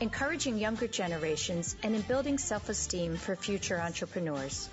encouraging 0.00 0.58
younger 0.58 0.86
generations, 0.86 1.76
and 1.82 1.94
in 1.94 2.02
building 2.02 2.38
self-esteem 2.38 3.16
for 3.16 3.36
future 3.36 3.80
entrepreneurs. 3.80 4.68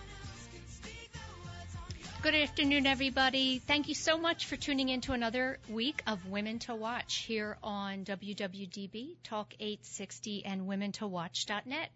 Good 2.26 2.34
afternoon, 2.34 2.88
everybody. 2.88 3.60
Thank 3.60 3.88
you 3.88 3.94
so 3.94 4.18
much 4.18 4.48
for 4.48 4.56
tuning 4.56 4.90
in 4.90 5.02
to 5.02 5.14
another 5.14 5.60
week 5.70 6.02
of 6.08 6.26
Women 6.28 6.58
to 6.60 6.74
Watch 6.74 7.18
here 7.18 7.56
on 7.62 8.04
WWDB, 8.04 9.18
Talk 9.24 9.54
860, 9.60 10.44
and 10.44 10.68
WomenToWatch.net. 10.68 11.90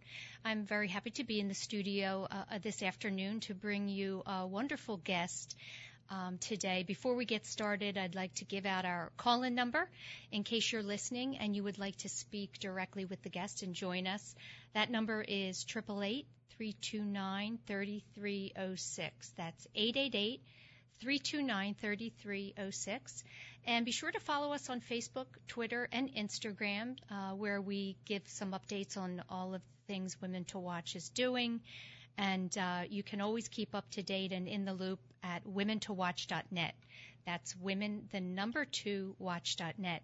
I'm 0.46 0.66
very 0.66 0.88
happy 0.88 1.10
to 1.12 1.24
be 1.24 1.40
in 1.40 1.48
the 1.48 1.56
studio 1.56 2.28
uh, 2.30 2.60
this 2.62 2.84
afternoon 2.84 3.40
to 3.42 3.56
bring 3.56 3.90
you 3.90 4.22
a 4.28 4.46
wonderful 4.46 4.98
guest 4.98 5.56
um, 6.10 6.38
today. 6.38 6.84
Before 6.84 7.16
we 7.16 7.26
get 7.26 7.46
started, 7.46 7.98
I'd 7.98 8.16
like 8.16 8.34
to 8.36 8.46
give 8.46 8.66
out 8.66 8.86
our 8.86 9.12
call 9.18 9.44
in 9.44 9.56
number 9.56 9.90
in 10.32 10.44
case 10.44 10.72
you're 10.72 10.84
listening 10.84 11.38
and 11.38 11.56
you 11.56 11.64
would 11.64 11.80
like 11.80 11.96
to 11.98 12.10
speak 12.10 12.60
directly 12.60 13.06
with 13.06 13.22
the 13.22 13.30
guest 13.30 13.64
and 13.64 13.74
join 13.74 14.08
us. 14.08 14.36
That 14.74 14.90
number 14.90 15.22
is 15.22 15.66
888 15.68 16.26
329 16.58 17.60
3306. 17.66 19.34
That's 19.38 19.68
888 19.76 20.42
329 21.00 21.76
3306. 21.76 23.24
And 23.66 23.86
be 23.86 23.92
sure 23.92 24.12
to 24.12 24.20
follow 24.20 24.54
us 24.54 24.70
on 24.70 24.82
Facebook, 24.82 25.28
Twitter, 25.48 25.88
and 25.92 26.14
Instagram, 26.14 26.98
uh, 27.12 27.32
where 27.32 27.62
we 27.62 27.98
give 28.06 28.24
some 28.26 28.52
updates 28.52 28.98
on 28.98 29.24
all 29.30 29.54
of 29.54 29.62
the 29.62 29.94
things 29.94 30.20
Women 30.22 30.46
to 30.46 30.60
Watch 30.60 30.96
is 30.96 31.10
doing. 31.10 31.62
And 32.20 32.56
uh, 32.58 32.82
you 32.90 33.02
can 33.02 33.22
always 33.22 33.48
keep 33.48 33.74
up 33.74 33.90
to 33.92 34.04
date 34.04 34.34
and 34.34 34.46
in 34.46 34.66
the 34.66 34.74
loop 34.74 35.00
at 35.24 35.46
womentowatch.net. 35.46 36.76
That's 37.26 37.56
women, 37.56 38.10
the 38.12 38.20
number 38.20 38.66
two, 38.66 39.16
watch.net. 39.20 40.04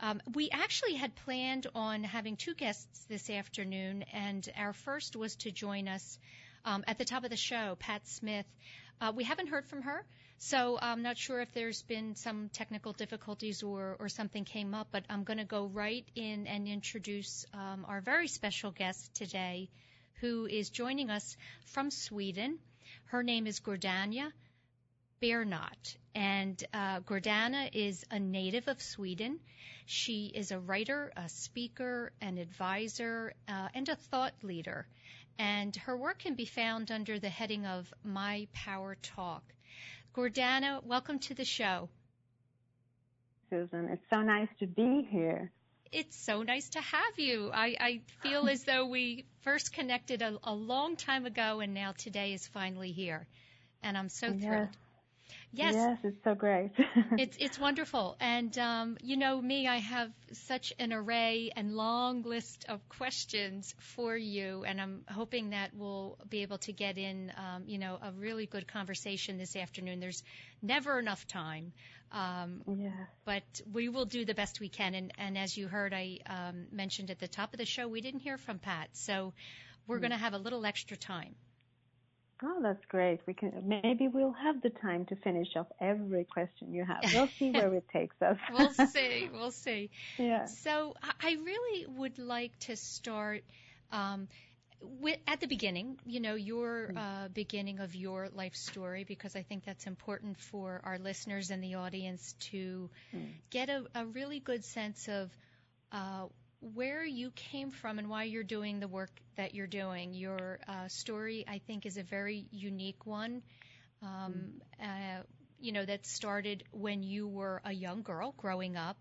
Um, 0.00 0.20
we 0.34 0.50
actually 0.50 0.96
had 0.96 1.14
planned 1.14 1.66
on 1.74 2.04
having 2.04 2.36
two 2.36 2.54
guests 2.54 3.06
this 3.08 3.30
afternoon, 3.30 4.04
and 4.12 4.46
our 4.54 4.74
first 4.74 5.16
was 5.16 5.34
to 5.36 5.50
join 5.50 5.88
us 5.88 6.18
um, 6.66 6.84
at 6.86 6.98
the 6.98 7.06
top 7.06 7.24
of 7.24 7.30
the 7.30 7.36
show, 7.38 7.76
Pat 7.78 8.06
Smith. 8.06 8.46
Uh, 9.00 9.12
we 9.16 9.24
haven't 9.24 9.46
heard 9.46 9.64
from 9.64 9.80
her, 9.80 10.04
so 10.36 10.78
I'm 10.78 11.00
not 11.00 11.16
sure 11.16 11.40
if 11.40 11.54
there's 11.54 11.80
been 11.82 12.16
some 12.16 12.50
technical 12.50 12.92
difficulties 12.92 13.62
or, 13.62 13.96
or 13.98 14.10
something 14.10 14.44
came 14.44 14.74
up, 14.74 14.88
but 14.90 15.04
I'm 15.08 15.24
going 15.24 15.38
to 15.38 15.44
go 15.44 15.64
right 15.64 16.04
in 16.14 16.46
and 16.46 16.68
introduce 16.68 17.46
um, 17.54 17.86
our 17.88 18.02
very 18.02 18.28
special 18.28 18.72
guest 18.72 19.14
today, 19.14 19.70
who 20.20 20.46
is 20.46 20.70
joining 20.70 21.10
us 21.10 21.36
from 21.66 21.90
Sweden. 21.90 22.58
Her 23.06 23.22
name 23.22 23.46
is 23.46 23.60
Gordana 23.60 24.32
Biernat, 25.22 25.96
and 26.14 26.62
uh, 26.72 27.00
Gordana 27.00 27.70
is 27.72 28.04
a 28.10 28.18
native 28.18 28.68
of 28.68 28.80
Sweden. 28.80 29.40
She 29.86 30.26
is 30.34 30.50
a 30.50 30.58
writer, 30.58 31.12
a 31.16 31.28
speaker, 31.28 32.12
an 32.20 32.38
advisor, 32.38 33.34
uh, 33.48 33.68
and 33.74 33.88
a 33.88 33.96
thought 33.96 34.34
leader. 34.42 34.86
And 35.38 35.76
her 35.76 35.96
work 35.96 36.20
can 36.20 36.34
be 36.34 36.46
found 36.46 36.90
under 36.90 37.18
the 37.18 37.28
heading 37.28 37.66
of 37.66 37.92
My 38.02 38.48
Power 38.52 38.96
Talk. 39.02 39.42
Gordana, 40.14 40.82
welcome 40.82 41.18
to 41.20 41.34
the 41.34 41.44
show. 41.44 41.88
Susan, 43.50 43.88
it's 43.90 44.02
so 44.10 44.22
nice 44.22 44.48
to 44.58 44.66
be 44.66 45.06
here 45.10 45.52
it's 45.92 46.16
so 46.16 46.42
nice 46.42 46.68
to 46.70 46.80
have 46.80 47.18
you. 47.18 47.50
I, 47.52 47.76
I 47.80 48.00
feel 48.22 48.48
as 48.48 48.64
though 48.64 48.86
we 48.86 49.24
first 49.42 49.72
connected 49.72 50.22
a, 50.22 50.38
a, 50.44 50.54
long 50.54 50.96
time 50.96 51.26
ago, 51.26 51.60
and 51.60 51.74
now 51.74 51.92
today 51.92 52.32
is 52.32 52.46
finally 52.46 52.92
here, 52.92 53.26
and 53.82 53.96
I'm 53.96 54.08
so 54.08 54.32
thrilled. 54.32 54.68
Yes. 55.52 55.74
Yes, 55.74 55.98
it's 56.02 56.24
so 56.24 56.34
great. 56.34 56.70
it's 57.18 57.36
it's 57.40 57.58
wonderful, 57.58 58.16
and 58.20 58.56
um, 58.58 58.98
you 59.02 59.16
know 59.16 59.40
me, 59.40 59.66
I 59.66 59.78
have 59.78 60.10
such 60.32 60.72
an 60.78 60.92
array 60.92 61.50
and 61.56 61.74
long 61.74 62.22
list 62.22 62.66
of 62.68 62.86
questions 62.88 63.74
for 63.78 64.16
you, 64.16 64.64
and 64.64 64.80
I'm 64.80 65.04
hoping 65.08 65.50
that 65.50 65.70
we'll 65.74 66.18
be 66.28 66.42
able 66.42 66.58
to 66.58 66.72
get 66.72 66.98
in, 66.98 67.32
um, 67.36 67.64
you 67.66 67.78
know, 67.78 67.98
a 68.02 68.12
really 68.12 68.46
good 68.46 68.66
conversation 68.68 69.38
this 69.38 69.56
afternoon. 69.56 70.00
There's 70.00 70.22
never 70.62 70.98
enough 70.98 71.26
time. 71.26 71.72
Um, 72.12 72.62
yeah. 72.66 72.90
But 73.24 73.42
we 73.72 73.88
will 73.88 74.04
do 74.04 74.24
the 74.24 74.34
best 74.34 74.60
we 74.60 74.68
can. 74.68 74.94
And, 74.94 75.12
and 75.18 75.36
as 75.36 75.56
you 75.56 75.68
heard, 75.68 75.92
I 75.92 76.18
um, 76.26 76.66
mentioned 76.70 77.10
at 77.10 77.18
the 77.18 77.28
top 77.28 77.52
of 77.52 77.58
the 77.58 77.66
show, 77.66 77.88
we 77.88 78.00
didn't 78.00 78.20
hear 78.20 78.38
from 78.38 78.58
Pat, 78.58 78.90
so 78.92 79.32
we're 79.86 79.98
mm. 79.98 80.02
going 80.02 80.12
to 80.12 80.18
have 80.18 80.34
a 80.34 80.38
little 80.38 80.64
extra 80.64 80.96
time. 80.96 81.34
Oh, 82.42 82.58
that's 82.62 82.84
great. 82.88 83.20
We 83.26 83.34
can 83.34 83.52
maybe 83.64 84.08
we'll 84.08 84.32
have 84.32 84.60
the 84.60 84.70
time 84.70 85.06
to 85.06 85.16
finish 85.16 85.48
off 85.56 85.68
every 85.80 86.24
question 86.24 86.72
you 86.72 86.84
have. 86.84 87.00
We'll 87.14 87.28
see 87.38 87.50
where 87.50 87.72
it 87.74 87.86
takes 87.92 88.20
us. 88.20 88.36
we'll 88.52 88.70
see. 88.70 89.30
We'll 89.32 89.50
see. 89.50 89.90
Yeah. 90.18 90.46
So 90.46 90.94
I 91.02 91.36
really 91.44 91.86
would 91.86 92.18
like 92.18 92.58
to 92.60 92.76
start. 92.76 93.42
Um, 93.92 94.28
with, 95.00 95.18
at 95.26 95.40
the 95.40 95.46
beginning, 95.46 95.98
you 96.04 96.20
know, 96.20 96.34
your 96.34 96.90
mm. 96.92 96.98
uh, 96.98 97.28
beginning 97.28 97.80
of 97.80 97.94
your 97.94 98.28
life 98.34 98.54
story, 98.54 99.04
because 99.04 99.34
I 99.34 99.42
think 99.42 99.64
that's 99.64 99.86
important 99.86 100.38
for 100.38 100.80
our 100.84 100.98
listeners 100.98 101.50
and 101.50 101.62
the 101.62 101.76
audience 101.76 102.34
to 102.50 102.90
mm. 103.14 103.26
get 103.50 103.68
a, 103.70 103.84
a, 103.94 104.04
really 104.04 104.38
good 104.38 104.64
sense 104.64 105.08
of 105.08 105.30
uh, 105.92 106.26
where 106.60 107.04
you 107.04 107.30
came 107.30 107.70
from 107.70 107.98
and 107.98 108.08
why 108.08 108.24
you're 108.24 108.42
doing 108.42 108.80
the 108.80 108.88
work 108.88 109.10
that 109.36 109.54
you're 109.54 109.66
doing. 109.66 110.14
Your 110.14 110.58
uh, 110.66 110.88
story, 110.88 111.44
I 111.46 111.60
think, 111.66 111.86
is 111.86 111.96
a 111.96 112.02
very 112.02 112.46
unique 112.50 113.06
one. 113.06 113.42
Um, 114.02 114.60
mm. 114.82 115.24
you 115.58 115.72
know, 115.72 115.84
that 115.84 116.06
started 116.06 116.64
when 116.70 117.02
you 117.02 117.26
were 117.26 117.62
a 117.64 117.72
young 117.72 118.02
girl 118.02 118.34
growing 118.36 118.76
up. 118.76 118.96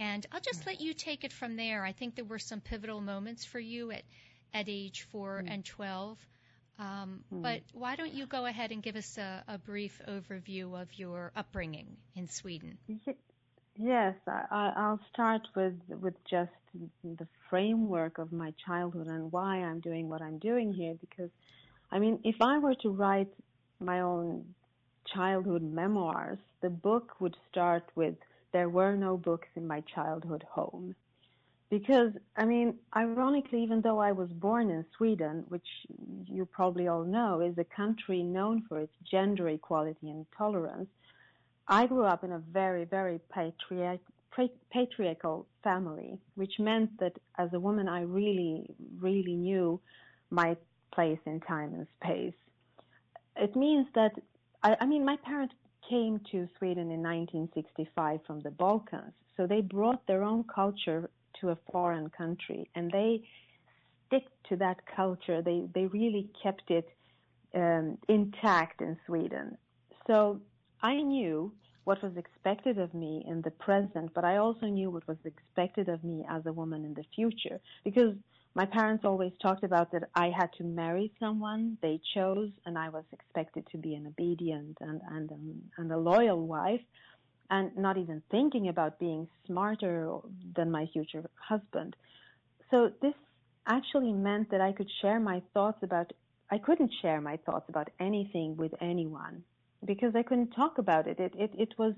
And 0.00 0.24
I'll 0.30 0.40
just 0.40 0.64
let 0.64 0.80
you 0.80 0.94
take 0.94 1.24
it 1.24 1.32
from 1.32 1.56
there. 1.56 1.84
I 1.84 1.92
think 1.92 2.14
there 2.14 2.24
were 2.24 2.38
some 2.38 2.60
pivotal 2.60 3.00
moments 3.00 3.44
for 3.44 3.58
you 3.58 3.90
at 3.90 4.02
at 4.54 4.66
age 4.68 5.02
4 5.12 5.42
mm. 5.42 5.52
and 5.52 5.64
12. 5.64 6.18
Um, 6.78 7.24
mm. 7.32 7.42
But 7.42 7.62
why 7.72 7.96
don't 7.96 8.14
you 8.14 8.26
go 8.26 8.46
ahead 8.46 8.70
and 8.70 8.82
give 8.82 8.96
us 8.96 9.18
a, 9.18 9.42
a, 9.48 9.58
brief 9.58 10.00
overview 10.08 10.80
of 10.80 10.88
your 10.94 11.32
upbringing 11.34 11.96
in 12.14 12.28
Sweden? 12.28 12.78
Yes, 13.80 14.16
I, 14.26 14.72
will 14.90 15.00
start 15.12 15.42
with 15.54 15.74
with 16.02 16.14
just 16.28 16.50
the 17.04 17.28
framework 17.48 18.18
of 18.18 18.32
my 18.32 18.52
childhood 18.66 19.06
and 19.06 19.30
why 19.30 19.58
I'm 19.62 19.78
doing 19.80 20.08
what 20.08 20.20
I'm 20.20 20.38
doing 20.38 20.72
here. 20.72 20.94
Because, 21.00 21.30
I 21.92 21.98
mean, 22.00 22.18
if 22.24 22.36
I 22.42 22.58
were 22.58 22.74
to 22.82 22.90
write 22.90 23.32
my 23.80 24.00
own 24.00 24.44
childhood 25.14 25.62
memoirs, 25.62 26.38
the 26.60 26.70
book 26.70 27.20
would 27.20 27.36
start 27.50 27.84
with 27.94 28.16
"There 28.52 28.68
were 28.68 28.96
no 28.96 29.16
books 29.16 29.48
in 29.54 29.66
my 29.66 29.80
childhood 29.94 30.44
home." 30.50 30.96
Because, 31.70 32.12
I 32.36 32.44
mean, 32.46 32.78
ironically, 32.96 33.62
even 33.62 33.82
though 33.82 34.00
I 34.00 34.12
was 34.12 34.30
born 34.32 34.70
in 34.70 34.84
Sweden, 34.96 35.44
which 35.48 35.68
you 36.26 36.46
probably 36.46 36.88
all 36.88 37.04
know 37.04 37.40
is 37.40 37.56
a 37.58 37.64
country 37.64 38.22
known 38.22 38.62
for 38.68 38.80
its 38.80 38.94
gender 39.10 39.48
equality 39.48 40.10
and 40.10 40.26
tolerance, 40.36 40.90
I 41.68 41.86
grew 41.86 42.04
up 42.04 42.24
in 42.24 42.32
a 42.32 42.38
very, 42.38 42.84
very 42.84 43.20
patriarch, 43.30 44.00
patriarchal 44.72 45.46
family, 45.62 46.18
which 46.34 46.54
meant 46.58 46.98
that 46.98 47.12
as 47.36 47.52
a 47.52 47.60
woman, 47.60 47.88
I 47.88 48.02
really, 48.02 48.66
really 48.98 49.34
knew 49.34 49.80
my 50.30 50.56
place 50.92 51.18
in 51.26 51.40
time 51.40 51.74
and 51.74 51.86
space. 52.02 52.38
It 53.36 53.54
means 53.54 53.86
that, 53.94 54.12
I, 54.62 54.76
I 54.80 54.86
mean, 54.86 55.04
my 55.04 55.16
parents 55.24 55.54
came 55.88 56.20
to 56.32 56.48
Sweden 56.58 56.90
in 56.90 57.02
1965 57.02 58.20
from 58.26 58.40
the 58.40 58.50
Balkans, 58.50 59.12
so 59.36 59.46
they 59.46 59.60
brought 59.60 60.06
their 60.06 60.22
own 60.22 60.44
culture 60.44 61.10
to 61.40 61.50
a 61.50 61.58
foreign 61.70 62.10
country 62.10 62.68
and 62.74 62.90
they 62.90 63.22
stick 64.06 64.24
to 64.48 64.56
that 64.56 64.78
culture. 64.96 65.42
They 65.42 65.68
they 65.74 65.86
really 65.86 66.28
kept 66.42 66.70
it 66.70 66.88
um, 67.54 67.98
intact 68.08 68.80
in 68.80 68.96
Sweden. 69.06 69.56
So 70.06 70.40
I 70.82 70.94
knew 70.96 71.52
what 71.84 72.02
was 72.02 72.16
expected 72.16 72.78
of 72.78 72.92
me 72.94 73.24
in 73.26 73.42
the 73.42 73.50
present, 73.50 74.12
but 74.14 74.24
I 74.24 74.36
also 74.36 74.66
knew 74.66 74.90
what 74.90 75.08
was 75.08 75.16
expected 75.24 75.88
of 75.88 76.04
me 76.04 76.24
as 76.28 76.44
a 76.46 76.52
woman 76.52 76.84
in 76.84 76.94
the 76.94 77.04
future 77.14 77.60
because 77.82 78.14
my 78.54 78.66
parents 78.66 79.04
always 79.04 79.32
talked 79.40 79.64
about 79.64 79.92
that 79.92 80.08
I 80.14 80.30
had 80.30 80.52
to 80.58 80.64
marry 80.64 81.12
someone 81.20 81.78
they 81.80 82.00
chose, 82.14 82.50
and 82.66 82.76
I 82.76 82.88
was 82.88 83.04
expected 83.12 83.66
to 83.72 83.78
be 83.78 83.94
an 83.94 84.06
obedient 84.06 84.78
and 84.80 85.00
and 85.10 85.30
um, 85.30 85.62
and 85.76 85.92
a 85.92 85.96
loyal 85.96 86.46
wife 86.46 86.80
and 87.50 87.76
not 87.76 87.96
even 87.96 88.22
thinking 88.30 88.68
about 88.68 88.98
being 88.98 89.28
smarter 89.46 90.18
than 90.56 90.70
my 90.70 90.86
future 90.92 91.24
husband. 91.36 91.96
So 92.70 92.90
this 93.00 93.14
actually 93.66 94.12
meant 94.12 94.50
that 94.50 94.60
I 94.60 94.72
could 94.72 94.90
share 95.00 95.20
my 95.20 95.42
thoughts 95.54 95.82
about, 95.82 96.12
I 96.50 96.58
couldn't 96.58 96.92
share 97.00 97.20
my 97.20 97.38
thoughts 97.46 97.68
about 97.68 97.88
anything 98.00 98.56
with 98.56 98.74
anyone 98.80 99.44
because 99.84 100.14
I 100.14 100.22
couldn't 100.22 100.50
talk 100.50 100.78
about 100.78 101.06
it. 101.06 101.18
It, 101.18 101.34
it, 101.36 101.50
it 101.56 101.74
was, 101.78 101.94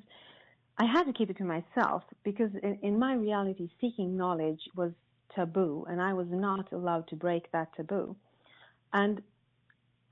I 0.78 0.84
had 0.84 1.04
to 1.04 1.12
keep 1.12 1.30
it 1.30 1.38
to 1.38 1.44
myself 1.44 2.02
because 2.22 2.50
in, 2.62 2.78
in 2.82 2.98
my 2.98 3.14
reality, 3.14 3.68
seeking 3.80 4.16
knowledge 4.16 4.60
was 4.74 4.92
taboo 5.34 5.86
and 5.88 6.00
I 6.00 6.12
was 6.12 6.26
not 6.30 6.72
allowed 6.72 7.08
to 7.08 7.16
break 7.16 7.50
that 7.52 7.74
taboo. 7.76 8.16
And 8.92 9.22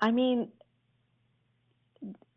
I 0.00 0.10
mean, 0.10 0.48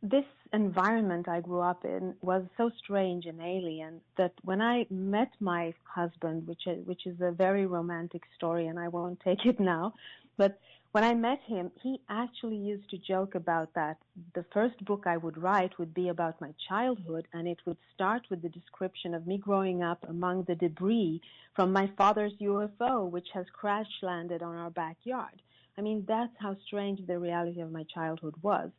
this 0.02 0.26
environment 0.54 1.28
I 1.28 1.42
grew 1.42 1.62
up 1.62 1.86
in 1.86 2.16
was 2.22 2.44
so 2.58 2.72
strange 2.84 3.26
and 3.26 3.40
alien 3.40 4.02
that 4.18 4.34
when 4.44 4.62
I 4.62 4.88
met 4.90 5.32
my 5.40 5.74
husband, 5.84 6.48
which 6.48 6.64
which 6.86 7.06
is 7.06 7.22
a 7.22 7.32
very 7.32 7.66
romantic 7.68 8.24
story, 8.36 8.68
and 8.68 8.80
I 8.80 8.88
won't 8.88 9.20
take 9.24 9.46
it 9.46 9.60
now, 9.60 9.94
but 10.38 10.60
when 10.92 11.04
I 11.06 11.14
met 11.14 11.40
him, 11.46 11.72
he 11.82 12.02
actually 12.10 12.58
used 12.58 12.90
to 12.90 12.98
joke 12.98 13.36
about 13.36 13.74
that. 13.76 13.98
The 14.36 14.46
first 14.54 14.84
book 14.84 15.04
I 15.06 15.16
would 15.16 15.38
write 15.38 15.78
would 15.80 15.94
be 15.94 16.10
about 16.10 16.42
my 16.42 16.54
childhood, 16.68 17.28
and 17.34 17.48
it 17.48 17.60
would 17.66 17.78
start 17.94 18.24
with 18.30 18.42
the 18.42 18.50
description 18.50 19.14
of 19.14 19.26
me 19.26 19.38
growing 19.38 19.84
up 19.84 20.04
among 20.10 20.44
the 20.44 20.56
debris 20.56 21.22
from 21.56 21.72
my 21.72 21.90
father's 21.98 22.34
UFO, 22.42 23.10
which 23.10 23.28
has 23.34 23.46
crash 23.54 23.88
landed 24.02 24.44
on 24.44 24.56
our 24.56 24.70
backyard. 24.70 25.42
I 25.78 25.82
mean, 25.82 26.04
that's 26.08 26.34
how 26.38 26.58
strange 26.66 27.00
the 27.08 27.18
reality 27.18 27.62
of 27.62 27.72
my 27.72 27.86
childhood 27.94 28.36
was. 28.42 28.70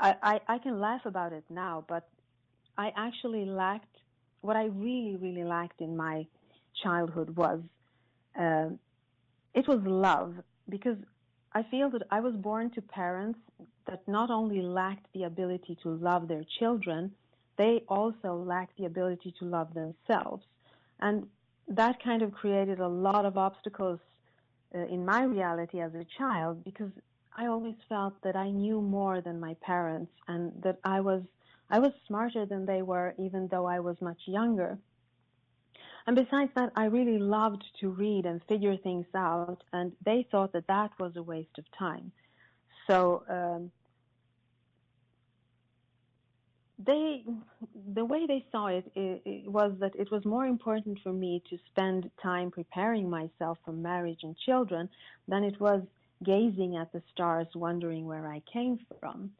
I, 0.00 0.14
I, 0.22 0.40
I 0.48 0.58
can 0.58 0.80
laugh 0.80 1.04
about 1.04 1.32
it 1.34 1.44
now, 1.50 1.84
but 1.86 2.08
I 2.78 2.92
actually 2.96 3.44
lacked 3.44 3.94
what 4.40 4.56
I 4.56 4.66
really, 4.66 5.16
really 5.16 5.44
lacked 5.44 5.80
in 5.80 5.96
my 5.96 6.26
childhood 6.82 7.36
was 7.36 7.60
uh, 8.38 8.68
it 9.54 9.66
was 9.66 9.80
love 9.84 10.34
because 10.68 10.98
I 11.52 11.62
feel 11.64 11.90
that 11.90 12.02
I 12.10 12.20
was 12.20 12.34
born 12.34 12.70
to 12.70 12.82
parents 12.82 13.38
that 13.86 14.06
not 14.06 14.30
only 14.30 14.60
lacked 14.62 15.06
the 15.14 15.24
ability 15.24 15.78
to 15.82 15.90
love 15.90 16.28
their 16.28 16.44
children, 16.58 17.12
they 17.56 17.82
also 17.88 18.34
lacked 18.34 18.76
the 18.76 18.84
ability 18.84 19.34
to 19.38 19.44
love 19.44 19.72
themselves. 19.74 20.44
And 21.00 21.26
that 21.68 22.02
kind 22.02 22.22
of 22.22 22.32
created 22.32 22.80
a 22.80 22.88
lot 22.88 23.24
of 23.24 23.36
obstacles 23.38 24.00
uh, 24.74 24.80
in 24.86 25.04
my 25.04 25.22
reality 25.22 25.80
as 25.80 25.94
a 25.94 26.06
child 26.18 26.62
because 26.64 26.90
I 27.36 27.46
always 27.46 27.74
felt 27.88 28.14
that 28.22 28.36
I 28.36 28.50
knew 28.50 28.80
more 28.80 29.20
than 29.20 29.40
my 29.40 29.54
parents 29.60 30.12
and 30.28 30.52
that 30.62 30.78
I 30.84 31.00
was 31.00 31.22
I 31.68 31.80
was 31.80 31.92
smarter 32.06 32.46
than 32.46 32.64
they 32.64 32.82
were 32.82 33.14
even 33.18 33.48
though 33.48 33.66
I 33.66 33.80
was 33.80 33.96
much 34.00 34.20
younger. 34.26 34.78
And 36.06 36.14
besides 36.14 36.52
that, 36.54 36.70
I 36.76 36.84
really 36.84 37.18
loved 37.18 37.64
to 37.80 37.88
read 37.90 38.26
and 38.26 38.40
figure 38.48 38.76
things 38.76 39.06
out, 39.14 39.62
and 39.72 39.92
they 40.04 40.26
thought 40.30 40.52
that 40.52 40.68
that 40.68 40.90
was 41.00 41.16
a 41.16 41.22
waste 41.22 41.58
of 41.58 41.64
time. 41.76 42.12
So 42.86 43.24
um, 43.28 43.72
they, 46.84 47.24
the 47.94 48.04
way 48.04 48.26
they 48.26 48.44
saw 48.52 48.68
it, 48.68 48.90
it, 48.94 49.22
it, 49.24 49.50
was 49.50 49.72
that 49.80 49.96
it 49.96 50.10
was 50.12 50.24
more 50.24 50.46
important 50.46 51.00
for 51.02 51.12
me 51.12 51.42
to 51.50 51.58
spend 51.72 52.08
time 52.22 52.52
preparing 52.52 53.10
myself 53.10 53.58
for 53.64 53.72
marriage 53.72 54.20
and 54.22 54.36
children 54.44 54.88
than 55.26 55.42
it 55.42 55.60
was 55.60 55.82
gazing 56.24 56.76
at 56.76 56.92
the 56.92 57.02
stars, 57.12 57.48
wondering 57.54 58.06
where 58.06 58.28
I 58.28 58.42
came 58.52 58.78
from. 59.00 59.32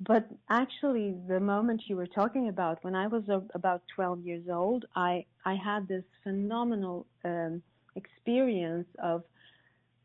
But 0.00 0.26
actually, 0.48 1.14
the 1.28 1.40
moment 1.40 1.82
you 1.86 1.96
were 1.96 2.06
talking 2.06 2.48
about, 2.48 2.82
when 2.82 2.94
I 2.94 3.06
was 3.06 3.24
about 3.54 3.82
12 3.94 4.20
years 4.20 4.48
old, 4.50 4.86
I, 4.96 5.26
I 5.44 5.54
had 5.54 5.88
this 5.88 6.04
phenomenal 6.24 7.06
um, 7.24 7.62
experience 7.96 8.88
of 9.02 9.24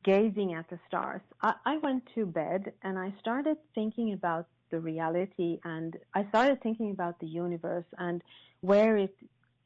gazing 0.04 0.54
at 0.54 0.70
the 0.70 0.80
stars. 0.88 1.22
I, 1.42 1.54
I 1.66 1.78
went 1.78 2.04
to 2.16 2.26
bed 2.26 2.74
and 2.84 3.00
I 3.00 3.14
started 3.22 3.58
thinking 3.74 4.12
about 4.12 4.48
the 4.70 4.80
reality 4.80 5.60
and 5.64 5.96
I 6.14 6.28
started 6.28 6.62
thinking 6.62 6.92
about 6.92 7.20
the 7.20 7.28
universe 7.28 7.86
and 7.98 8.22
where 8.62 8.98
it 8.98 9.16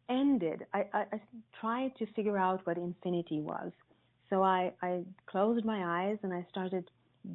ended. 0.09 0.65
I, 0.74 0.86
I, 0.93 1.05
I 1.12 1.21
tried 1.59 1.95
to 1.98 2.05
figure 2.13 2.38
out 2.38 2.65
what 2.65 2.77
infinity 2.77 3.41
was. 3.41 3.71
So 4.29 4.43
I, 4.43 4.74
I 4.83 5.01
closed 5.25 5.65
my 5.65 6.03
eyes 6.03 6.17
and 6.21 6.31
I 6.33 6.45
started 6.51 6.89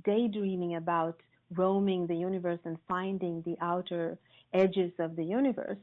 daydreaming 0.05 0.77
about 0.77 1.19
roaming 1.55 2.07
the 2.07 2.17
universe 2.17 2.61
and 2.65 2.79
finding 2.89 3.43
the 3.43 3.57
outer 3.61 4.19
edges 4.53 4.93
of 4.99 5.17
the 5.17 5.25
universe. 5.25 5.79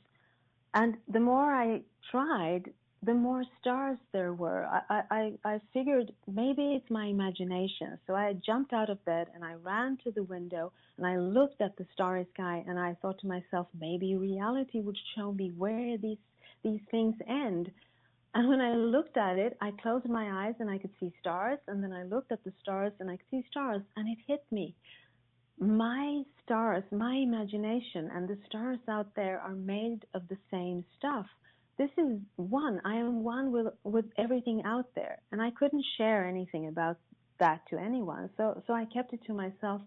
And 0.74 0.98
the 1.08 1.20
more 1.20 1.54
I 1.54 1.82
tried, 2.10 2.72
the 3.04 3.14
more 3.14 3.44
stars 3.60 3.98
there 4.12 4.34
were. 4.34 4.66
I, 4.66 5.02
I, 5.10 5.34
I 5.44 5.60
figured 5.74 6.12
maybe 6.32 6.76
it's 6.76 6.90
my 6.92 7.06
imagination. 7.06 7.98
So 8.06 8.16
I 8.16 8.34
jumped 8.46 8.74
out 8.74 8.90
of 8.90 9.04
bed 9.06 9.28
and 9.34 9.44
I 9.44 9.56
ran 9.56 9.98
to 10.04 10.12
the 10.12 10.24
window 10.24 10.72
and 10.98 11.08
I 11.08 11.18
looked 11.18 11.62
at 11.62 11.76
the 11.78 11.86
starry 11.94 12.28
sky 12.34 12.64
and 12.68 12.80
I 12.80 12.96
thought 13.02 13.20
to 13.22 13.28
myself, 13.28 13.68
maybe 13.80 14.16
reality 14.16 14.82
would 14.82 14.98
show 15.16 15.34
me 15.34 15.52
where 15.58 15.98
these, 15.98 16.20
these 16.64 16.82
things 16.92 17.16
end. 17.28 17.72
And 18.34 18.48
when 18.48 18.62
I 18.62 18.76
looked 18.76 19.18
at 19.18 19.38
it, 19.38 19.58
I 19.60 19.72
closed 19.82 20.08
my 20.08 20.46
eyes 20.46 20.56
and 20.60 20.70
I 20.70 20.78
could 20.78 20.92
see 21.00 21.12
stars. 21.20 21.60
And 21.68 21.84
then 21.84 21.92
I 21.92 22.04
looked 22.04 22.32
at 22.32 22.44
the 22.44 22.54
stars 22.62 22.94
and 23.00 23.10
I 23.10 23.18
could 23.18 23.26
see 23.32 23.46
stars. 23.50 23.82
And 23.98 24.08
it 24.08 24.20
hit 24.28 24.46
me. 24.52 24.76
My 25.62 26.24
stars, 26.44 26.84
my 26.92 27.14
imagination, 27.14 28.10
and 28.12 28.28
the 28.28 28.38
stars 28.48 28.80
out 28.90 29.14
there 29.16 29.40
are 29.40 29.54
made 29.54 30.04
of 30.16 30.28
the 30.28 30.38
same 30.50 30.84
stuff. 30.98 31.28
This 31.78 31.92
is 32.00 32.18
one. 32.36 32.82
I 32.84 32.96
am 32.96 33.24
one 33.24 33.52
with 33.52 33.68
with 33.84 34.06
everything 34.18 34.64
out 34.66 34.88
there, 34.96 35.20
and 35.32 35.40
I 35.40 35.52
couldn't 35.52 35.86
share 36.00 36.28
anything 36.28 36.68
about 36.68 36.98
that 37.40 37.62
to 37.70 37.78
anyone. 37.78 38.32
So 38.38 38.64
so 38.66 38.74
I 38.74 38.86
kept 38.86 39.14
it 39.14 39.24
to 39.28 39.34
myself 39.36 39.84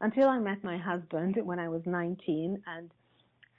until 0.00 0.28
I 0.28 0.40
met 0.40 0.64
my 0.64 0.76
husband 0.76 1.38
when 1.44 1.60
I 1.60 1.68
was 1.68 1.82
19, 1.86 2.60
and 2.66 2.90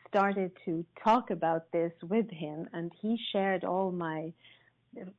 started 0.10 0.51
to 0.65 0.86
talk 1.01 1.32
about 1.32 1.72
this 1.72 1.93
with 2.03 2.29
him, 2.29 2.67
and 2.74 2.91
he 3.01 3.17
shared 3.32 3.63
all 3.63 3.89
my 3.89 4.34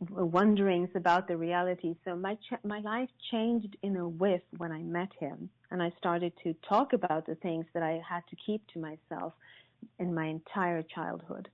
wonderings 0.00 0.90
about 0.94 1.28
the 1.28 1.36
reality. 1.36 1.94
So 2.04 2.14
my 2.16 2.34
ch- 2.36 2.64
my 2.64 2.80
life 2.80 3.08
changed 3.30 3.76
in 3.82 3.96
a 3.96 4.08
whiff 4.08 4.42
when 4.58 4.72
I 4.72 4.82
met 4.82 5.12
him, 5.18 5.50
and 5.70 5.82
I 5.82 5.92
started 5.98 6.32
to 6.44 6.54
talk 6.68 6.92
about 6.92 7.26
the 7.26 7.34
things 7.36 7.66
that 7.74 7.82
I 7.82 8.02
had 8.08 8.26
to 8.28 8.36
keep 8.36 8.66
to 8.68 8.78
myself 8.78 9.32
in 9.98 10.14
my 10.14 10.26
entire 10.26 10.82
childhood. 10.82 11.48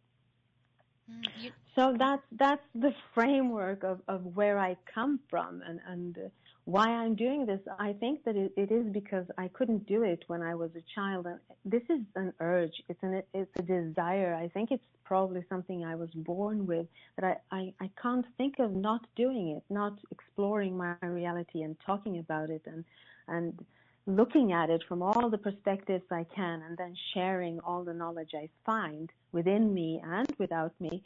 Mm, 1.10 1.52
so 1.74 1.96
that's 1.98 2.22
that's 2.32 2.64
the 2.74 2.94
framework 3.14 3.82
of, 3.84 4.00
of 4.08 4.24
where 4.36 4.58
I 4.58 4.76
come 4.94 5.20
from 5.28 5.62
and 5.66 5.80
and 5.86 6.30
why 6.70 6.88
I'm 6.88 7.14
doing 7.14 7.46
this, 7.46 7.60
I 7.78 7.92
think 7.94 8.24
that 8.24 8.36
it, 8.36 8.52
it 8.56 8.70
is 8.70 8.86
because 8.92 9.26
I 9.36 9.48
couldn't 9.48 9.86
do 9.86 10.02
it 10.02 10.22
when 10.28 10.42
I 10.42 10.54
was 10.54 10.70
a 10.76 10.82
child. 10.94 11.26
And 11.26 11.38
this 11.64 11.82
is 11.90 12.00
an 12.14 12.32
urge. 12.40 12.74
It's 12.88 13.02
an 13.02 13.22
it's 13.34 13.50
a 13.58 13.62
desire. 13.62 14.34
I 14.34 14.48
think 14.48 14.70
it's 14.70 14.84
probably 15.04 15.44
something 15.48 15.84
I 15.84 15.96
was 15.96 16.10
born 16.14 16.66
with 16.66 16.86
that 17.16 17.42
I, 17.50 17.56
I, 17.56 17.74
I 17.80 17.90
can't 18.00 18.24
think 18.36 18.60
of 18.60 18.72
not 18.72 19.04
doing 19.16 19.48
it, 19.56 19.64
not 19.68 19.98
exploring 20.12 20.76
my 20.76 20.94
reality 21.02 21.62
and 21.62 21.76
talking 21.84 22.18
about 22.18 22.50
it 22.50 22.62
and 22.66 22.84
and 23.26 23.64
looking 24.06 24.52
at 24.52 24.70
it 24.70 24.82
from 24.88 25.02
all 25.02 25.28
the 25.30 25.38
perspectives 25.38 26.04
I 26.10 26.24
can 26.34 26.62
and 26.62 26.76
then 26.76 26.94
sharing 27.14 27.60
all 27.60 27.84
the 27.84 27.94
knowledge 27.94 28.30
I 28.34 28.48
find 28.64 29.10
within 29.32 29.74
me 29.74 30.00
and 30.04 30.26
without 30.38 30.72
me 30.80 31.02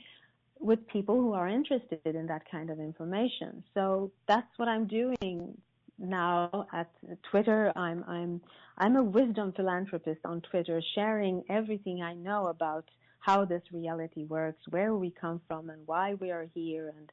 with 0.64 0.86
people 0.88 1.16
who 1.16 1.34
are 1.34 1.46
interested 1.46 2.00
in 2.06 2.26
that 2.26 2.50
kind 2.50 2.70
of 2.70 2.80
information. 2.80 3.62
So 3.74 4.10
that's 4.26 4.48
what 4.56 4.66
I'm 4.66 4.86
doing 4.86 5.58
now 5.98 6.66
at 6.72 6.90
Twitter. 7.30 7.70
I'm 7.76 8.02
I'm 8.08 8.40
I'm 8.78 8.96
a 8.96 9.04
wisdom 9.04 9.52
philanthropist 9.54 10.20
on 10.24 10.40
Twitter, 10.40 10.80
sharing 10.94 11.44
everything 11.50 12.02
I 12.02 12.14
know 12.14 12.46
about 12.46 12.86
how 13.20 13.44
this 13.44 13.62
reality 13.72 14.24
works, 14.24 14.62
where 14.70 14.94
we 14.94 15.10
come 15.10 15.40
from, 15.46 15.68
and 15.68 15.86
why 15.86 16.14
we 16.14 16.30
are 16.30 16.46
here. 16.54 16.94
And 16.96 17.12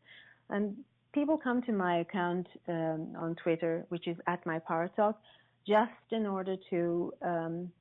and 0.49 0.77
people 1.13 1.37
come 1.37 1.61
to 1.63 1.73
my 1.73 1.99
account 1.99 2.47
um, 2.69 3.13
on 3.19 3.35
Twitter, 3.43 3.85
which 3.89 4.07
is 4.07 4.15
at 4.27 4.45
my 4.45 4.59
power 4.59 4.89
talk, 4.95 5.19
just 5.67 6.07
in 6.11 6.25
order 6.25 6.55
to 6.69 7.13
um, 7.21 7.71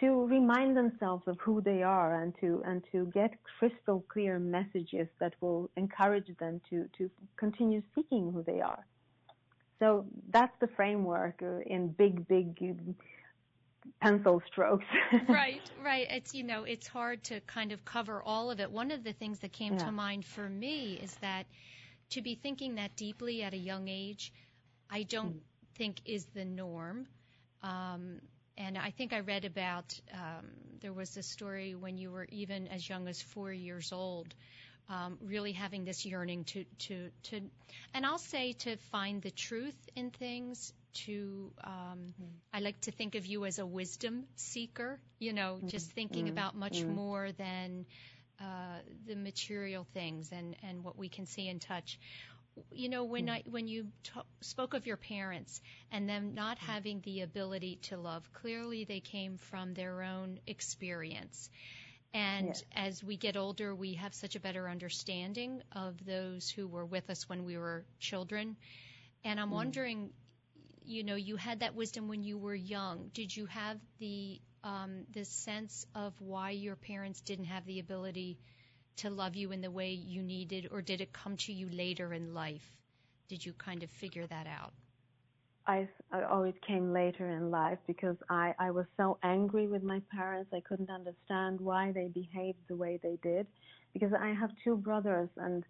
to 0.00 0.26
remind 0.26 0.76
themselves 0.76 1.24
of 1.26 1.38
who 1.40 1.60
they 1.60 1.82
are 1.82 2.22
and 2.22 2.34
to 2.40 2.62
and 2.66 2.82
to 2.92 3.06
get 3.06 3.32
crystal 3.58 4.04
clear 4.08 4.38
messages 4.38 5.08
that 5.20 5.34
will 5.40 5.70
encourage 5.76 6.28
them 6.38 6.60
to 6.70 6.88
to 6.98 7.10
continue 7.36 7.82
seeking 7.94 8.32
who 8.32 8.42
they 8.42 8.60
are. 8.60 8.86
So 9.78 10.06
that's 10.30 10.52
the 10.60 10.68
framework 10.68 11.42
uh, 11.42 11.60
in 11.66 11.88
big 11.88 12.26
big 12.28 12.58
pencil 14.00 14.42
strokes. 14.46 14.84
right, 15.28 15.70
right. 15.82 16.06
It's 16.10 16.34
you 16.34 16.44
know, 16.44 16.64
it's 16.64 16.86
hard 16.86 17.22
to 17.24 17.40
kind 17.40 17.72
of 17.72 17.84
cover 17.84 18.22
all 18.22 18.50
of 18.50 18.60
it. 18.60 18.70
One 18.70 18.90
of 18.90 19.04
the 19.04 19.12
things 19.12 19.38
that 19.40 19.52
came 19.52 19.74
yeah. 19.74 19.84
to 19.84 19.92
mind 19.92 20.24
for 20.24 20.48
me 20.48 20.98
is 21.02 21.14
that 21.16 21.46
to 22.10 22.22
be 22.22 22.34
thinking 22.34 22.76
that 22.76 22.96
deeply 22.96 23.42
at 23.42 23.52
a 23.52 23.58
young 23.58 23.88
age, 23.88 24.32
I 24.90 25.02
don't 25.04 25.36
mm. 25.36 25.40
think 25.74 26.00
is 26.04 26.26
the 26.26 26.44
norm. 26.44 27.06
Um, 27.62 28.20
and 28.58 28.78
I 28.78 28.90
think 28.90 29.12
I 29.12 29.20
read 29.20 29.44
about 29.44 29.98
um, 30.12 30.46
there 30.80 30.92
was 30.92 31.16
a 31.16 31.22
story 31.22 31.74
when 31.74 31.98
you 31.98 32.10
were 32.10 32.26
even 32.30 32.68
as 32.68 32.88
young 32.88 33.08
as 33.08 33.20
four 33.20 33.52
years 33.52 33.92
old, 33.92 34.34
um, 34.88 35.18
really 35.20 35.52
having 35.52 35.84
this 35.84 36.06
yearning 36.06 36.44
to 36.44 36.64
to 36.78 37.10
to, 37.24 37.40
and 37.94 38.06
I'll 38.06 38.18
say 38.18 38.52
to 38.52 38.76
find 38.92 39.22
the 39.22 39.30
truth 39.30 39.76
in 39.94 40.10
things. 40.10 40.72
To 41.04 41.52
um, 41.62 42.14
mm. 42.18 42.26
I 42.54 42.60
like 42.60 42.80
to 42.82 42.90
think 42.90 43.16
of 43.16 43.26
you 43.26 43.44
as 43.44 43.58
a 43.58 43.66
wisdom 43.66 44.24
seeker. 44.36 44.98
You 45.18 45.34
know, 45.34 45.58
mm. 45.62 45.68
just 45.68 45.90
thinking 45.92 46.26
mm. 46.26 46.30
about 46.30 46.56
much 46.56 46.80
mm. 46.80 46.94
more 46.94 47.32
than 47.32 47.84
uh, 48.40 48.78
the 49.06 49.16
material 49.16 49.86
things 49.92 50.30
and 50.32 50.56
and 50.62 50.84
what 50.84 50.96
we 50.96 51.08
can 51.08 51.26
see 51.26 51.48
and 51.48 51.60
touch 51.60 51.98
you 52.70 52.88
know 52.88 53.04
when 53.04 53.24
hmm. 53.24 53.34
I 53.34 53.42
when 53.50 53.68
you 53.68 53.88
t- 54.02 54.20
spoke 54.40 54.74
of 54.74 54.86
your 54.86 54.96
parents 54.96 55.60
and 55.90 56.08
them 56.08 56.34
not 56.34 56.58
hmm. 56.58 56.66
having 56.66 57.00
the 57.00 57.22
ability 57.22 57.78
to 57.82 57.96
love, 57.96 58.28
clearly 58.32 58.84
they 58.84 59.00
came 59.00 59.38
from 59.38 59.74
their 59.74 60.02
own 60.02 60.40
experience. 60.46 61.50
And 62.14 62.48
yes. 62.48 62.64
as 62.74 63.04
we 63.04 63.16
get 63.16 63.36
older, 63.36 63.74
we 63.74 63.94
have 63.94 64.14
such 64.14 64.36
a 64.36 64.40
better 64.40 64.68
understanding 64.70 65.62
of 65.72 66.02
those 66.06 66.48
who 66.48 66.66
were 66.66 66.86
with 66.86 67.10
us 67.10 67.28
when 67.28 67.44
we 67.44 67.58
were 67.58 67.84
children. 67.98 68.56
And 69.22 69.38
I'm 69.38 69.50
mm. 69.50 69.54
wondering, 69.54 70.10
you 70.84 71.04
know, 71.04 71.16
you 71.16 71.36
had 71.36 71.60
that 71.60 71.74
wisdom 71.74 72.08
when 72.08 72.22
you 72.22 72.38
were 72.38 72.54
young. 72.54 73.10
Did 73.12 73.36
you 73.36 73.46
have 73.46 73.78
the 73.98 74.40
um, 74.64 75.04
the 75.12 75.24
sense 75.24 75.86
of 75.94 76.12
why 76.18 76.50
your 76.50 76.76
parents 76.76 77.20
didn't 77.20 77.44
have 77.46 77.64
the 77.66 77.78
ability 77.78 78.38
to 78.96 79.10
love 79.10 79.36
you 79.36 79.52
in 79.52 79.60
the 79.60 79.70
way 79.70 79.90
you 79.90 80.22
needed, 80.22 80.68
or 80.70 80.82
did 80.82 81.00
it 81.00 81.12
come 81.12 81.36
to 81.38 81.52
you 81.52 81.68
later 81.70 82.12
in 82.14 82.34
life? 82.34 82.76
Did 83.28 83.44
you 83.44 83.52
kind 83.54 83.82
of 83.82 83.90
figure 83.90 84.26
that 84.26 84.46
out? 84.46 84.72
I, 85.66 85.88
I 86.12 86.22
always 86.24 86.54
came 86.66 86.92
later 86.92 87.28
in 87.30 87.50
life 87.50 87.78
because 87.86 88.16
I, 88.30 88.54
I 88.58 88.70
was 88.70 88.86
so 88.96 89.18
angry 89.22 89.66
with 89.66 89.82
my 89.82 90.00
parents. 90.12 90.50
I 90.54 90.60
couldn't 90.60 90.90
understand 90.90 91.60
why 91.60 91.92
they 91.92 92.08
behaved 92.08 92.58
the 92.68 92.76
way 92.76 93.00
they 93.02 93.18
did 93.22 93.46
because 93.92 94.12
I 94.18 94.28
have 94.34 94.50
two 94.62 94.76
brothers 94.76 95.28
and 95.36 95.64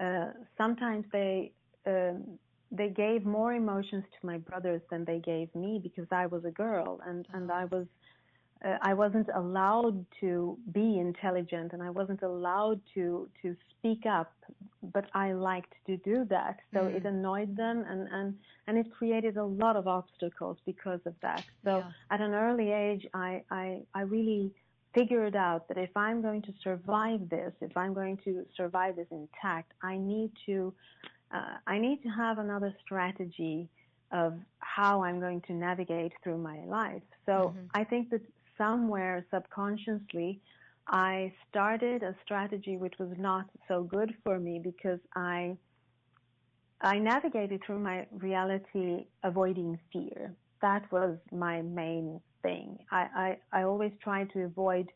uh, 0.00 0.32
sometimes 0.56 1.04
they 1.12 1.52
um, 1.86 2.38
they 2.70 2.88
gave 2.88 3.24
more 3.26 3.52
emotions 3.52 4.04
to 4.18 4.26
my 4.26 4.38
brothers 4.38 4.80
than 4.90 5.04
they 5.04 5.18
gave 5.18 5.54
me 5.54 5.80
because 5.82 6.06
I 6.10 6.26
was 6.26 6.44
a 6.44 6.50
girl 6.50 7.00
and 7.06 7.26
and 7.32 7.50
I 7.50 7.64
was 7.66 7.86
uh, 8.64 8.78
I 8.80 8.94
wasn't 8.94 9.28
allowed 9.34 10.04
to 10.20 10.58
be 10.72 10.98
intelligent 10.98 11.72
and 11.72 11.82
I 11.82 11.90
wasn't 11.90 12.22
allowed 12.22 12.80
to 12.94 13.28
to 13.42 13.56
speak 13.70 14.06
up, 14.06 14.32
but 14.92 15.06
I 15.14 15.32
liked 15.32 15.74
to 15.86 15.96
do 15.98 16.24
that. 16.30 16.60
So 16.72 16.80
mm. 16.80 16.94
it 16.94 17.04
annoyed 17.04 17.56
them 17.56 17.84
and 17.88 18.08
and 18.12 18.34
and 18.66 18.78
it 18.78 18.92
created 18.92 19.36
a 19.36 19.44
lot 19.44 19.76
of 19.76 19.86
obstacles 19.88 20.58
because 20.64 21.00
of 21.06 21.14
that. 21.22 21.44
So 21.64 21.78
yeah. 21.78 21.90
at 22.10 22.20
an 22.20 22.34
early 22.34 22.70
age, 22.70 23.06
I 23.14 23.42
I 23.50 23.82
I 23.94 24.02
really 24.02 24.52
figured 24.94 25.34
out 25.34 25.68
that 25.68 25.78
if 25.78 25.96
I'm 25.96 26.20
going 26.20 26.42
to 26.42 26.52
survive 26.62 27.28
this, 27.30 27.52
if 27.60 27.76
I'm 27.76 27.94
going 27.94 28.18
to 28.24 28.44
survive 28.56 28.96
this 28.96 29.08
intact, 29.10 29.72
I 29.82 29.96
need 29.96 30.30
to 30.46 30.72
uh, 31.34 31.56
I 31.66 31.78
need 31.78 32.02
to 32.02 32.08
have 32.10 32.38
another 32.38 32.74
strategy 32.84 33.68
of 34.12 34.38
how 34.58 35.02
I'm 35.02 35.18
going 35.18 35.40
to 35.42 35.54
navigate 35.54 36.12
through 36.22 36.36
my 36.38 36.58
life. 36.66 37.02
So 37.24 37.32
mm-hmm. 37.32 37.66
I 37.74 37.84
think 37.84 38.10
that 38.10 38.20
somewhere 38.58 39.24
subconsciously, 39.30 40.40
I 40.86 41.32
started 41.48 42.02
a 42.02 42.14
strategy 42.24 42.76
which 42.76 42.94
was 42.98 43.12
not 43.18 43.46
so 43.68 43.82
good 43.82 44.14
for 44.24 44.38
me 44.38 44.60
because 44.62 44.98
I 45.14 45.56
I 46.80 46.98
navigated 46.98 47.62
through 47.64 47.78
my 47.78 48.06
reality 48.10 49.06
avoiding 49.22 49.78
fear. 49.92 50.34
That 50.60 50.90
was 50.90 51.16
my 51.30 51.62
main 51.62 52.20
thing. 52.42 52.78
I, 52.90 53.36
I, 53.52 53.60
I 53.60 53.62
always 53.62 53.92
tried 54.02 54.30
to 54.32 54.40
avoid 54.40 54.90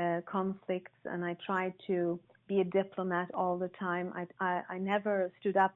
uh, 0.00 0.22
conflicts 0.26 0.92
and 1.04 1.24
I 1.24 1.36
tried 1.44 1.74
to 1.88 2.18
be 2.48 2.60
a 2.60 2.64
diplomat 2.64 3.30
all 3.34 3.58
the 3.58 3.68
time. 3.78 4.12
I, 4.14 4.26
I, 4.44 4.62
I 4.70 4.78
never 4.78 5.30
stood 5.40 5.58
up. 5.58 5.74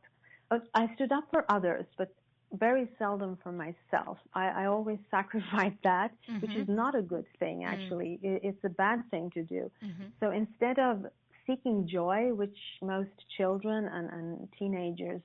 I 0.75 0.93
stood 0.95 1.13
up 1.13 1.25
for 1.31 1.45
others, 1.49 1.85
but 1.97 2.13
very 2.53 2.89
seldom 2.99 3.39
for 3.43 3.53
myself. 3.53 4.19
I, 4.35 4.49
I 4.49 4.67
always 4.67 4.99
sacrifice 5.11 5.73
that, 5.85 6.13
mm-hmm. 6.29 6.41
which 6.41 6.53
is 6.53 6.65
mm-hmm. 6.65 6.77
not 6.77 6.95
a 6.95 7.03
good 7.03 7.27
thing, 7.39 7.61
mm. 7.61 7.67
actually. 7.67 8.19
Mm. 8.23 8.37
It, 8.37 8.41
it's 8.45 8.65
a 8.65 8.69
bad 8.69 9.03
thing 9.11 9.31
to 9.35 9.43
do. 9.43 9.71
Mm-hmm. 9.85 10.05
So 10.21 10.31
instead 10.31 10.79
of 10.79 11.07
seeking 11.47 11.89
joy, 11.89 12.35
which 12.35 12.57
most 12.83 13.11
children 13.37 13.87
and, 13.87 14.11
and 14.11 14.49
teenagers 14.59 15.21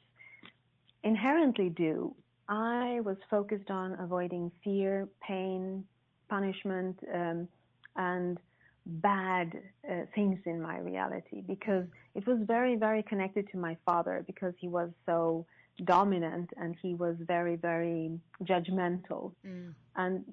inherently 1.03 1.69
do, 1.69 2.15
I 2.47 2.99
was 3.03 3.17
focused 3.29 3.69
on 3.69 3.97
avoiding 3.99 4.51
fear, 4.63 5.07
pain, 5.25 5.83
punishment, 6.29 6.99
um, 7.13 7.47
and 7.95 8.37
bad 8.85 9.59
uh, 9.89 10.01
things 10.13 10.39
in 10.45 10.61
my 10.61 10.77
reality 10.77 11.41
because 11.47 11.85
it 12.13 12.27
was 12.27 12.37
very, 12.43 12.75
very 12.75 13.01
connected 13.01 13.49
to 13.51 13.57
my 13.57 13.75
father 13.83 14.23
because 14.27 14.53
he 14.59 14.67
was 14.67 14.89
so 15.05 15.45
dominant 15.83 16.49
and 16.57 16.75
he 16.81 16.95
was 16.95 17.15
very, 17.19 17.55
very 17.55 18.11
judgmental. 18.43 19.33
Mm. 19.45 19.73
And 19.95 20.23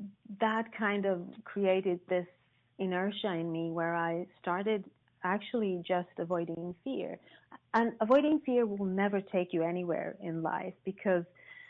that 0.41 0.67
kind 0.77 1.07
of 1.07 1.23
created 1.45 2.01
this 2.09 2.27
inertia 2.79 3.33
in 3.33 3.51
me 3.51 3.71
where 3.71 3.95
I 3.95 4.27
started 4.41 4.85
actually 5.25 5.83
just 5.87 6.09
avoiding 6.19 6.75
fear. 6.85 7.19
And 7.75 7.93
avoiding 8.01 8.41
fear 8.45 8.67
will 8.67 8.85
never 8.85 9.21
take 9.21 9.53
you 9.53 9.63
anywhere 9.63 10.17
in 10.21 10.43
life 10.43 10.75
because 10.85 11.25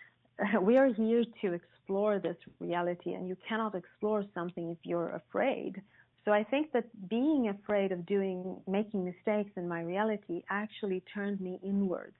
we 0.60 0.76
are 0.76 0.92
here 0.92 1.24
to 1.42 1.52
explore 1.52 2.18
this 2.18 2.36
reality 2.60 3.12
and 3.14 3.28
you 3.28 3.36
cannot 3.48 3.74
explore 3.74 4.24
something 4.34 4.70
if 4.70 4.78
you're 4.84 5.10
afraid. 5.10 5.80
So 6.24 6.32
I 6.32 6.44
think 6.44 6.72
that 6.72 6.84
being 7.08 7.48
afraid 7.48 7.90
of 7.90 8.06
doing, 8.06 8.56
making 8.68 9.04
mistakes 9.04 9.50
in 9.56 9.68
my 9.68 9.80
reality 9.82 10.44
actually 10.50 11.02
turned 11.12 11.40
me 11.40 11.58
inwards 11.64 12.14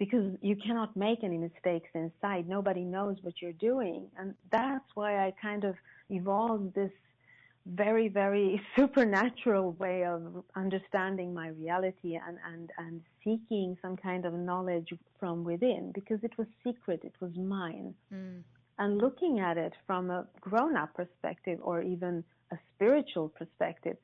because 0.00 0.34
you 0.40 0.56
cannot 0.56 0.96
make 0.96 1.22
any 1.22 1.36
mistakes 1.36 1.90
inside. 1.94 2.48
Nobody 2.48 2.84
knows 2.84 3.18
what 3.20 3.34
you're 3.40 3.52
doing. 3.52 4.06
And 4.18 4.34
that's 4.50 4.86
why 4.94 5.26
I 5.26 5.34
kind 5.42 5.62
of 5.62 5.74
evolved 6.08 6.74
this 6.74 6.90
very, 7.66 8.08
very 8.08 8.62
supernatural 8.76 9.72
way 9.72 10.06
of 10.06 10.42
understanding 10.56 11.34
my 11.34 11.48
reality 11.48 12.18
and, 12.26 12.38
and, 12.50 12.70
and 12.78 13.02
seeking 13.22 13.76
some 13.82 13.94
kind 13.94 14.24
of 14.24 14.32
knowledge 14.32 14.88
from 15.20 15.44
within 15.44 15.92
because 15.94 16.18
it 16.22 16.32
was 16.38 16.46
secret, 16.64 17.02
it 17.04 17.14
was 17.20 17.32
mine. 17.36 17.92
Mm. 18.12 18.40
And 18.78 18.96
looking 18.96 19.40
at 19.40 19.58
it 19.58 19.74
from 19.86 20.08
a 20.08 20.26
grown 20.40 20.78
up 20.78 20.94
perspective 20.94 21.58
or 21.60 21.82
even 21.82 22.24
a 22.50 22.56
spiritual 22.74 23.28
perspective, 23.28 23.98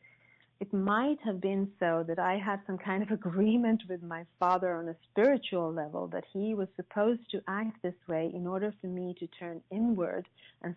it 0.60 0.72
might 0.72 1.18
have 1.24 1.40
been 1.40 1.70
so 1.78 2.04
that 2.08 2.18
I 2.18 2.38
had 2.38 2.60
some 2.66 2.78
kind 2.78 3.02
of 3.02 3.10
agreement 3.26 3.82
with 3.88 4.02
my 4.02 4.24
father 4.38 4.74
on 4.74 4.88
a 4.88 4.96
spiritual 5.10 5.72
level 5.72 6.06
that 6.08 6.24
he 6.32 6.54
was 6.54 6.68
supposed 6.76 7.30
to 7.32 7.42
act 7.46 7.82
this 7.82 7.94
way 8.08 8.30
in 8.34 8.46
order 8.46 8.72
for 8.80 8.86
me 8.86 9.14
to 9.18 9.26
turn 9.38 9.60
inward 9.70 10.26
and 10.62 10.74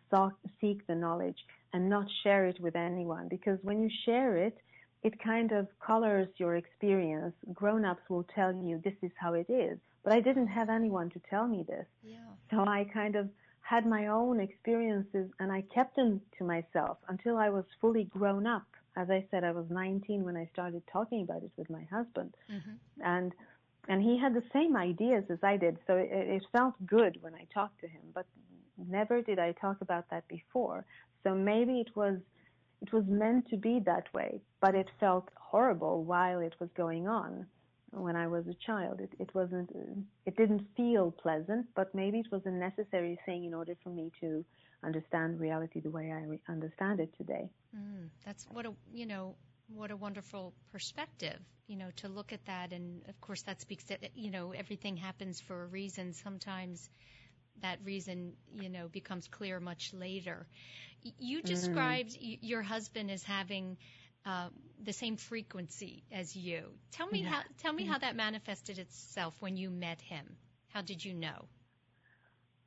seek 0.60 0.86
the 0.88 0.96
knowledge 0.96 1.38
and 1.74 1.90
not 1.90 2.08
share 2.24 2.46
it 2.46 2.60
with 2.60 2.76
anyone. 2.76 3.28
Because 3.30 3.60
when 3.62 3.82
you 3.82 3.90
share 4.06 4.36
it, 4.38 4.58
it 5.04 5.22
kind 5.24 5.52
of 5.52 5.68
colors 5.86 6.28
your 6.38 6.58
experience. 6.58 7.34
Grown 7.54 7.86
ups 7.86 8.02
will 8.10 8.26
tell 8.36 8.54
you 8.54 8.82
this 8.84 8.94
is 9.02 9.12
how 9.18 9.34
it 9.34 9.50
is. 9.50 9.78
But 10.04 10.14
I 10.14 10.20
didn't 10.20 10.48
have 10.48 10.70
anyone 10.70 11.10
to 11.12 11.22
tell 11.30 11.48
me 11.48 11.64
this. 11.68 11.86
Yeah. 12.04 12.18
So 12.52 12.66
I 12.66 12.86
kind 12.94 13.16
of 13.16 13.30
had 13.62 13.86
my 13.86 14.08
own 14.08 14.40
experiences 14.40 15.30
and 15.40 15.52
I 15.52 15.64
kept 15.74 15.96
them 15.96 16.22
to 16.38 16.44
myself 16.44 16.98
until 17.08 17.38
I 17.38 17.50
was 17.50 17.66
fully 17.80 18.06
grown 18.06 18.48
up. 18.48 18.66
As 19.00 19.10
I 19.10 19.26
said, 19.32 19.44
I 19.44 19.52
was 19.52 19.66
19 19.70 20.26
when 20.26 20.36
I 20.36 20.50
started 20.52 20.84
talking 20.92 21.22
about 21.22 21.44
it 21.44 21.52
with 21.56 21.70
my 21.70 21.84
husband. 21.90 22.34
Mm-hmm. 22.52 23.04
And 23.04 23.34
and 23.88 24.04
he 24.04 24.20
had 24.20 24.34
the 24.36 24.44
same 24.54 24.76
ideas 24.76 25.24
as 25.30 25.40
I 25.42 25.56
did, 25.58 25.78
so 25.88 25.96
it, 25.96 26.10
it 26.12 26.44
felt 26.52 26.76
good 26.86 27.18
when 27.22 27.34
I 27.34 27.48
talked 27.52 27.80
to 27.82 27.88
him. 27.88 28.02
But 28.14 28.26
never 28.78 29.22
did 29.22 29.40
I 29.40 29.54
talk 29.54 29.78
about 29.82 30.06
that 30.12 30.28
before. 30.28 30.86
So 31.24 31.34
maybe 31.34 31.80
it 31.80 31.96
was 31.96 32.18
it 32.82 32.92
was 32.94 33.06
meant 33.08 33.50
to 33.50 33.58
be 33.58 33.80
that 33.86 34.14
way, 34.14 34.42
but 34.62 34.76
it 34.76 34.90
felt 35.00 35.30
horrible 35.36 36.04
while 36.04 36.40
it 36.40 36.56
was 36.60 36.70
going 36.76 37.08
on 37.08 37.46
when 37.92 38.16
I 38.16 38.28
was 38.28 38.46
a 38.48 38.54
child. 38.66 39.02
It, 39.02 39.12
it 39.20 39.34
wasn't, 39.34 39.70
it 40.26 40.38
didn't 40.38 40.66
feel 40.78 41.12
pleasant, 41.12 41.68
but 41.76 41.94
maybe 41.94 42.20
it 42.20 42.32
was 42.32 42.42
a 42.46 42.52
necessary 42.52 43.20
thing 43.26 43.46
in 43.46 43.54
order 43.54 43.76
for 43.84 43.90
me 43.90 44.12
to 44.22 44.46
understand 44.84 45.40
reality 45.40 45.80
the 45.80 45.90
way 45.90 46.12
I 46.12 46.22
re- 46.24 46.40
understand 46.48 47.00
it 47.00 47.16
today. 47.18 47.50
Mm, 47.76 48.10
that's 48.26 48.46
what 48.52 48.66
a, 48.66 48.74
you 48.94 49.06
know, 49.06 49.36
what 49.74 49.92
a 49.92 49.98
wonderful 49.98 50.54
perspective, 50.72 51.40
you 51.68 51.76
know, 51.76 51.90
to 51.98 52.08
look 52.08 52.34
at 52.34 52.46
that. 52.46 52.74
And 52.74 53.02
of 53.08 53.20
course, 53.22 53.42
that 53.44 53.62
speaks 53.62 53.84
that, 53.86 54.00
you 54.16 54.32
know, 54.32 54.52
everything 54.52 54.98
happens 54.98 55.40
for 55.42 55.64
a 55.64 55.68
reason. 55.68 56.14
Sometimes 56.14 56.90
that 57.62 57.80
reason, 57.84 58.34
you 58.54 58.70
know, 58.70 58.88
becomes 58.88 59.28
clear 59.28 59.60
much 59.60 59.94
later. 59.94 60.48
You 61.02 61.40
mm-hmm. 61.40 61.48
described 61.48 62.12
mm. 62.12 62.40
your 62.42 62.62
husband 62.62 63.12
as 63.12 63.24
having 63.24 63.78
uh, 64.26 64.50
the 64.84 64.94
same 64.94 65.18
frequency 65.18 66.04
as 66.12 66.36
you. 66.36 66.64
Tell 66.92 67.08
me 67.08 67.22
yeah. 67.22 67.30
how 67.30 67.42
tell 67.58 67.74
me 67.74 67.86
how 67.86 67.98
that 67.98 68.16
manifested 68.16 68.80
itself 68.80 69.36
when 69.40 69.56
you 69.56 69.70
met 69.70 70.02
him. 70.02 70.26
How 70.70 70.82
did 70.82 71.04
you 71.04 71.14
know? 71.14 71.46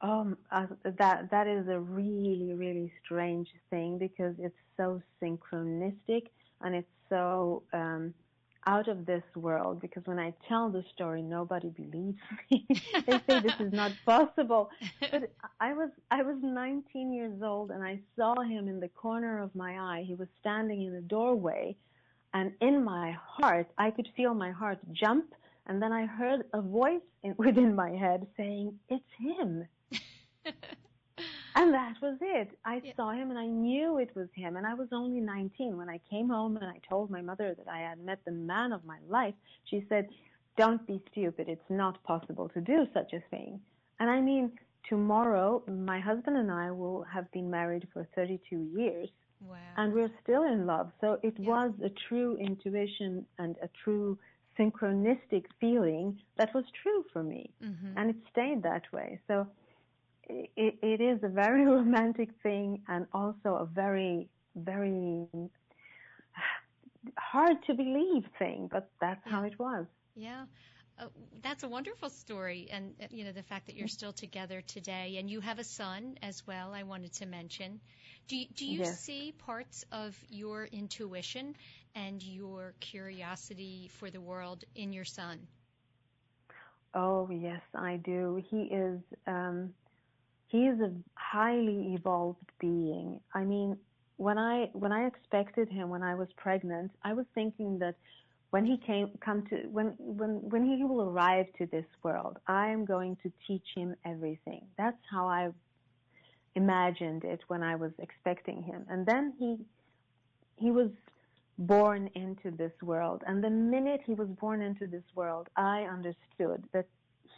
Um, 0.03 0.37
uh, 0.51 0.67
that 0.99 1.31
that 1.31 1.47
is 1.47 1.69
a 1.69 1.79
really 1.79 2.53
really 2.55 2.93
strange 3.05 3.49
thing 3.71 3.99
because 3.99 4.35
it's 4.39 4.57
so 4.77 5.01
synchronistic 5.23 6.27
and 6.61 6.75
it's 6.75 6.89
so 7.09 7.63
um, 7.73 8.13
out 8.67 8.89
of 8.89 9.07
this 9.07 9.23
world 9.35 9.81
because 9.81 10.03
when 10.07 10.19
I 10.19 10.33
tell 10.49 10.71
the 10.71 10.85
story, 10.95 11.23
nobody 11.23 11.69
believes 11.71 12.19
me. 12.51 12.67
they 13.07 13.21
say 13.29 13.41
this 13.41 13.55
is 13.61 13.73
not 13.73 13.93
possible. 14.07 14.71
But 15.01 15.31
I 15.61 15.73
was 15.73 15.91
I 16.11 16.23
was 16.23 16.37
19 16.43 17.13
years 17.13 17.43
old 17.43 17.71
and 17.71 17.83
I 17.83 18.01
saw 18.17 18.41
him 18.43 18.69
in 18.69 18.81
the 18.81 18.89
corner 18.89 19.43
of 19.43 19.55
my 19.55 19.79
eye. 19.79 20.05
He 20.07 20.15
was 20.15 20.29
standing 20.41 20.83
in 20.83 20.93
the 20.95 21.01
doorway, 21.01 21.77
and 22.35 22.53
in 22.61 22.85
my 22.85 23.17
heart, 23.21 23.69
I 23.79 23.91
could 23.91 24.09
feel 24.17 24.35
my 24.35 24.51
heart 24.51 24.79
jump. 24.93 25.35
And 25.67 25.81
then 25.81 25.93
I 25.93 26.07
heard 26.07 26.43
a 26.53 26.61
voice 26.61 27.01
in, 27.23 27.35
within 27.39 27.75
my 27.75 27.91
head 27.91 28.27
saying, 28.37 28.79
"It's 28.89 29.05
him." 29.19 29.67
That 31.93 32.07
was 32.07 32.19
it. 32.21 32.59
I 32.65 32.81
yeah. 32.83 32.93
saw 32.97 33.11
him 33.13 33.31
and 33.31 33.39
I 33.39 33.47
knew 33.47 33.99
it 33.99 34.15
was 34.15 34.29
him. 34.35 34.57
And 34.57 34.67
I 34.67 34.75
was 34.75 34.89
only 34.93 35.21
19. 35.21 35.77
When 35.77 35.89
I 35.89 36.01
came 36.11 36.29
home 36.29 36.57
and 36.57 36.67
I 36.67 36.81
told 36.89 37.11
my 37.11 37.21
mother 37.21 37.55
that 37.57 37.69
I 37.69 37.81
had 37.81 37.99
met 38.05 38.21
the 38.25 38.33
man 38.33 38.73
of 38.73 38.85
my 38.85 38.99
life, 39.09 39.35
she 39.65 39.85
said, 39.89 40.09
Don't 40.57 40.87
be 40.87 41.03
stupid. 41.11 41.49
It's 41.49 41.71
not 41.71 42.03
possible 42.05 42.49
to 42.51 42.61
do 42.61 42.87
such 42.95 43.13
a 43.13 43.21
thing. 43.31 43.61
And 44.01 44.11
I 44.11 44.21
mean, 44.21 44.53
tomorrow, 44.89 45.63
my 45.69 46.01
husband 46.01 46.37
and 46.37 46.51
I 46.51 46.71
will 46.71 47.05
have 47.13 47.31
been 47.33 47.51
married 47.51 47.87
for 47.93 48.07
32 48.15 48.69
years. 48.75 49.09
Wow. 49.41 49.57
And 49.77 49.93
we're 49.93 50.13
still 50.23 50.45
in 50.45 50.67
love. 50.67 50.93
So 51.01 51.19
it 51.23 51.35
yeah. 51.39 51.49
was 51.49 51.73
a 51.85 51.91
true 52.09 52.37
intuition 52.37 53.27
and 53.39 53.57
a 53.63 53.69
true 53.85 54.19
synchronistic 54.59 55.45
feeling 55.61 56.19
that 56.37 56.55
was 56.55 56.65
true 56.83 57.05
for 57.13 57.23
me. 57.23 57.51
Mm-hmm. 57.63 57.99
And 57.99 58.11
it 58.11 58.17
stayed 58.31 58.63
that 58.63 58.83
way. 58.93 59.19
So 59.27 59.47
it, 60.29 60.79
it 60.83 61.01
is 61.01 61.23
a 61.23 61.29
very 61.29 61.65
romantic 61.77 62.31
thing 62.43 62.83
and 62.89 63.07
also 63.13 63.57
a 63.57 63.67
very, 63.67 64.29
very 64.57 65.27
hard 67.19 67.57
to 67.67 67.75
believe 67.75 68.25
thing, 68.39 68.69
but 68.71 68.91
that's 69.01 69.23
how 69.25 69.43
it 69.43 69.59
was. 69.59 69.87
Yeah. 70.15 70.47
Uh, 70.99 71.07
that's 71.43 71.63
a 71.63 71.69
wonderful 71.69 72.11
story, 72.11 72.69
and 72.71 72.95
uh, 73.03 73.07
you 73.11 73.25
know 73.25 73.33
the 73.33 73.43
fact 73.43 73.67
that 73.67 73.75
you're 73.77 73.89
still 73.89 74.13
together 74.13 74.61
today, 74.61 75.17
and 75.19 75.31
you 75.31 75.41
have 75.41 75.59
a 75.59 75.65
son 75.65 76.19
as 76.23 76.47
well. 76.47 76.73
I 76.73 76.83
wanted 76.83 77.13
to 77.15 77.27
mention. 77.27 77.81
Do 78.29 78.37
you, 78.37 78.47
do 78.55 78.67
you 78.67 78.85
yes. 78.85 79.01
see 79.01 79.33
parts 79.33 79.85
of 79.91 80.17
your 80.29 80.67
intuition 80.67 81.55
and 81.95 82.23
your 82.23 82.75
curiosity 82.81 83.89
for 83.99 84.11
the 84.11 84.21
world 84.21 84.65
in 84.75 84.93
your 84.93 85.05
son? 85.05 85.47
Oh 86.95 87.29
yes, 87.31 87.63
I 87.75 87.97
do. 87.97 88.43
He 88.51 88.63
is 88.65 89.01
um, 89.27 89.73
he 90.53 90.67
is 90.67 90.79
a 90.81 90.93
highly 91.15 91.95
evolved 91.95 92.51
being. 92.61 93.19
I 93.35 93.43
mean, 93.43 93.79
when 94.19 94.37
I 94.37 94.69
when 94.75 94.93
I 94.93 95.07
expected 95.07 95.71
him 95.71 95.89
when 95.89 96.03
I 96.03 96.15
was 96.15 96.29
pregnant, 96.37 96.91
I 97.03 97.15
was 97.15 97.25
thinking 97.35 97.79
that 97.79 97.97
when 98.51 98.67
he 98.67 98.77
came 98.77 99.09
come 99.25 99.47
to 99.47 99.57
when 99.71 99.95
when 99.99 100.33
when 100.51 100.65
he 100.67 100.85
will 100.85 101.09
arrive 101.09 101.47
to 101.57 101.65
this 101.67 101.87
world, 102.03 102.39
I 102.47 102.69
am 102.69 102.85
going 102.85 103.17
to 103.23 103.33
teach 103.47 103.67
him 103.75 103.97
everything. 104.05 104.67
That's 104.77 105.03
how 105.11 105.27
I 105.27 105.49
imagined 106.55 107.25
it 107.25 107.41
when 107.49 107.63
I 107.63 107.77
was 107.77 107.93
expecting 107.99 108.63
him. 108.63 108.85
And 108.91 109.07
then 109.07 109.33
he 109.39 109.57
he 110.57 110.71
was 110.71 110.91
born 111.59 112.11
into 112.15 112.51
this 112.51 112.73
world. 112.83 113.23
And 113.27 113.43
the 113.43 113.49
minute 113.51 114.03
he 114.05 114.13
was 114.13 114.29
born 114.29 114.61
into 114.61 114.87
this 114.87 115.09
world, 115.15 115.49
I 115.57 115.85
understood 115.85 116.65
that 116.75 116.89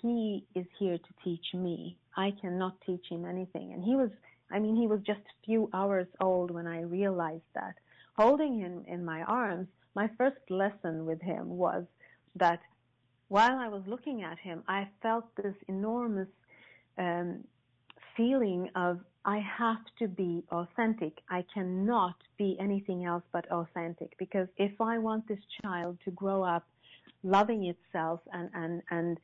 he 0.02 0.44
is 0.56 0.66
here 0.80 0.98
to 0.98 1.14
teach 1.22 1.46
me. 1.54 1.96
I 2.16 2.32
cannot 2.40 2.80
teach 2.86 3.06
him 3.10 3.24
anything. 3.24 3.72
And 3.72 3.82
he 3.82 3.96
was, 3.96 4.10
I 4.50 4.58
mean, 4.58 4.76
he 4.76 4.86
was 4.86 5.00
just 5.06 5.20
a 5.20 5.44
few 5.44 5.68
hours 5.72 6.06
old 6.20 6.50
when 6.50 6.66
I 6.66 6.82
realized 6.82 7.50
that. 7.54 7.74
Holding 8.16 8.58
him 8.58 8.84
in 8.86 9.04
my 9.04 9.22
arms, 9.22 9.66
my 9.94 10.08
first 10.16 10.38
lesson 10.48 11.04
with 11.06 11.20
him 11.20 11.48
was 11.48 11.84
that 12.36 12.60
while 13.28 13.58
I 13.58 13.68
was 13.68 13.82
looking 13.86 14.22
at 14.22 14.38
him, 14.38 14.62
I 14.68 14.88
felt 15.02 15.24
this 15.36 15.54
enormous 15.66 16.28
um, 16.98 17.44
feeling 18.16 18.70
of 18.76 19.00
I 19.24 19.38
have 19.38 19.78
to 19.98 20.06
be 20.06 20.44
authentic. 20.50 21.20
I 21.30 21.44
cannot 21.52 22.16
be 22.36 22.56
anything 22.60 23.04
else 23.04 23.24
but 23.32 23.50
authentic 23.50 24.16
because 24.18 24.48
if 24.58 24.78
I 24.80 24.98
want 24.98 25.26
this 25.26 25.38
child 25.62 25.98
to 26.04 26.10
grow 26.10 26.42
up 26.42 26.66
loving 27.22 27.64
itself 27.64 28.20
and 28.32 28.50
and 28.54 28.82
and 28.90 29.18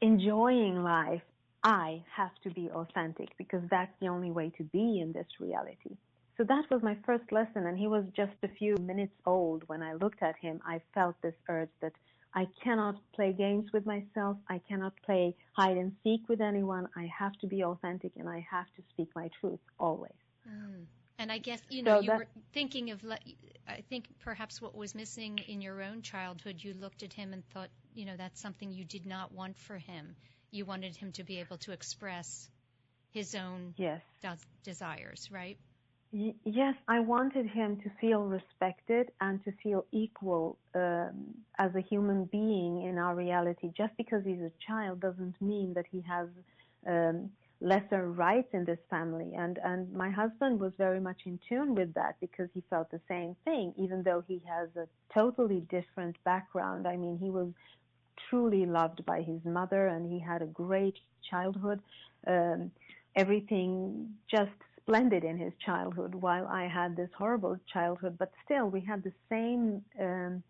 enjoying 0.00 0.82
life, 0.82 1.22
I 1.62 2.02
have 2.14 2.34
to 2.44 2.50
be 2.50 2.70
authentic 2.70 3.30
because 3.38 3.62
that's 3.70 3.92
the 4.00 4.08
only 4.08 4.30
way 4.30 4.52
to 4.58 4.64
be 4.64 5.00
in 5.00 5.12
this 5.12 5.26
reality. 5.40 5.96
So 6.36 6.44
that 6.44 6.64
was 6.70 6.82
my 6.82 6.96
first 7.06 7.32
lesson, 7.32 7.66
and 7.66 7.78
he 7.78 7.86
was 7.86 8.04
just 8.14 8.34
a 8.42 8.48
few 8.48 8.76
minutes 8.76 9.14
old 9.24 9.62
when 9.68 9.82
I 9.82 9.94
looked 9.94 10.22
at 10.22 10.36
him. 10.36 10.60
I 10.66 10.80
felt 10.94 11.16
this 11.22 11.34
urge 11.48 11.70
that 11.80 11.92
I 12.34 12.46
cannot 12.62 12.96
play 13.14 13.32
games 13.32 13.72
with 13.72 13.86
myself. 13.86 14.36
I 14.50 14.60
cannot 14.68 14.92
play 15.06 15.34
hide 15.52 15.78
and 15.78 15.92
seek 16.04 16.28
with 16.28 16.42
anyone. 16.42 16.86
I 16.94 17.10
have 17.18 17.32
to 17.40 17.46
be 17.46 17.64
authentic 17.64 18.12
and 18.16 18.28
I 18.28 18.46
have 18.50 18.66
to 18.76 18.82
speak 18.90 19.08
my 19.16 19.30
truth 19.40 19.60
always. 19.80 20.12
Mm. 20.46 20.84
And 21.18 21.32
I 21.32 21.38
guess, 21.38 21.60
you 21.70 21.82
know, 21.82 21.96
so 21.96 22.00
you 22.02 22.12
were 22.12 22.26
thinking 22.52 22.90
of, 22.90 23.02
I 23.66 23.82
think 23.88 24.06
perhaps 24.20 24.60
what 24.60 24.74
was 24.74 24.94
missing 24.94 25.38
in 25.48 25.62
your 25.62 25.82
own 25.82 26.02
childhood, 26.02 26.56
you 26.58 26.74
looked 26.74 27.02
at 27.02 27.12
him 27.12 27.32
and 27.32 27.42
thought, 27.50 27.70
you 27.94 28.04
know, 28.04 28.16
that's 28.16 28.40
something 28.40 28.70
you 28.70 28.84
did 28.84 29.06
not 29.06 29.32
want 29.32 29.56
for 29.56 29.78
him. 29.78 30.14
You 30.50 30.66
wanted 30.66 30.94
him 30.94 31.12
to 31.12 31.24
be 31.24 31.40
able 31.40 31.56
to 31.58 31.72
express 31.72 32.48
his 33.12 33.34
own 33.34 33.72
yes. 33.76 34.02
desires, 34.62 35.28
right? 35.32 35.58
Y- 36.12 36.34
yes, 36.44 36.74
I 36.86 37.00
wanted 37.00 37.46
him 37.46 37.78
to 37.82 37.90
feel 38.00 38.22
respected 38.22 39.10
and 39.20 39.42
to 39.44 39.52
feel 39.62 39.86
equal 39.92 40.58
um, 40.74 41.34
as 41.58 41.74
a 41.74 41.80
human 41.80 42.26
being 42.26 42.82
in 42.82 42.98
our 42.98 43.14
reality. 43.14 43.72
Just 43.76 43.96
because 43.96 44.22
he's 44.24 44.40
a 44.40 44.52
child 44.66 45.00
doesn't 45.00 45.40
mean 45.40 45.72
that 45.74 45.86
he 45.90 46.02
has 46.02 46.28
um, 46.86 47.30
lesser 47.60 48.10
rights 48.10 48.48
in 48.52 48.64
this 48.64 48.78
family. 48.90 49.32
And, 49.36 49.58
and 49.64 49.92
my 49.92 50.10
husband 50.10 50.60
was 50.60 50.72
very 50.76 51.00
much 51.00 51.22
in 51.24 51.38
tune 51.48 51.74
with 51.74 51.94
that 51.94 52.16
because 52.20 52.48
he 52.54 52.62
felt 52.68 52.90
the 52.90 53.00
same 53.08 53.36
thing, 53.44 53.72
even 53.76 54.02
though 54.02 54.22
he 54.26 54.42
has 54.46 54.68
a 54.76 54.86
totally 55.12 55.60
different 55.70 56.16
background. 56.24 56.86
I 56.86 56.96
mean, 56.96 57.18
he 57.18 57.30
was 57.30 57.48
truly 58.28 58.66
loved 58.66 59.04
by 59.06 59.22
his 59.22 59.44
mother 59.44 59.88
and 59.88 60.10
he 60.10 60.18
had 60.18 60.42
a 60.42 60.46
great 60.46 60.98
childhood. 61.30 61.80
Um, 62.26 62.70
everything 63.14 64.14
just 64.30 64.50
splendid 64.80 65.24
in 65.24 65.38
his 65.38 65.52
childhood 65.64 66.14
while 66.14 66.46
I 66.46 66.68
had 66.68 66.96
this 66.96 67.10
horrible 67.16 67.58
childhood, 67.72 68.16
but 68.18 68.32
still 68.44 68.68
we 68.68 68.80
had 68.80 69.02
the 69.02 69.12
same 69.28 69.82
um, 70.00 70.42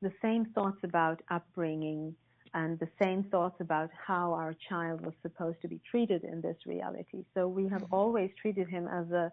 the 0.00 0.12
same 0.22 0.44
thoughts 0.54 0.78
about 0.84 1.20
upbringing 1.28 2.14
and 2.54 2.78
the 2.78 2.88
same 3.00 3.24
thoughts 3.24 3.60
about 3.60 3.90
how 4.06 4.32
our 4.32 4.54
child 4.68 5.04
was 5.04 5.14
supposed 5.22 5.60
to 5.62 5.68
be 5.68 5.80
treated 5.90 6.24
in 6.24 6.40
this 6.40 6.56
reality. 6.66 7.24
So 7.34 7.48
we 7.48 7.64
have 7.64 7.82
mm-hmm. 7.82 7.94
always 7.94 8.30
treated 8.40 8.68
him 8.68 8.88
as 8.88 9.10
a 9.10 9.32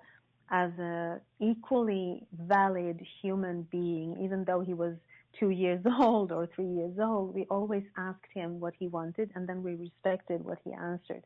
as 0.51 0.71
a 0.77 1.19
equally 1.39 2.27
valid 2.33 3.01
human 3.21 3.67
being, 3.71 4.15
even 4.23 4.43
though 4.43 4.59
he 4.59 4.75
was 4.75 4.93
two 5.39 5.49
years 5.49 5.83
old 5.99 6.31
or 6.31 6.47
three 6.55 6.67
years 6.67 6.97
old. 6.99 7.33
We 7.33 7.45
always 7.49 7.83
asked 7.97 8.31
him 8.33 8.59
what 8.59 8.73
he 8.77 8.87
wanted, 8.87 9.31
and 9.35 9.47
then 9.47 9.63
we 9.63 9.73
respected 9.75 10.43
what 10.43 10.59
he 10.63 10.71
answered. 10.73 11.23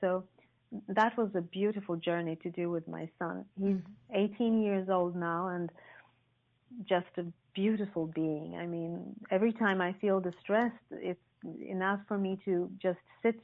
So 0.00 0.24
that 0.88 1.16
was 1.18 1.30
a 1.34 1.40
beautiful 1.40 1.96
journey 1.96 2.36
to 2.42 2.50
do 2.50 2.70
with 2.70 2.86
my 2.86 3.08
son. 3.18 3.44
He's 3.58 3.76
mm-hmm. 3.76 4.34
18 4.34 4.62
years 4.62 4.88
old 4.88 5.16
now, 5.16 5.48
and 5.48 5.70
just 6.88 7.06
a 7.18 7.24
beautiful 7.54 8.06
being. 8.06 8.56
I 8.58 8.66
mean, 8.66 9.16
every 9.30 9.52
time 9.52 9.80
I 9.80 9.94
feel 10.00 10.20
distressed, 10.20 10.76
it's 10.92 11.20
enough 11.60 12.00
for 12.08 12.18
me 12.18 12.38
to 12.44 12.70
just 12.80 12.98
sit 13.22 13.40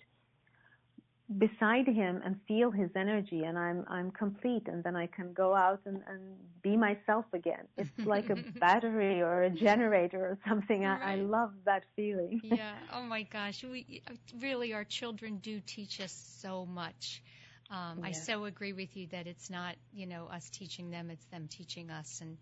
beside 1.39 1.89
him 1.89 2.21
and 2.25 2.39
feel 2.47 2.71
his 2.71 2.91
energy 2.95 3.43
and 3.43 3.59
I'm 3.59 3.85
I'm 3.89 4.13
complete 4.13 4.69
and 4.69 4.85
then 4.85 4.95
I 4.95 5.09
can 5.09 5.33
go 5.33 5.57
out 5.57 5.81
and, 5.85 6.01
and 6.09 6.21
be 6.63 6.77
myself 6.77 7.25
again. 7.33 7.67
It's 7.77 7.91
like 8.07 8.31
a 8.31 8.37
battery 8.61 9.21
or 9.23 9.43
a 9.43 9.51
generator 9.51 10.21
or 10.21 10.39
something. 10.49 10.83
Right. 10.83 11.01
I, 11.03 11.13
I 11.13 11.17
love 11.17 11.51
that 11.65 11.83
feeling. 11.97 12.41
yeah. 12.45 12.75
Oh 12.93 13.03
my 13.03 13.25
gosh. 13.25 13.65
We 13.65 14.03
really 14.39 14.73
our 14.73 14.85
children 14.85 15.39
do 15.39 15.61
teach 15.67 16.01
us 16.01 16.13
so 16.41 16.65
much. 16.65 17.23
Um, 17.71 17.99
yeah. 18.01 18.07
I 18.07 18.13
so 18.13 18.45
agree 18.45 18.73
with 18.73 18.97
you 18.97 19.09
that 19.09 19.27
it's 19.27 19.51
not, 19.51 19.75
you 19.93 20.07
know, 20.07 20.29
us 20.33 20.49
teaching 20.51 20.91
them, 20.91 21.11
it's 21.11 21.27
them 21.27 21.49
teaching 21.49 21.91
us 21.91 22.21
and 22.21 22.37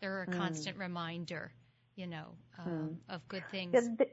they're 0.00 0.22
a 0.22 0.26
mm. 0.26 0.38
constant 0.38 0.78
reminder, 0.78 1.52
you 1.94 2.06
know, 2.06 2.28
um, 2.58 2.66
mm. 3.10 3.14
of 3.14 3.28
good 3.28 3.44
things. 3.50 3.72
The, 3.72 4.06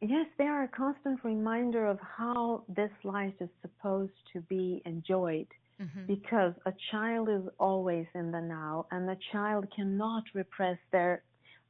yes, 0.00 0.26
they 0.38 0.44
are 0.44 0.64
a 0.64 0.68
constant 0.68 1.22
reminder 1.24 1.86
of 1.86 1.98
how 2.00 2.64
this 2.68 2.90
life 3.04 3.34
is 3.40 3.48
supposed 3.62 4.12
to 4.32 4.40
be 4.42 4.82
enjoyed. 4.84 5.46
Mm-hmm. 5.80 6.06
Because 6.06 6.52
a 6.66 6.74
child 6.90 7.30
is 7.30 7.42
always 7.58 8.06
in 8.14 8.30
the 8.30 8.40
now, 8.40 8.84
and 8.90 9.08
the 9.08 9.16
child 9.32 9.66
cannot 9.74 10.24
repress 10.34 10.76
their 10.92 11.22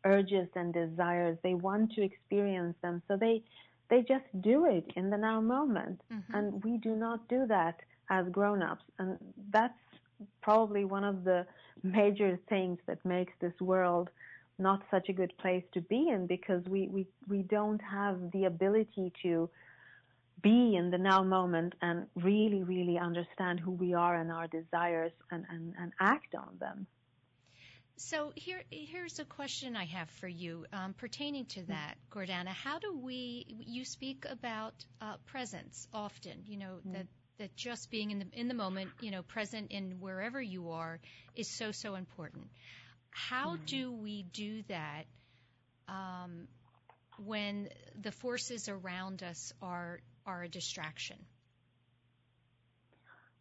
urges 0.05 0.49
and 0.57 0.75
desires. 0.75 1.39
They 1.45 1.55
want 1.55 1.93
to 1.93 2.03
experience 2.03 2.75
them, 2.83 3.03
so 3.07 3.17
they 3.17 3.45
they 3.89 4.01
just 4.01 4.25
do 4.41 4.67
it 4.67 4.85
in 4.97 5.11
the 5.11 5.17
now 5.17 5.41
moment, 5.41 6.01
mm-hmm. 6.13 6.35
and 6.35 6.65
we 6.65 6.79
do 6.79 6.97
not 6.97 7.29
do 7.29 7.47
that 7.47 7.79
as 8.09 8.27
grown-ups, 8.31 8.85
and 8.99 9.17
that's 9.53 9.79
probably 10.43 10.85
one 10.85 11.05
of 11.05 11.25
the 11.25 11.47
major 11.83 12.39
things 12.49 12.79
that 12.87 13.05
makes 13.05 13.33
this 13.41 13.59
world 13.61 14.11
not 14.61 14.83
such 14.91 15.09
a 15.09 15.13
good 15.13 15.33
place 15.39 15.65
to 15.75 15.81
be 15.81 16.09
in 16.09 16.27
because 16.27 16.63
we, 16.67 16.89
we, 16.89 17.07
we 17.29 17.43
don't 17.43 17.81
have 17.81 18.19
the 18.33 18.45
ability 18.45 19.13
to 19.23 19.49
be 20.43 20.77
in 20.77 20.91
the 20.91 20.99
now 20.99 21.23
moment 21.23 21.75
and 21.83 22.07
really, 22.17 22.63
really 22.63 22.99
understand 22.99 23.61
who 23.61 23.73
we 23.73 23.95
are 23.95 24.17
and 24.17 24.31
our 24.31 24.47
desires 24.47 25.13
and, 25.31 25.45
and, 25.51 25.75
and 25.79 25.93
act 26.01 26.35
on 26.35 26.57
them. 26.59 26.87
So 27.97 28.33
here, 28.35 28.63
here's 28.71 29.19
a 29.19 29.27
question 29.27 29.77
I 29.77 29.85
have 29.85 30.09
for 30.09 30.29
you 30.29 30.65
um, 30.73 30.95
pertaining 30.95 31.45
to 31.47 31.63
that, 31.65 31.97
Gordana. 32.11 32.49
How 32.49 32.79
do 32.79 32.97
we? 32.97 33.45
You 33.67 33.85
speak 33.85 34.25
about 34.27 34.73
uh, 35.03 35.17
presence 35.27 35.87
often. 35.93 36.45
You 36.47 36.57
know 36.57 36.79
mm. 36.87 36.95
that 36.95 37.07
that 37.37 37.55
just 37.57 37.91
being 37.91 38.11
in 38.11 38.21
the 38.21 38.27
in 38.33 38.49
the 38.49 38.55
moment, 38.55 38.89
you 39.01 39.11
know, 39.11 39.23
present 39.23 39.71
in 39.71 40.01
wherever 40.01 40.41
you 40.41 40.71
are, 40.71 40.99
is 41.37 41.47
so 41.47 41.73
so 41.73 41.95
important. 41.95 42.47
How 43.11 43.55
mm-hmm. 43.55 43.65
do 43.67 43.93
we 43.93 44.23
do 44.33 44.63
that 44.69 45.05
um, 45.89 46.49
when 47.25 47.69
the 48.01 48.13
forces 48.13 48.69
around 48.69 49.23
us 49.23 49.53
are 49.61 50.01
are 50.27 50.43
a 50.43 50.49
distraction? 50.49 51.17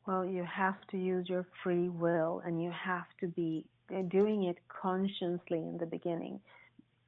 Well, 0.07 0.25
you 0.25 0.43
have 0.43 0.75
to 0.91 0.97
use 0.97 1.29
your 1.29 1.45
free 1.63 1.89
will, 1.89 2.41
and 2.45 2.61
you 2.61 2.71
have 2.71 3.05
to 3.19 3.27
be 3.27 3.65
doing 4.07 4.45
it 4.45 4.57
consciously 4.67 5.59
in 5.59 5.77
the 5.79 5.85
beginning, 5.85 6.39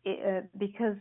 it, 0.04 0.44
uh, 0.44 0.48
because 0.58 0.98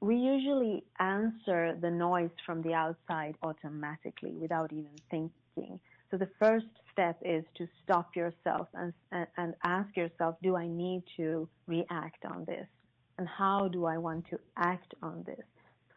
we 0.00 0.16
usually 0.16 0.84
answer 0.98 1.76
the 1.80 1.90
noise 1.90 2.30
from 2.46 2.62
the 2.62 2.72
outside 2.72 3.36
automatically 3.42 4.32
without 4.32 4.72
even 4.72 4.90
thinking. 5.10 5.80
So 6.10 6.16
the 6.16 6.28
first 6.38 6.66
step 6.92 7.18
is 7.22 7.44
to 7.56 7.68
stop 7.84 8.16
yourself 8.16 8.68
and, 8.74 8.92
and, 9.36 9.54
ask 9.64 9.94
yourself, 9.96 10.36
do 10.42 10.56
I 10.56 10.66
need 10.66 11.02
to 11.16 11.48
react 11.66 12.24
on 12.24 12.44
this? 12.46 12.66
And 13.18 13.28
how 13.28 13.68
do 13.68 13.84
I 13.84 13.98
want 13.98 14.26
to 14.30 14.38
act 14.56 14.94
on 15.02 15.22
this? 15.26 15.44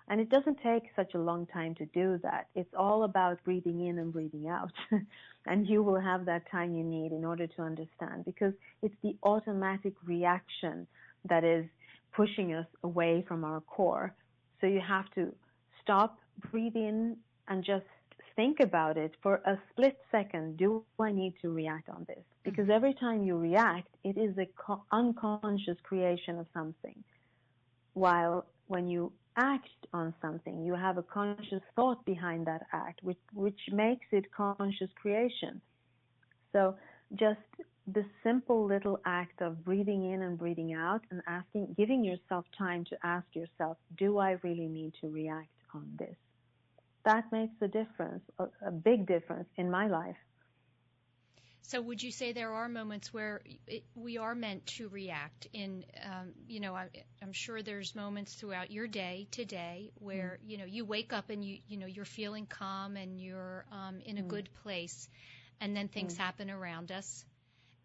And 0.09 0.19
it 0.19 0.29
doesn't 0.29 0.57
take 0.61 0.83
such 0.95 1.13
a 1.13 1.19
long 1.19 1.45
time 1.47 1.73
to 1.75 1.85
do 1.87 2.19
that. 2.23 2.47
It's 2.55 2.73
all 2.77 3.03
about 3.03 3.41
breathing 3.45 3.87
in 3.87 3.99
and 3.99 4.11
breathing 4.11 4.49
out. 4.49 4.71
and 5.45 5.67
you 5.67 5.81
will 5.83 5.99
have 5.99 6.25
that 6.25 6.49
time 6.51 6.75
you 6.75 6.83
need 6.83 7.13
in 7.13 7.23
order 7.23 7.47
to 7.47 7.61
understand 7.61 8.25
because 8.25 8.53
it's 8.81 8.95
the 9.03 9.15
automatic 9.23 9.93
reaction 10.05 10.85
that 11.29 11.45
is 11.45 11.65
pushing 12.13 12.53
us 12.53 12.65
away 12.83 13.23
from 13.27 13.45
our 13.45 13.61
core. 13.61 14.13
So 14.59 14.67
you 14.67 14.81
have 14.85 15.09
to 15.15 15.33
stop, 15.81 16.17
breathe 16.51 16.75
in, 16.75 17.15
and 17.47 17.63
just 17.63 17.85
think 18.35 18.59
about 18.59 18.97
it 18.97 19.13
for 19.21 19.35
a 19.45 19.57
split 19.71 19.97
second. 20.11 20.57
Do 20.57 20.83
I 20.99 21.11
need 21.11 21.33
to 21.41 21.49
react 21.53 21.89
on 21.89 22.05
this? 22.07 22.23
Because 22.43 22.63
mm-hmm. 22.63 22.71
every 22.71 22.93
time 22.93 23.23
you 23.23 23.37
react, 23.37 23.89
it 24.03 24.17
is 24.17 24.37
an 24.37 24.47
co- 24.57 24.83
unconscious 24.91 25.77
creation 25.83 26.39
of 26.39 26.47
something. 26.53 27.03
While 27.93 28.45
when 28.67 28.87
you 28.87 29.11
act 29.37 29.69
on 29.93 30.13
something, 30.21 30.63
you 30.63 30.73
have 30.75 30.97
a 30.97 31.03
conscious 31.03 31.61
thought 31.75 32.03
behind 32.05 32.45
that 32.47 32.63
act, 32.73 33.03
which, 33.03 33.19
which 33.33 33.59
makes 33.71 34.05
it 34.11 34.31
conscious 34.31 34.89
creation. 35.01 35.61
So 36.53 36.75
just 37.15 37.39
the 37.87 38.05
simple 38.23 38.65
little 38.65 38.99
act 39.05 39.41
of 39.41 39.63
breathing 39.65 40.11
in 40.11 40.21
and 40.21 40.37
breathing 40.37 40.73
out 40.73 41.01
and 41.11 41.21
asking, 41.27 41.75
giving 41.77 42.03
yourself 42.03 42.45
time 42.57 42.85
to 42.85 42.97
ask 43.03 43.25
yourself, 43.33 43.77
do 43.97 44.17
I 44.17 44.37
really 44.43 44.67
need 44.67 44.93
to 45.01 45.09
react 45.09 45.49
on 45.73 45.89
this? 45.97 46.15
That 47.03 47.31
makes 47.31 47.53
a 47.61 47.67
difference, 47.67 48.23
a, 48.39 48.71
big 48.71 49.07
difference 49.07 49.49
in 49.57 49.71
my 49.71 49.87
life. 49.87 50.17
So, 51.63 51.81
would 51.81 52.03
you 52.03 52.11
say 52.11 52.31
there 52.31 52.53
are 52.53 52.67
moments 52.67 53.13
where 53.13 53.41
it, 53.65 53.83
we 53.95 54.17
are 54.17 54.35
meant 54.35 54.65
to 54.77 54.89
react? 54.89 55.47
In, 55.53 55.85
um, 56.05 56.33
you 56.47 56.59
know, 56.59 56.75
I, 56.75 56.89
am 57.21 57.31
sure 57.31 57.63
there's 57.63 57.95
moments 57.95 58.33
throughout 58.33 58.71
your 58.71 58.87
day 58.87 59.27
today 59.31 59.91
where 59.95 60.37
mm. 60.43 60.49
you 60.51 60.57
know 60.57 60.65
you 60.65 60.85
wake 60.85 61.13
up 61.13 61.29
and 61.29 61.43
you 61.43 61.59
you 61.67 61.77
know 61.77 61.85
you're 61.85 62.05
feeling 62.05 62.45
calm 62.45 62.97
and 62.97 63.19
you're 63.19 63.65
um, 63.71 64.01
in 64.05 64.17
a 64.17 64.21
mm. 64.21 64.27
good 64.27 64.49
place, 64.63 65.07
and 65.59 65.75
then 65.75 65.87
things 65.87 66.15
mm. 66.15 66.17
happen 66.17 66.51
around 66.51 66.91
us, 66.91 67.25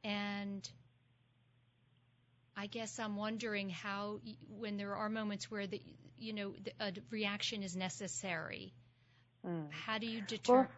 and 0.03 0.69
I 2.57 2.67
guess 2.67 2.99
I'm 2.99 3.17
wondering 3.17 3.69
how, 3.69 4.21
when 4.49 4.79
there 4.79 4.95
are 4.95 5.11
moments 5.11 5.51
where 5.51 5.67
the, 5.67 5.81
you 6.19 6.33
know, 6.33 6.55
the, 6.65 6.73
a 6.81 6.93
reaction 7.11 7.63
is 7.63 7.77
necessary, 7.77 8.73
mm. 9.47 9.67
how 9.71 9.99
do 9.99 10.07
you 10.07 10.21
determine? 10.23 10.67
Well, 10.67 10.71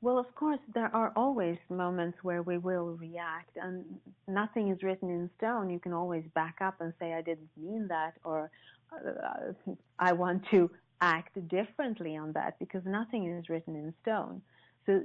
well, 0.00 0.18
of 0.18 0.32
course, 0.36 0.60
there 0.74 0.94
are 0.94 1.12
always 1.16 1.58
moments 1.68 2.18
where 2.22 2.42
we 2.42 2.56
will 2.56 2.96
react, 3.00 3.56
and 3.56 3.84
nothing 4.28 4.68
is 4.68 4.80
written 4.84 5.10
in 5.10 5.28
stone. 5.38 5.70
You 5.70 5.80
can 5.80 5.92
always 5.92 6.22
back 6.34 6.58
up 6.60 6.80
and 6.80 6.92
say, 7.00 7.14
I 7.14 7.22
didn't 7.22 7.50
mean 7.56 7.88
that, 7.88 8.14
or 8.22 8.48
uh, 8.92 9.72
I 9.98 10.12
want 10.12 10.44
to 10.52 10.70
act 11.00 11.36
differently 11.48 12.16
on 12.16 12.32
that, 12.32 12.60
because 12.60 12.82
nothing 12.84 13.26
is 13.26 13.48
written 13.48 13.74
in 13.74 13.92
stone. 14.02 14.40
So, 14.86 15.02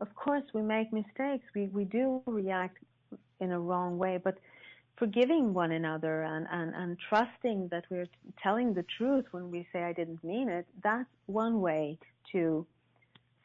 of 0.00 0.12
course, 0.16 0.42
we 0.52 0.62
make 0.62 0.92
mistakes. 0.92 1.44
We, 1.54 1.68
we 1.68 1.84
do 1.84 2.20
react 2.26 2.78
in 3.40 3.52
a 3.52 3.60
wrong 3.60 3.98
way, 3.98 4.18
but 4.22 4.36
forgiving 4.96 5.54
one 5.54 5.72
another 5.72 6.22
and, 6.22 6.46
and, 6.50 6.74
and 6.74 6.96
trusting 7.08 7.68
that 7.70 7.84
we're 7.90 8.08
telling 8.42 8.74
the 8.74 8.84
truth 8.96 9.24
when 9.32 9.50
we 9.50 9.66
say 9.72 9.82
I 9.82 9.92
didn't 9.92 10.22
mean 10.22 10.48
it, 10.48 10.66
that's 10.82 11.08
one 11.26 11.60
way 11.60 11.98
to 12.32 12.66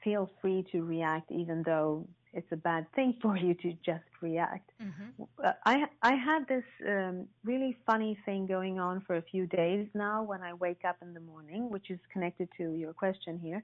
feel 0.03 0.29
free 0.41 0.65
to 0.71 0.83
react 0.83 1.31
even 1.31 1.63
though 1.63 2.07
it's 2.31 2.51
a 2.51 2.55
bad 2.55 2.85
thing 2.93 3.15
for 3.21 3.35
you 3.35 3.55
to 3.55 3.73
just 3.85 4.03
react. 4.21 4.69
Mm-hmm. 4.81 5.23
Uh, 5.43 5.51
I 5.65 5.85
I 6.01 6.13
had 6.13 6.47
this 6.47 6.63
um, 6.87 7.27
really 7.43 7.75
funny 7.85 8.17
thing 8.25 8.45
going 8.45 8.79
on 8.79 9.01
for 9.01 9.15
a 9.15 9.21
few 9.21 9.47
days 9.47 9.87
now 9.93 10.23
when 10.23 10.43
I 10.43 10.53
wake 10.53 10.85
up 10.87 10.97
in 11.01 11.13
the 11.13 11.19
morning, 11.19 11.69
which 11.69 11.89
is 11.89 11.99
connected 12.13 12.49
to 12.57 12.73
your 12.73 12.93
question 12.93 13.39
here 13.39 13.63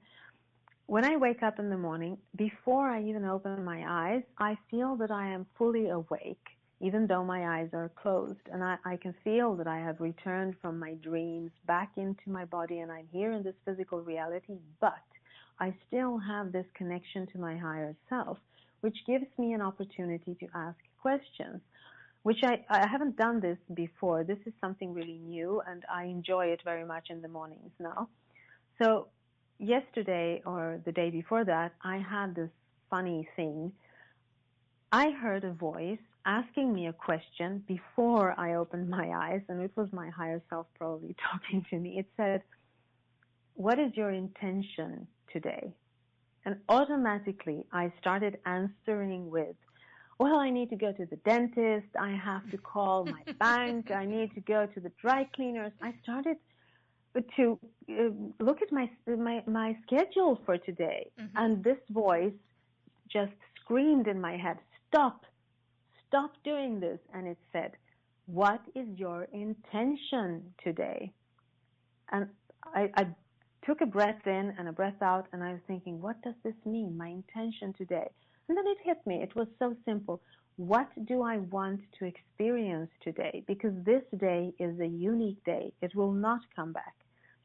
when 0.86 1.04
I 1.04 1.16
wake 1.16 1.42
up 1.42 1.58
in 1.58 1.68
the 1.68 1.76
morning, 1.76 2.16
before 2.36 2.88
I 2.88 3.02
even 3.02 3.24
open 3.24 3.64
my 3.64 3.84
eyes, 3.86 4.22
I 4.38 4.56
feel 4.70 4.96
that 4.96 5.10
I 5.10 5.28
am 5.28 5.46
fully 5.58 5.88
awake, 5.88 6.46
even 6.80 7.06
though 7.06 7.24
my 7.24 7.58
eyes 7.58 7.70
are 7.72 7.90
closed. 7.96 8.40
And 8.52 8.62
I, 8.62 8.76
I, 8.84 8.96
can 8.96 9.14
feel 9.24 9.54
that 9.56 9.66
I 9.66 9.78
have 9.78 10.00
returned 10.00 10.56
from 10.60 10.78
my 10.78 10.94
dreams 10.94 11.50
back 11.66 11.92
into 11.96 12.28
my 12.28 12.44
body 12.44 12.80
and 12.80 12.92
I'm 12.92 13.08
here 13.12 13.32
in 13.32 13.42
this 13.42 13.54
physical 13.64 14.00
reality, 14.00 14.58
but 14.80 14.94
I 15.58 15.74
still 15.88 16.18
have 16.18 16.52
this 16.52 16.66
connection 16.74 17.26
to 17.32 17.38
my 17.38 17.56
higher 17.56 17.96
self, 18.08 18.38
which 18.82 18.96
gives 19.06 19.26
me 19.38 19.54
an 19.54 19.62
opportunity 19.62 20.36
to 20.40 20.46
ask 20.54 20.76
questions, 21.00 21.60
which 22.24 22.40
I, 22.42 22.64
I 22.68 22.86
haven't 22.86 23.16
done 23.16 23.40
this 23.40 23.58
before. 23.72 24.22
This 24.22 24.38
is 24.44 24.52
something 24.60 24.92
really 24.92 25.18
new 25.18 25.62
and 25.66 25.82
I 25.90 26.04
enjoy 26.04 26.46
it 26.46 26.60
very 26.62 26.84
much 26.84 27.06
in 27.08 27.22
the 27.22 27.28
mornings 27.28 27.72
now. 27.80 28.08
So 28.82 29.08
yesterday 29.58 30.42
or 30.44 30.80
the 30.84 30.92
day 30.92 31.08
before 31.08 31.44
that, 31.44 31.72
I 31.82 31.98
had 31.98 32.34
this 32.34 32.50
funny 32.90 33.26
thing. 33.34 33.72
I 34.92 35.10
heard 35.10 35.44
a 35.44 35.52
voice 35.52 35.98
asking 36.26 36.74
me 36.74 36.88
a 36.88 36.92
question 36.92 37.62
before 37.66 38.38
I 38.38 38.54
opened 38.54 38.90
my 38.90 39.10
eyes, 39.14 39.40
and 39.48 39.62
it 39.62 39.70
was 39.76 39.88
my 39.92 40.10
higher 40.10 40.42
self 40.50 40.66
probably 40.76 41.14
talking 41.32 41.64
to 41.70 41.78
me. 41.78 41.98
It 41.98 42.06
said, 42.16 42.42
What 43.54 43.78
is 43.78 43.92
your 43.94 44.10
intention 44.10 45.06
today? 45.32 45.72
And 46.44 46.56
automatically 46.68 47.64
I 47.72 47.92
started 48.00 48.38
answering 48.46 49.30
with, 49.30 49.56
well, 50.18 50.36
I 50.36 50.50
need 50.50 50.70
to 50.70 50.76
go 50.76 50.92
to 50.92 51.04
the 51.04 51.16
dentist. 51.16 51.88
I 52.00 52.10
have 52.12 52.48
to 52.50 52.58
call 52.58 53.04
my 53.04 53.22
bank. 53.38 53.90
I 53.90 54.06
need 54.06 54.34
to 54.34 54.40
go 54.40 54.66
to 54.66 54.80
the 54.80 54.90
dry 55.00 55.28
cleaners. 55.34 55.72
I 55.82 55.92
started 56.02 56.38
to 57.36 57.58
uh, 57.90 57.94
look 58.40 58.62
at 58.62 58.72
my 58.72 58.90
my 59.06 59.42
my 59.46 59.76
schedule 59.86 60.40
for 60.44 60.58
today, 60.58 61.10
mm-hmm. 61.18 61.36
and 61.36 61.64
this 61.64 61.78
voice 61.90 62.32
just 63.10 63.32
screamed 63.60 64.06
in 64.06 64.20
my 64.20 64.36
head, 64.36 64.58
"Stop! 64.88 65.25
Stop 66.16 66.32
doing 66.44 66.80
this!" 66.80 66.98
And 67.12 67.26
it 67.28 67.36
said, 67.52 67.72
"What 68.24 68.62
is 68.74 68.88
your 68.98 69.24
intention 69.24 70.54
today?" 70.64 71.12
And 72.10 72.30
I, 72.64 72.90
I 72.94 73.06
took 73.66 73.82
a 73.82 73.86
breath 73.86 74.26
in 74.26 74.54
and 74.58 74.66
a 74.66 74.72
breath 74.72 75.02
out, 75.02 75.26
and 75.34 75.44
I 75.44 75.52
was 75.52 75.60
thinking, 75.66 76.00
"What 76.00 76.22
does 76.22 76.36
this 76.42 76.54
mean? 76.64 76.96
My 76.96 77.08
intention 77.08 77.74
today?" 77.74 78.08
And 78.48 78.56
then 78.56 78.66
it 78.66 78.78
hit 78.82 79.06
me. 79.06 79.16
It 79.22 79.36
was 79.36 79.46
so 79.58 79.76
simple. 79.84 80.22
What 80.56 80.88
do 81.04 81.20
I 81.20 81.36
want 81.36 81.82
to 81.98 82.06
experience 82.06 82.90
today? 83.02 83.44
Because 83.46 83.74
this 83.84 84.04
day 84.16 84.54
is 84.58 84.80
a 84.80 84.86
unique 84.86 85.44
day. 85.44 85.74
It 85.82 85.94
will 85.94 86.12
not 86.12 86.40
come 86.54 86.72
back. 86.72 86.96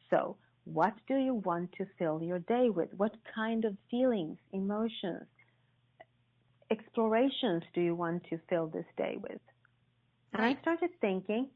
So, 0.10 0.38
what 0.64 0.94
do 1.10 1.18
you 1.18 1.34
want 1.34 1.74
to 1.74 1.86
fill 2.00 2.24
your 2.24 2.40
day 2.40 2.70
with? 2.70 2.94
What 2.94 3.18
kind 3.36 3.66
of 3.66 3.76
feelings, 3.90 4.38
emotions, 4.54 5.28
explorations 6.72 7.64
do 7.74 7.82
you 7.82 7.94
want 7.94 8.24
to 8.30 8.40
fill 8.50 8.68
this 8.68 8.86
day 8.98 9.18
with? 9.22 9.42
And 10.34 10.46
I 10.46 10.58
started 10.62 10.90
thinking, 11.02 11.50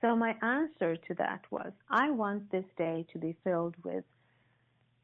so 0.00 0.14
my 0.14 0.34
answer 0.42 0.96
to 0.96 1.14
that 1.14 1.42
was, 1.50 1.72
I 1.90 2.10
want 2.10 2.50
this 2.52 2.64
day 2.76 3.06
to 3.12 3.18
be 3.18 3.34
filled 3.42 3.74
with 3.82 4.04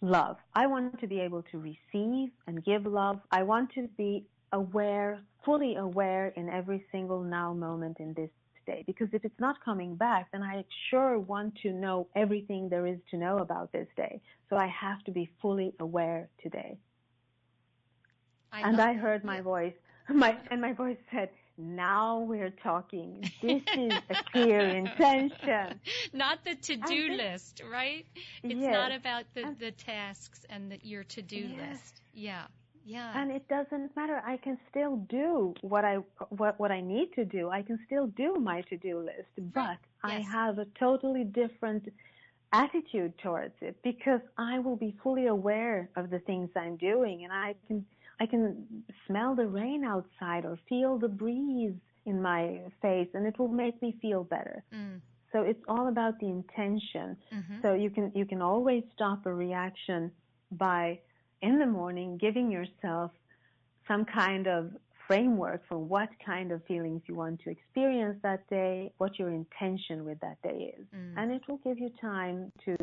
love. 0.02 0.36
I 0.54 0.66
want 0.66 1.00
to 1.00 1.06
be 1.06 1.20
able 1.20 1.42
to 1.50 1.58
receive 1.58 2.30
and 2.46 2.64
give 2.64 2.84
love. 2.84 3.20
I 3.30 3.42
want 3.42 3.72
to 3.74 3.88
be 3.96 4.26
aware, 4.52 5.20
fully 5.44 5.76
aware 5.76 6.28
in 6.36 6.48
every 6.48 6.84
single 6.92 7.22
now 7.22 7.52
moment 7.54 7.96
in 7.98 8.12
this 8.14 8.30
day 8.66 8.84
because 8.86 9.08
if 9.12 9.24
it's 9.24 9.40
not 9.40 9.56
coming 9.64 9.96
back, 9.96 10.28
then 10.32 10.42
I 10.42 10.64
sure 10.90 11.18
want 11.18 11.54
to 11.62 11.72
know 11.72 12.08
everything 12.14 12.68
there 12.68 12.86
is 12.86 12.98
to 13.10 13.16
know 13.16 13.38
about 13.38 13.72
this 13.72 13.88
day. 13.96 14.20
So 14.50 14.56
I 14.56 14.66
have 14.66 15.02
to 15.04 15.10
be 15.10 15.30
fully 15.40 15.72
aware 15.80 16.28
today. 16.42 16.78
I 18.52 18.68
and 18.68 18.80
I 18.80 18.94
heard 18.94 19.24
my 19.24 19.40
voice, 19.40 19.74
my, 20.08 20.36
and 20.50 20.60
my 20.60 20.72
voice 20.72 20.98
said, 21.10 21.30
now 21.58 22.20
we're 22.20 22.50
talking. 22.62 23.30
This 23.40 23.62
is 23.74 23.92
a 24.10 24.22
clear 24.30 24.60
intention. 24.82 25.80
Not 26.12 26.44
the 26.44 26.54
to-do 26.54 27.16
list, 27.16 27.62
right? 27.70 28.04
It's 28.42 28.60
yes. 28.60 28.72
not 28.72 28.92
about 28.92 29.24
the, 29.34 29.54
the 29.58 29.70
tasks 29.70 30.44
and 30.50 30.70
the, 30.70 30.78
your 30.82 31.04
to-do 31.04 31.36
yes. 31.36 31.70
list. 31.70 32.00
Yeah. 32.12 32.42
Yeah. 32.84 33.10
And 33.20 33.32
it 33.32 33.48
doesn't 33.48 33.96
matter. 33.96 34.22
I 34.24 34.36
can 34.36 34.58
still 34.70 34.96
do 35.08 35.54
what 35.62 35.84
I 35.84 35.96
what 36.28 36.60
what 36.60 36.70
I 36.70 36.80
need 36.80 37.12
to 37.14 37.24
do. 37.24 37.50
I 37.50 37.62
can 37.62 37.80
still 37.84 38.06
do 38.06 38.34
my 38.34 38.60
to-do 38.62 39.00
list, 39.00 39.52
but 39.52 39.78
I 40.04 40.20
have 40.20 40.58
a 40.58 40.66
totally 40.78 41.24
different 41.24 41.88
attitude 42.52 43.18
towards 43.18 43.54
it 43.60 43.76
because 43.82 44.20
I 44.38 44.60
will 44.60 44.76
be 44.76 44.94
fully 45.02 45.26
aware 45.26 45.90
of 45.96 46.10
the 46.10 46.20
things 46.20 46.48
I'm 46.54 46.76
doing 46.76 47.24
and 47.24 47.32
I 47.32 47.56
can 47.66 47.84
I 48.20 48.26
can 48.26 48.66
smell 49.06 49.34
the 49.34 49.46
rain 49.46 49.84
outside 49.84 50.44
or 50.44 50.58
feel 50.68 50.98
the 50.98 51.08
breeze 51.08 51.74
in 52.06 52.22
my 52.22 52.60
face 52.80 53.08
and 53.14 53.26
it 53.26 53.38
will 53.38 53.48
make 53.48 53.80
me 53.82 53.96
feel 54.00 54.24
better. 54.24 54.62
Mm. 54.74 55.00
So 55.32 55.42
it's 55.42 55.62
all 55.68 55.88
about 55.88 56.18
the 56.20 56.26
intention. 56.26 57.16
Mm-hmm. 57.34 57.60
So 57.62 57.74
you 57.74 57.90
can 57.90 58.12
you 58.14 58.24
can 58.24 58.40
always 58.40 58.84
stop 58.94 59.26
a 59.26 59.34
reaction 59.34 60.10
by 60.52 60.98
in 61.42 61.58
the 61.58 61.66
morning 61.66 62.16
giving 62.16 62.50
yourself 62.50 63.10
some 63.86 64.04
kind 64.04 64.46
of 64.46 64.70
framework 65.06 65.62
for 65.68 65.78
what 65.78 66.08
kind 66.24 66.50
of 66.52 66.64
feelings 66.64 67.02
you 67.06 67.14
want 67.14 67.40
to 67.40 67.50
experience 67.50 68.18
that 68.22 68.48
day, 68.48 68.92
what 68.98 69.18
your 69.18 69.30
intention 69.30 70.04
with 70.04 70.18
that 70.20 70.40
day 70.42 70.74
is. 70.78 70.86
Mm. 70.94 71.14
And 71.16 71.32
it 71.32 71.42
will 71.48 71.58
give 71.58 71.78
you 71.78 71.90
time 72.00 72.50
to 72.64 72.76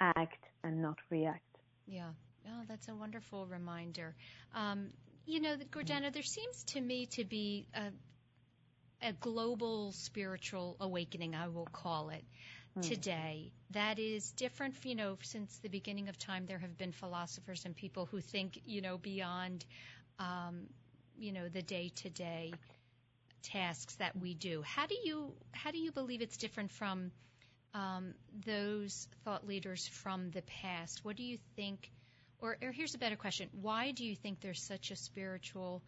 act 0.00 0.44
and 0.64 0.82
not 0.82 0.96
react. 1.10 1.44
Yeah. 1.86 2.10
Oh, 2.46 2.62
that's 2.68 2.88
a 2.88 2.94
wonderful 2.94 3.46
reminder. 3.46 4.14
Um, 4.54 4.88
you 5.26 5.40
know, 5.40 5.56
Gordana, 5.70 6.12
there 6.12 6.22
seems 6.22 6.64
to 6.64 6.80
me 6.80 7.06
to 7.06 7.24
be 7.24 7.66
a, 7.74 7.90
a 9.06 9.12
global 9.12 9.92
spiritual 9.92 10.76
awakening, 10.80 11.34
I 11.34 11.48
will 11.48 11.66
call 11.66 12.10
it, 12.10 12.24
mm. 12.78 12.82
today 12.82 13.52
that 13.70 13.98
is 13.98 14.32
different. 14.32 14.74
You 14.84 14.94
know, 14.94 15.18
since 15.22 15.56
the 15.58 15.68
beginning 15.68 16.08
of 16.08 16.18
time, 16.18 16.46
there 16.46 16.58
have 16.58 16.76
been 16.76 16.92
philosophers 16.92 17.64
and 17.64 17.76
people 17.76 18.06
who 18.06 18.20
think, 18.20 18.60
you 18.66 18.80
know, 18.80 18.98
beyond, 18.98 19.64
um, 20.18 20.66
you 21.18 21.32
know, 21.32 21.48
the 21.48 21.62
day 21.62 21.90
to 21.96 22.10
day 22.10 22.52
tasks 23.42 23.96
that 23.96 24.16
we 24.16 24.34
do. 24.34 24.62
How 24.62 24.86
do 24.86 24.96
you 25.04 25.32
how 25.52 25.70
do 25.70 25.78
you 25.78 25.92
believe 25.92 26.22
it's 26.22 26.36
different 26.36 26.70
from 26.70 27.10
um, 27.74 28.14
those 28.46 29.08
thought 29.24 29.46
leaders 29.46 29.86
from 29.88 30.30
the 30.30 30.42
past? 30.42 31.04
What 31.04 31.16
do 31.16 31.22
you 31.24 31.38
think? 31.56 31.90
Or, 32.42 32.58
or 32.60 32.72
here's 32.72 32.94
a 32.96 32.98
better 32.98 33.14
question: 33.14 33.48
Why 33.52 33.92
do 33.92 34.04
you 34.04 34.16
think 34.16 34.40
there's 34.40 34.60
such 34.60 34.90
a 34.90 34.96
spiritual 34.96 35.80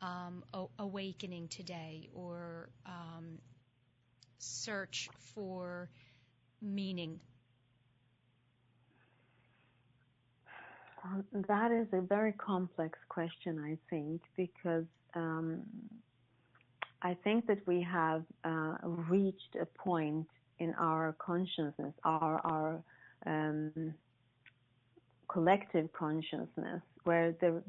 um, 0.00 0.42
awakening 0.78 1.48
today, 1.48 2.08
or 2.14 2.70
um, 2.86 3.38
search 4.38 5.10
for 5.34 5.90
meaning? 6.62 7.20
that 11.48 11.70
is 11.72 11.86
a 11.92 12.00
very 12.00 12.32
complex 12.32 12.98
question, 13.08 13.58
I 13.58 13.78
think, 13.88 14.20
because 14.36 14.84
um, 15.14 15.62
I 17.02 17.16
think 17.22 17.46
that 17.46 17.58
we 17.66 17.82
have 17.82 18.24
uh, 18.44 18.76
reached 18.82 19.56
a 19.60 19.66
point 19.66 20.26
in 20.58 20.74
our 20.78 21.14
consciousness, 21.18 21.94
our 22.02 22.40
our 22.44 22.82
um, 23.26 23.94
collective 25.28 25.92
consciousness, 25.92 26.82
where 27.04 27.32
there 27.40 27.62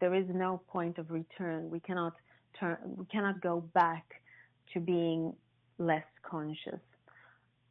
there 0.00 0.14
is 0.14 0.26
no 0.32 0.60
point 0.68 0.98
of 0.98 1.10
return. 1.10 1.70
We 1.70 1.80
cannot 1.80 2.14
turn, 2.58 2.78
we 2.84 3.04
cannot 3.06 3.40
go 3.40 3.60
back 3.74 4.04
to 4.72 4.80
being 4.80 5.34
less 5.78 6.04
conscious. 6.22 6.80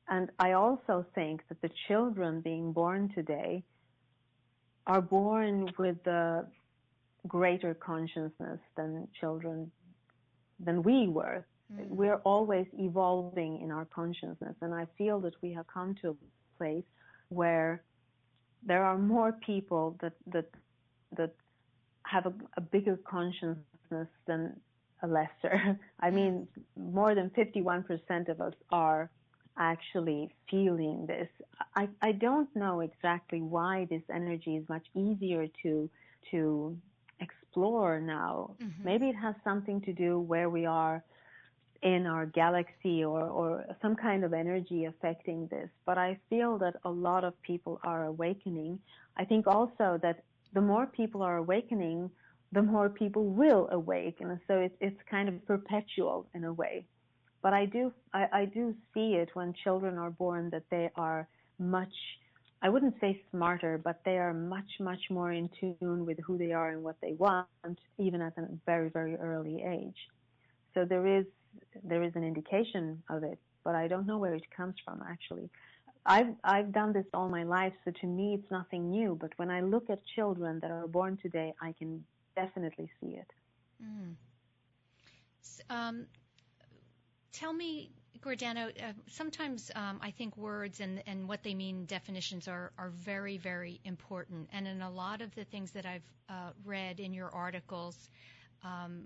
And 0.10 0.30
I 0.39 0.52
also 0.52 1.06
think 1.15 1.41
that 1.50 1.62
the 1.62 1.72
children 1.88 2.41
being 2.41 2.74
born 2.74 3.12
today 3.15 3.63
are 4.86 5.02
born 5.02 5.69
with 5.78 6.06
a 6.08 6.46
greater 7.28 7.74
consciousness 7.74 8.60
than 8.76 9.08
children 9.19 9.72
than 10.60 10.84
we 10.84 11.08
were. 11.08 11.46
Mm. 11.74 11.88
We're 11.88 12.22
always 12.26 12.67
evolving 12.78 13.62
in 13.62 13.72
our 13.72 13.86
consciousness, 13.86 14.56
and 14.62 14.74
I 14.74 14.88
feel 14.98 15.19
that 15.22 15.34
we 15.41 15.54
have 15.54 15.65
come 15.67 15.96
to 16.02 16.10
a 16.10 16.15
place 16.58 16.84
where 17.30 17.82
there 18.65 18.84
are 18.84 18.97
more 18.97 19.34
people 19.45 19.97
that 20.02 20.13
that 20.28 20.49
that 21.17 21.34
have 22.04 22.26
a, 22.26 22.34
a 22.58 22.62
bigger 22.62 22.97
consciousness 22.97 24.08
than 24.28 24.60
a 25.02 25.08
lesser. 25.08 25.80
I 25.99 26.10
mean, 26.10 26.47
more 26.78 27.15
than 27.15 27.30
51% 27.32 28.30
of 28.30 28.41
us 28.41 28.54
are 28.71 29.10
actually 29.58 30.34
feeling 30.49 31.06
this. 31.06 31.28
I, 31.76 31.88
I 32.02 32.12
don't 32.13 32.54
know 32.56 32.80
exactly 32.80 33.41
why 33.41 33.88
this 33.89 34.02
energy 34.13 34.56
is 34.56 34.67
much 34.67 34.86
easier 34.95 35.47
to 35.63 35.89
to 36.32 36.78
explore 37.19 37.99
now. 37.99 38.56
Mm-hmm. 38.62 38.84
Maybe 38.84 39.10
it 39.10 39.15
has 39.15 39.36
something 39.43 39.82
to 39.82 39.93
do 39.93 40.19
where 40.19 40.49
we 40.49 40.65
are 40.65 41.04
in 41.84 42.08
our 42.08 42.26
galaxy 42.26 43.04
or, 43.04 43.22
or 43.22 43.65
some 43.82 43.96
kind 43.96 44.24
of 44.24 44.34
energy 44.34 44.86
affecting 44.86 45.48
this. 45.48 45.69
But 45.86 45.98
I 45.98 46.17
feel 46.30 46.58
that 46.60 46.76
a 46.86 46.89
lot 46.89 47.24
of 47.24 47.39
people 47.41 47.80
are 47.84 48.06
awakening. 48.06 48.80
I 49.17 49.26
think 49.26 49.48
also 49.48 50.00
that 50.02 50.24
the 50.54 50.62
more 50.62 50.86
people 50.88 51.22
are 51.22 51.38
awakening, 51.38 52.10
the 52.54 52.62
more 52.62 52.89
people 52.89 53.26
will 53.26 53.67
awaken. 53.72 54.39
So 54.48 54.60
it's, 54.60 54.76
it's 54.80 55.00
kind 55.10 55.28
of 55.28 55.46
perpetual 55.46 56.28
in 56.34 56.46
a 56.46 56.54
way. 56.54 56.86
But 57.41 57.54
I 57.54 57.65
do, 57.65 57.91
I, 58.13 58.28
I 58.32 58.46
do 58.46 58.74
see 58.93 59.15
it 59.15 59.30
when 59.34 59.54
children 59.63 59.98
are 59.98 60.12
born 60.12 60.50
that 60.52 60.63
they 60.72 60.89
are 60.96 61.28
much 61.60 61.93
I 62.65 62.69
wouldn't 62.69 62.96
say 63.02 63.22
smarter, 63.30 63.78
but 63.84 64.00
they 64.06 64.17
are 64.17 64.34
much, 64.34 64.80
much 64.80 65.02
more 65.10 65.34
in 65.34 65.50
tune 65.60 66.06
with 66.06 66.17
who 66.26 66.38
they 66.38 66.54
are 66.54 66.69
and 66.69 66.82
what 66.82 66.96
they 67.02 67.12
want, 67.12 67.46
even 67.98 68.22
at 68.22 68.38
a 68.38 68.48
very, 68.65 68.88
very 68.88 69.17
early 69.17 69.62
age. 69.62 69.98
So 70.74 70.86
there 70.86 71.06
is 71.06 71.26
there 71.84 72.04
is 72.04 72.16
an 72.16 72.24
indication 72.24 73.04
of 73.10 73.24
it, 73.24 73.39
but 73.63 73.76
I 73.76 73.88
don't 73.88 74.06
know 74.06 74.18
where 74.18 74.34
it 74.34 74.44
comes 74.56 74.76
from 74.84 75.04
actually. 75.08 75.50
I've 76.06 76.36
I've 76.44 76.72
done 76.74 76.92
this 76.94 77.06
all 77.13 77.30
my 77.30 77.44
life, 77.44 77.74
so 77.86 77.92
to 78.02 78.08
me 78.08 78.36
it's 78.36 78.52
nothing 78.52 78.92
new. 78.92 79.18
But 79.20 79.32
when 79.38 79.50
I 79.50 79.62
look 79.62 79.89
at 79.89 80.00
children 80.16 80.60
that 80.62 80.72
are 80.72 80.88
born 80.88 81.18
today, 81.22 81.54
I 81.62 81.74
can 81.80 82.04
definitely 82.36 82.89
see 83.00 83.16
it. 83.16 83.28
Mm. 83.82 84.16
Um, 85.70 86.06
tell 87.32 87.54
me, 87.54 87.92
Gordano. 88.22 88.70
uh, 88.70 88.94
sometimes 89.08 89.72
um, 89.76 90.00
I 90.02 90.12
think 90.12 90.38
words 90.38 90.80
and, 90.80 91.04
and 91.06 91.28
what 91.28 91.44
they 91.44 91.54
mean, 91.54 91.86
definitions 91.86 92.48
are, 92.48 92.72
are 92.78 92.89
very, 92.89 93.38
very 93.38 93.80
important. 93.84 94.50
And 94.54 94.68
in 94.68 94.82
a 94.82 94.89
lot 94.89 95.22
of 95.22 95.34
the 95.36 95.44
things 95.44 95.72
that 95.72 95.86
I've 95.86 96.10
uh, 96.30 96.52
read 96.63 97.00
in 97.00 97.13
your 97.13 97.34
articles, 97.34 98.10
um, 98.63 99.04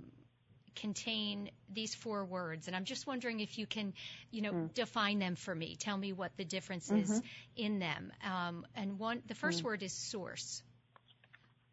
contain 0.82 1.50
these 1.74 1.94
four 1.96 2.24
words 2.26 2.68
and 2.68 2.76
i'm 2.76 2.86
just 2.86 3.08
wondering 3.08 3.40
if 3.40 3.58
you 3.58 3.66
can 3.66 3.94
you 4.32 4.42
know 4.42 4.54
mm. 4.54 4.74
define 4.74 5.20
them 5.20 5.36
for 5.36 5.54
me 5.54 5.76
tell 5.76 5.98
me 5.98 6.13
what 6.13 6.32
the 6.38 6.46
difference 6.46 6.88
mm-hmm. 6.88 7.02
is 7.02 7.22
in 7.56 7.80
them 7.80 8.12
um, 8.24 8.66
and 8.76 9.00
one 9.00 9.22
the 9.28 9.36
first 9.36 9.62
mm. 9.62 9.66
word 9.66 9.84
is 9.84 9.92
source 9.94 10.62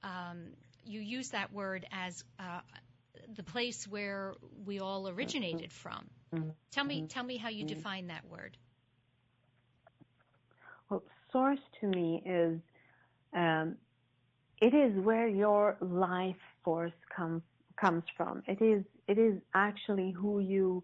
um, 0.02 0.38
you 0.84 1.00
use 1.00 1.30
that 1.30 1.52
word 1.52 1.86
as 1.90 2.24
uh, 2.38 2.60
the 3.36 3.42
place 3.42 3.86
where 3.88 4.34
we 4.64 4.80
all 4.80 5.08
originated 5.08 5.72
from. 5.72 6.06
Tell 6.72 6.84
me, 6.84 7.06
tell 7.08 7.22
me 7.22 7.36
how 7.36 7.48
you 7.48 7.64
define 7.64 8.08
that 8.08 8.24
word. 8.28 8.56
Well, 10.90 11.02
source 11.32 11.60
to 11.80 11.86
me 11.86 12.22
is 12.26 12.60
um, 13.32 13.76
it 14.60 14.74
is 14.74 14.92
where 15.04 15.28
your 15.28 15.76
life 15.80 16.36
force 16.64 16.92
comes 17.16 17.42
comes 17.80 18.02
from. 18.16 18.42
It 18.46 18.60
is 18.60 18.84
it 19.08 19.18
is 19.18 19.40
actually 19.54 20.10
who 20.10 20.40
you. 20.40 20.82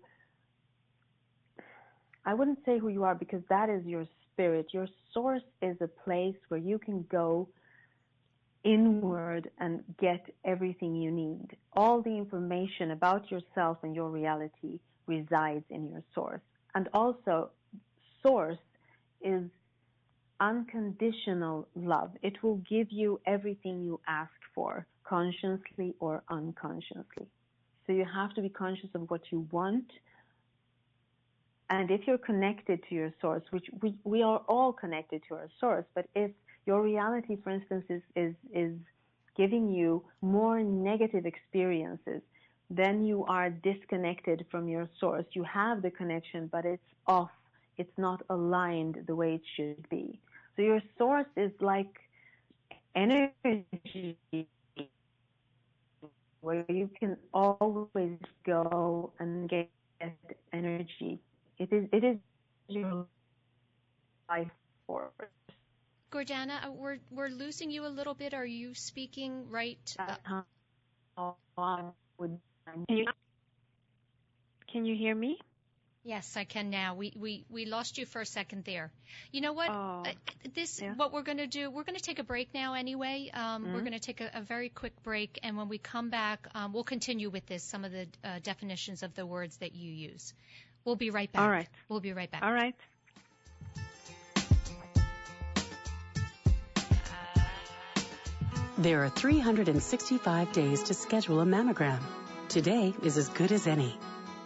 I 2.25 2.35
wouldn't 2.35 2.59
say 2.67 2.79
who 2.79 2.89
you 2.89 3.05
are 3.05 3.15
because 3.15 3.43
that 3.49 3.71
is 3.71 3.85
your 3.87 4.07
spirit. 4.33 4.67
Your 4.73 4.89
source 5.13 5.43
is 5.63 5.77
a 5.81 5.89
place 5.89 6.37
where 6.49 6.61
you 6.61 6.79
can 6.79 7.05
go 7.11 7.49
inward 8.63 9.51
and 9.59 9.83
get 9.99 10.25
everything 10.45 10.95
you 10.95 11.11
need. 11.11 11.57
All 11.73 12.03
the 12.03 12.11
information 12.11 12.91
about 12.91 13.31
yourself 13.31 13.79
and 13.83 13.95
your 13.95 14.11
reality 14.11 14.79
resides 15.07 15.65
in 15.71 15.89
your 15.89 16.03
source. 16.15 16.43
And 16.75 16.89
also, 16.93 17.51
source 18.23 18.59
is 19.23 19.45
unconditional 20.41 21.67
love. 21.75 22.11
It 22.23 22.43
will 22.43 22.57
give 22.69 22.91
you 22.91 23.21
everything 23.27 23.83
you 23.83 24.01
ask 24.07 24.33
for, 24.55 24.87
consciously 25.05 25.95
or 26.01 26.23
unconsciously. 26.31 27.27
So 27.91 27.95
you 27.95 28.05
have 28.05 28.33
to 28.35 28.41
be 28.41 28.49
conscious 28.49 28.89
of 28.95 29.11
what 29.11 29.23
you 29.33 29.49
want. 29.51 29.91
And 31.71 31.91
if 31.91 32.03
you're 32.07 32.19
connected 32.19 32.79
to 32.89 32.95
your 32.95 33.13
source, 33.21 33.43
which 33.51 33.67
we, 33.83 33.97
we 34.05 34.23
are 34.23 34.43
all 34.49 34.73
connected 34.73 35.23
to 35.29 35.35
our 35.35 35.49
source, 35.59 35.85
but 35.97 36.07
if 36.15 36.31
your 36.67 36.83
reality, 36.83 37.37
for 37.43 37.51
instance, 37.51 37.85
is, 37.89 38.03
is, 38.15 38.35
is 38.55 38.77
giving 39.37 39.73
you 39.73 40.05
more 40.23 40.63
negative 40.63 41.27
experiences, 41.27 42.23
then 42.71 43.05
you 43.05 43.25
are 43.25 43.51
disconnected 43.51 44.47
from 44.53 44.69
your 44.69 44.89
source. 45.01 45.25
You 45.33 45.43
have 45.43 45.83
the 45.83 45.91
connection, 45.91 46.47
but 46.47 46.65
it's 46.65 46.91
off. 47.09 47.33
It's 47.77 47.99
not 47.99 48.23
aligned 48.31 49.03
the 49.09 49.17
way 49.17 49.35
it 49.35 49.43
should 49.57 49.89
be. 49.89 50.21
So 50.55 50.63
your 50.63 50.81
source 50.97 51.27
is 51.37 51.51
like 51.61 51.93
energy 52.95 54.17
where 56.41 56.65
you 56.69 56.91
can 56.99 57.17
always 57.33 58.19
go 58.45 59.13
and 59.19 59.49
get 59.49 59.69
energy. 60.53 61.21
It 61.59 61.73
is, 61.73 61.89
it 61.93 62.05
is 62.05 62.17
your 62.69 63.07
life 64.29 64.49
force. 64.87 65.13
Gordana, 66.11 66.67
uh, 66.67 66.73
we're 66.73 66.99
we're 67.11 67.29
losing 67.29 67.71
you 67.71 67.87
a 67.87 67.89
little 67.89 68.15
bit. 68.15 68.35
Are 68.35 68.47
you 68.47 68.75
speaking 68.75 69.49
right? 69.49 69.79
Uh, 69.99 70.17
can 71.17 72.85
you, 72.89 73.07
can 74.73 74.85
you 74.85 74.97
hear 74.97 75.15
me? 75.15 75.39
Yes, 76.03 76.35
I 76.35 76.45
can 76.45 76.71
now. 76.71 76.95
We 76.95 77.13
we 77.15 77.45
we 77.51 77.67
lost 77.67 77.99
you 77.99 78.07
for 78.07 78.23
a 78.23 78.27
second 78.27 78.65
there. 78.65 78.91
You 79.33 79.43
know 79.43 79.53
what? 79.53 79.69
Oh, 79.69 80.03
uh, 80.07 80.13
this 80.55 80.81
yeah. 80.81 80.95
what 80.95 81.13
we're 81.13 81.23
going 81.23 81.39
to 81.39 81.47
do. 81.47 81.71
We're 81.71 81.85
going 81.85 81.97
to 81.97 82.03
take 82.03 82.19
a 82.19 82.25
break 82.25 82.55
now 82.55 82.73
anyway. 82.73 83.31
Um, 83.35 83.65
mm-hmm. 83.65 83.75
We're 83.75 83.81
going 83.81 83.93
to 83.93 84.01
take 84.01 84.23
a, 84.23 84.31
a, 84.35 84.41
very 84.41 84.71
quick 84.71 85.03
break, 85.03 85.39
and 85.43 85.59
when 85.59 85.69
we 85.69 85.77
come 85.77 86.09
back, 86.09 86.49
um, 86.55 86.73
we'll 86.73 86.85
continue 86.85 87.29
with 87.29 87.45
this. 87.45 87.63
Some 87.63 87.85
of 87.85 87.93
the 87.93 88.07
uh, 88.25 88.39
definitions 88.43 89.03
of 89.03 89.15
the 89.15 89.27
words 89.27 89.59
that 89.59 89.75
you 89.75 89.93
use. 89.93 90.33
We'll 90.87 90.97
be 90.97 91.11
right 91.11 91.31
back. 91.31 91.43
All 91.43 91.51
right. 91.51 91.69
We'll 91.91 92.01
be 92.01 92.15
right 92.15 92.31
back. 92.31 92.43
All 92.43 92.53
right. 92.53 92.75
There 98.79 99.05
are 99.05 99.11
365 99.11 100.53
days 100.53 100.85
to 100.85 100.95
schedule 100.95 101.41
a 101.41 101.45
mammogram. 101.45 102.01
Today 102.49 102.95
is 103.03 103.19
as 103.19 103.29
good 103.29 103.53
as 103.53 103.67
any. 103.67 103.95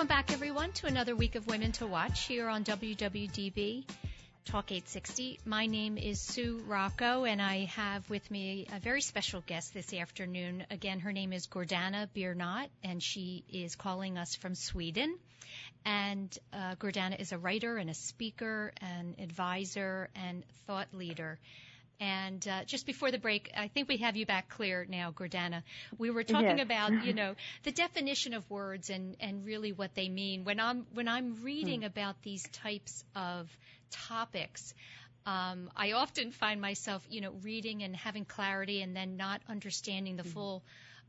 Welcome 0.00 0.16
back, 0.16 0.32
everyone, 0.32 0.72
to 0.72 0.86
another 0.86 1.14
week 1.14 1.34
of 1.34 1.46
Women 1.46 1.72
to 1.72 1.86
Watch 1.86 2.24
here 2.24 2.48
on 2.48 2.64
WWDB 2.64 3.84
Talk 4.46 4.72
860. 4.72 5.40
My 5.44 5.66
name 5.66 5.98
is 5.98 6.18
Sue 6.18 6.62
Rocco, 6.66 7.24
and 7.24 7.42
I 7.42 7.66
have 7.66 8.08
with 8.08 8.30
me 8.30 8.66
a 8.74 8.80
very 8.80 9.02
special 9.02 9.42
guest 9.46 9.74
this 9.74 9.92
afternoon. 9.92 10.64
Again, 10.70 11.00
her 11.00 11.12
name 11.12 11.34
is 11.34 11.48
Gordana 11.48 12.08
Biernat, 12.16 12.68
and 12.82 13.02
she 13.02 13.44
is 13.52 13.76
calling 13.76 14.16
us 14.16 14.34
from 14.36 14.54
Sweden. 14.54 15.18
And 15.84 16.34
uh, 16.50 16.76
Gordana 16.76 17.20
is 17.20 17.32
a 17.32 17.38
writer 17.38 17.76
and 17.76 17.90
a 17.90 17.94
speaker, 17.94 18.72
and 18.80 19.20
advisor, 19.20 20.08
and 20.14 20.44
thought 20.66 20.88
leader. 20.94 21.38
And 22.00 22.46
uh, 22.48 22.64
just 22.64 22.86
before 22.86 23.10
the 23.10 23.18
break, 23.18 23.52
I 23.54 23.68
think 23.68 23.86
we 23.86 23.98
have 23.98 24.16
you 24.16 24.24
back 24.24 24.48
clear 24.48 24.86
now, 24.88 25.12
Gordana. 25.12 25.62
We 25.98 26.10
were 26.10 26.24
talking 26.24 26.56
yes. 26.56 26.64
about, 26.64 27.04
you 27.04 27.12
know, 27.20 27.34
the 27.64 27.72
definition 27.72 28.32
of 28.32 28.48
words 28.48 28.88
and, 28.88 29.16
and 29.20 29.44
really 29.44 29.72
what 29.72 29.94
they 29.94 30.08
mean. 30.08 30.44
When 30.44 30.60
I'm 30.60 30.86
when 30.94 31.08
I'm 31.08 31.42
reading 31.42 31.80
hmm. 31.80 31.86
about 31.86 32.22
these 32.22 32.42
types 32.48 33.04
of 33.14 33.54
topics, 33.90 34.72
um, 35.26 35.70
I 35.76 35.92
often 35.92 36.32
find 36.32 36.58
myself, 36.60 37.04
you 37.10 37.20
know, 37.20 37.32
reading 37.42 37.82
and 37.82 37.94
having 37.94 38.24
clarity 38.24 38.80
and 38.80 38.96
then 38.96 39.18
not 39.18 39.42
understanding 39.46 40.16
the 40.16 40.22
hmm. 40.22 40.30
full 40.30 40.62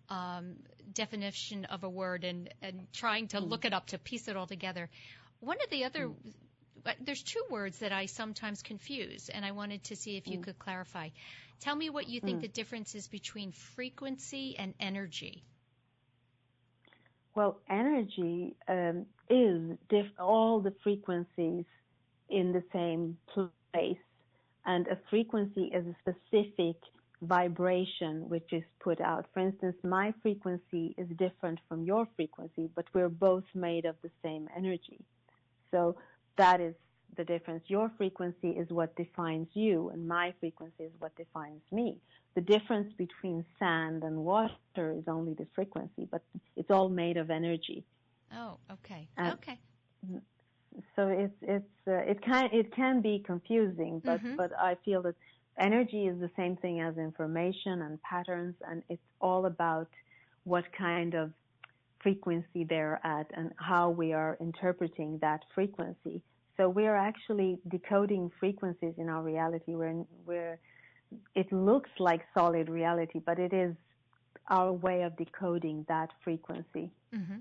um, 0.10 0.58
definition 0.94 1.66
of 1.66 1.86
a 1.86 1.90
word 1.90 2.26
and, 2.26 2.54
and 2.62 2.88
trying 2.92 3.30
to 3.30 3.40
hmm. 3.40 3.46
look 3.46 3.64
it 3.64 3.74
up 3.74 3.88
to 3.88 3.98
piece 3.98 4.28
it 4.28 4.36
all 4.36 4.48
together. 4.48 4.90
One 5.40 5.58
of 5.64 5.70
the 5.70 5.86
other 5.86 6.12
there's 7.00 7.24
two 7.24 7.44
words 7.50 7.80
that 7.80 7.92
I 7.92 8.06
sometimes 8.06 8.62
confuse, 8.62 9.30
and 9.30 9.46
I 9.46 9.52
wanted 9.52 9.84
to 9.86 9.96
see 9.96 10.18
if 10.18 10.28
you 10.28 10.40
mm. 10.40 10.44
could 10.44 10.60
clarify. 10.60 11.10
Tell 11.60 11.76
me 11.76 11.90
what 11.90 12.10
you 12.10 12.20
think 12.20 12.40
mm. 12.40 12.42
the 12.42 12.48
difference 12.48 12.96
is 12.96 13.08
between 13.08 13.52
frequency 13.52 14.56
and 14.58 14.74
energy. 14.80 15.44
Well, 17.36 17.60
energy 17.70 18.56
um, 18.68 19.06
is 19.30 19.78
diff- 19.90 20.20
all 20.20 20.60
the 20.60 20.74
frequencies 20.84 21.66
in 22.30 22.52
the 22.52 22.64
same 22.74 23.18
place, 23.34 23.98
and 24.66 24.88
a 24.88 24.98
frequency 25.10 25.72
is 25.74 25.86
a 25.86 25.96
specific 26.02 26.76
vibration 27.22 28.28
which 28.28 28.52
is 28.52 28.64
put 28.80 29.00
out. 29.00 29.28
For 29.34 29.42
instance, 29.42 29.76
my 29.84 30.14
frequency 30.22 30.96
is 30.98 31.08
different 31.18 31.60
from 31.70 31.84
your 31.84 32.08
frequency, 32.16 32.70
but 32.76 32.86
we're 32.94 33.10
both 33.10 33.44
made 33.54 33.86
of 33.86 33.96
the 34.02 34.10
same 34.24 34.50
energy. 34.58 35.00
So 35.70 35.96
that 36.38 36.62
is 36.62 36.76
the 37.18 37.24
difference. 37.24 37.64
Your 37.68 37.92
frequency 37.98 38.50
is 38.52 38.70
what 38.70 38.96
defines 38.96 39.48
you, 39.54 39.90
and 39.90 40.08
my 40.08 40.34
frequency 40.40 40.84
is 40.84 40.92
what 41.00 41.16
defines 41.16 41.62
me. 41.72 41.98
The 42.36 42.42
difference 42.42 42.94
between 42.98 43.46
sand 43.60 44.04
and 44.04 44.18
water 44.18 44.52
is 44.78 45.04
only 45.08 45.34
the 45.34 45.46
frequency, 45.54 46.08
but 46.10 46.22
it's 46.56 46.72
all 46.72 46.90
made 46.90 47.18
of 47.18 47.30
energy. 47.30 47.84
Oh, 48.34 48.58
okay. 48.72 49.08
And 49.18 49.34
okay. 49.34 49.60
So 50.96 51.10
it's 51.10 51.36
it's 51.42 51.88
uh, 51.88 52.10
it 52.10 52.22
can 52.22 52.50
it 52.54 52.74
can 52.74 53.02
be 53.02 53.20
confusing, 53.26 54.02
but 54.04 54.20
mm-hmm. 54.20 54.38
but 54.38 54.52
I 54.58 54.78
feel 54.86 55.02
that 55.02 55.16
energy 55.60 56.08
is 56.08 56.20
the 56.20 56.30
same 56.38 56.56
thing 56.56 56.80
as 56.80 56.98
information 56.98 57.82
and 57.82 58.02
patterns, 58.02 58.56
and 58.68 58.82
it's 58.88 59.02
all 59.20 59.46
about 59.46 59.90
what 60.46 60.66
kind 60.72 61.14
of 61.14 61.32
frequency 62.04 62.64
they're 62.64 63.00
at 63.04 63.28
and 63.34 63.52
how 63.58 63.90
we 63.90 64.14
are 64.14 64.38
interpreting 64.40 65.20
that 65.22 65.42
frequency. 65.54 66.22
So 66.58 66.70
we're 66.70 66.96
actually 66.96 67.60
decoding 67.70 68.32
frequencies 68.40 68.94
in 68.98 69.10
our 69.10 69.24
reality 69.24 69.76
where, 69.76 69.94
where 70.26 70.60
it 71.36 71.52
looks 71.52 71.90
like 72.00 72.22
solid 72.34 72.70
reality, 72.70 73.20
but 73.26 73.40
it 73.40 73.54
is 73.54 73.76
our 74.48 74.74
way 74.74 75.04
of 75.04 75.16
decoding 75.18 75.86
that 75.88 76.10
frequency. 76.24 76.92
Mm-hmm. 77.16 77.38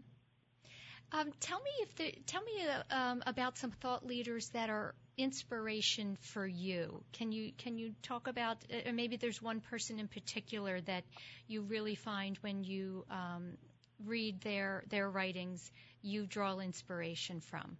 Um, 1.12 1.32
tell 1.40 1.58
me 1.58 1.70
if 1.80 1.94
the, 1.96 2.14
tell 2.26 2.42
me 2.42 2.52
uh, 2.62 2.94
um, 2.94 3.22
about 3.26 3.58
some 3.58 3.72
thought 3.72 4.06
leaders 4.06 4.50
that 4.50 4.70
are 4.70 4.94
inspiration 5.18 6.16
for 6.20 6.46
you. 6.46 7.02
Can 7.12 7.32
you 7.32 7.52
can 7.58 7.76
you 7.76 7.92
talk 8.02 8.28
about 8.28 8.58
uh, 8.72 8.92
maybe 8.92 9.16
there's 9.16 9.42
one 9.42 9.60
person 9.60 9.98
in 9.98 10.06
particular 10.06 10.80
that 10.82 11.04
you 11.48 11.62
really 11.62 11.96
find 11.96 12.38
when 12.38 12.62
you 12.62 13.04
um, 13.10 13.54
read 14.06 14.40
their 14.40 14.84
their 14.88 15.10
writings 15.10 15.72
you 16.02 16.26
draw 16.26 16.58
inspiration 16.58 17.40
from? 17.40 17.76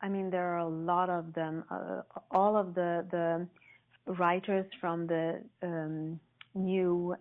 I 0.00 0.08
mean, 0.08 0.30
there 0.30 0.54
are 0.54 0.58
a 0.58 0.68
lot 0.68 1.10
of 1.10 1.32
them. 1.34 1.64
Uh, 1.70 2.02
all 2.30 2.56
of 2.56 2.74
the 2.74 3.06
the 3.10 3.46
writers 4.12 4.66
from 4.80 5.06
the 5.06 5.42
um, 5.62 6.20
new 6.54 7.16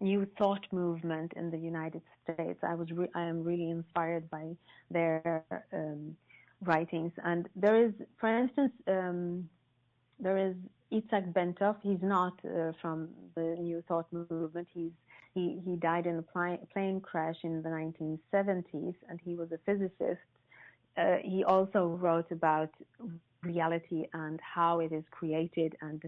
new 0.00 0.26
thought 0.38 0.66
movement 0.72 1.32
in 1.36 1.50
the 1.50 1.58
United 1.58 2.02
States. 2.22 2.58
I 2.62 2.74
was 2.74 2.90
re- 2.92 3.08
I 3.14 3.22
am 3.22 3.42
really 3.42 3.70
inspired 3.70 4.28
by 4.30 4.56
their 4.90 5.44
um, 5.72 6.16
writings. 6.62 7.12
And 7.24 7.48
there 7.56 7.84
is, 7.86 7.92
for 8.18 8.28
instance, 8.28 8.72
um, 8.86 9.48
there 10.18 10.38
is 10.38 10.54
Itzhak 10.92 11.32
Bentov. 11.32 11.76
He's 11.82 12.02
not 12.02 12.34
uh, 12.44 12.72
from 12.80 13.08
the 13.34 13.56
New 13.58 13.82
Thought 13.88 14.06
movement. 14.12 14.68
He's 14.72 14.92
he 15.34 15.60
he 15.64 15.76
died 15.76 16.06
in 16.06 16.18
a 16.18 16.22
pl- 16.22 16.66
plane 16.72 17.00
crash 17.00 17.36
in 17.42 17.62
the 17.62 17.68
1970s, 17.68 18.94
and 19.08 19.20
he 19.24 19.34
was 19.34 19.50
a 19.52 19.58
physicist 19.66 20.20
uh, 20.96 21.16
he 21.22 21.44
also 21.44 21.86
wrote 22.00 22.30
about 22.30 22.70
reality 23.42 24.06
and 24.12 24.40
how 24.40 24.80
it 24.80 24.92
is 24.92 25.04
created 25.10 25.74
and 25.80 26.02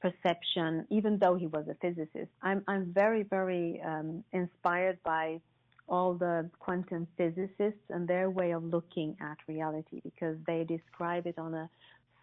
perception, 0.00 0.86
even 0.90 1.18
though 1.18 1.34
he 1.34 1.46
was 1.46 1.66
a 1.68 1.74
physicist. 1.74 2.30
I'm, 2.42 2.64
I'm 2.66 2.92
very, 2.92 3.22
very 3.22 3.80
um, 3.84 4.24
inspired 4.32 4.98
by 5.04 5.40
all 5.88 6.14
the 6.14 6.48
quantum 6.58 7.06
physicists 7.18 7.84
and 7.90 8.08
their 8.08 8.30
way 8.30 8.52
of 8.52 8.64
looking 8.64 9.16
at 9.20 9.36
reality 9.46 10.00
because 10.02 10.36
they 10.46 10.64
describe 10.64 11.26
it 11.26 11.38
on 11.38 11.52
a 11.52 11.68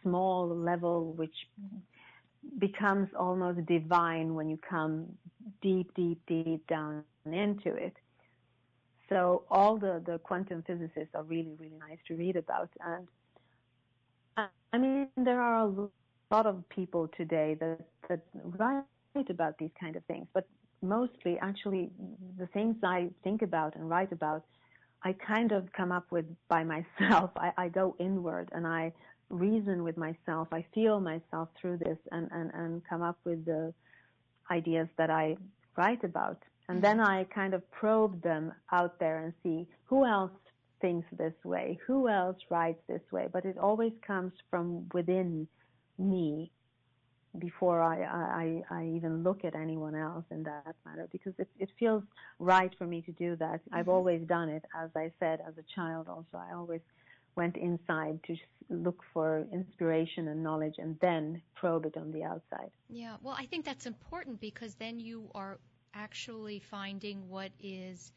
small 0.02 0.48
level 0.48 1.14
which 1.14 1.36
becomes 2.60 3.10
almost 3.18 3.66
divine 3.66 4.36
when 4.36 4.50
you 4.50 4.58
come 4.70 5.06
deep, 5.62 5.94
deep, 5.96 6.20
deep 6.28 6.66
down 6.68 7.04
into 7.26 7.74
it. 7.74 7.94
So 9.10 9.44
all 9.50 9.78
the, 9.78 10.02
the 10.06 10.20
quantum 10.20 10.64
physicists 10.66 11.14
are 11.14 11.24
really, 11.24 11.56
really 11.60 11.78
nice 11.80 11.98
to 12.08 12.16
read 12.16 12.36
about. 12.36 12.70
And 12.86 13.08
I 14.74 14.78
mean, 14.78 15.08
there 15.16 15.42
are 15.42 15.66
a 15.66 15.90
lot 16.32 16.46
of 16.46 16.68
people 16.70 17.10
today 17.16 17.56
that, 17.60 17.80
that 18.10 18.20
write 18.44 18.84
about 19.30 19.58
these 19.58 19.72
kind 19.80 19.96
of 19.96 20.04
things, 20.06 20.28
but 20.34 20.48
mostly 20.82 21.38
actually 21.40 21.90
the 22.38 22.48
things 22.48 22.76
I 22.84 23.10
think 23.24 23.42
about 23.42 23.76
and 23.76 23.90
write 23.90 24.12
about, 24.12 24.44
I 25.04 25.14
kind 25.14 25.52
of 25.52 25.72
come 25.74 25.92
up 25.92 26.12
with 26.12 26.26
by 26.50 26.64
myself. 26.76 27.32
I, 27.36 27.52
I 27.58 27.70
go 27.70 27.96
inward 28.00 28.50
and 28.52 28.68
I 28.68 28.92
reason 29.30 29.84
with 29.84 29.98
myself. 29.98 30.48
I 30.52 30.66
feel 30.74 31.00
myself 31.00 31.50
through 31.60 31.78
this 31.78 31.98
and, 32.12 32.30
and, 32.32 32.52
and 32.54 32.82
come 32.88 33.02
up 33.02 33.18
with 33.26 33.46
the 33.46 33.74
ideas 34.50 34.88
that 34.98 35.10
I 35.10 35.38
write 35.76 36.04
about. 36.04 36.42
And 36.70 36.82
then 36.82 37.00
I 37.00 37.24
kind 37.26 37.54
of 37.54 37.70
probe 37.72 38.22
them 38.22 38.52
out 38.72 39.00
there 39.00 39.20
and 39.20 39.34
see 39.42 39.68
who 39.86 40.06
else 40.06 40.32
thinks 40.82 41.08
this 41.18 41.34
way, 41.46 41.80
who 41.88 42.10
else 42.10 42.38
writes 42.50 42.82
this 42.88 43.02
way. 43.12 43.28
But 43.32 43.46
it 43.46 43.58
always 43.58 43.94
comes 44.06 44.34
from 44.50 44.86
within 44.94 45.48
me 45.98 46.52
before 47.40 47.82
I, 47.82 48.04
I, 48.04 48.64
I 48.70 48.86
even 48.96 49.24
look 49.24 49.46
at 49.46 49.56
anyone 49.56 49.96
else 49.96 50.26
in 50.32 50.44
that 50.44 50.76
matter 50.86 51.08
because 51.12 51.34
it, 51.38 51.48
it 51.60 51.70
feels 51.80 52.04
right 52.40 52.74
for 52.78 52.86
me 52.86 53.02
to 53.04 53.12
do 53.14 53.36
that. 53.38 53.60
Mm-hmm. 53.62 53.76
I've 53.76 53.90
always 53.90 54.22
done 54.28 54.50
it, 54.50 54.66
as 54.78 54.90
I 54.96 55.12
said, 55.20 55.40
as 55.48 55.54
a 55.58 55.64
child 55.76 56.08
also. 56.10 56.26
I 56.34 56.54
always 56.54 56.82
went 57.38 57.56
inside 57.56 58.20
to 58.28 58.36
look 58.70 59.02
for 59.14 59.46
inspiration 59.54 60.28
and 60.28 60.44
knowledge 60.44 60.76
and 60.78 60.98
then 61.00 61.42
probe 61.56 61.86
it 61.86 61.96
on 61.96 62.12
the 62.12 62.24
outside. 62.24 62.70
Yeah, 62.90 63.16
well, 63.22 63.36
I 63.38 63.46
think 63.46 63.64
that's 63.64 63.86
important 63.86 64.42
because 64.42 64.76
then 64.76 65.00
you 65.00 65.30
are 65.34 65.58
actually 65.94 66.60
finding 66.60 67.30
what 67.30 67.52
is 67.62 68.12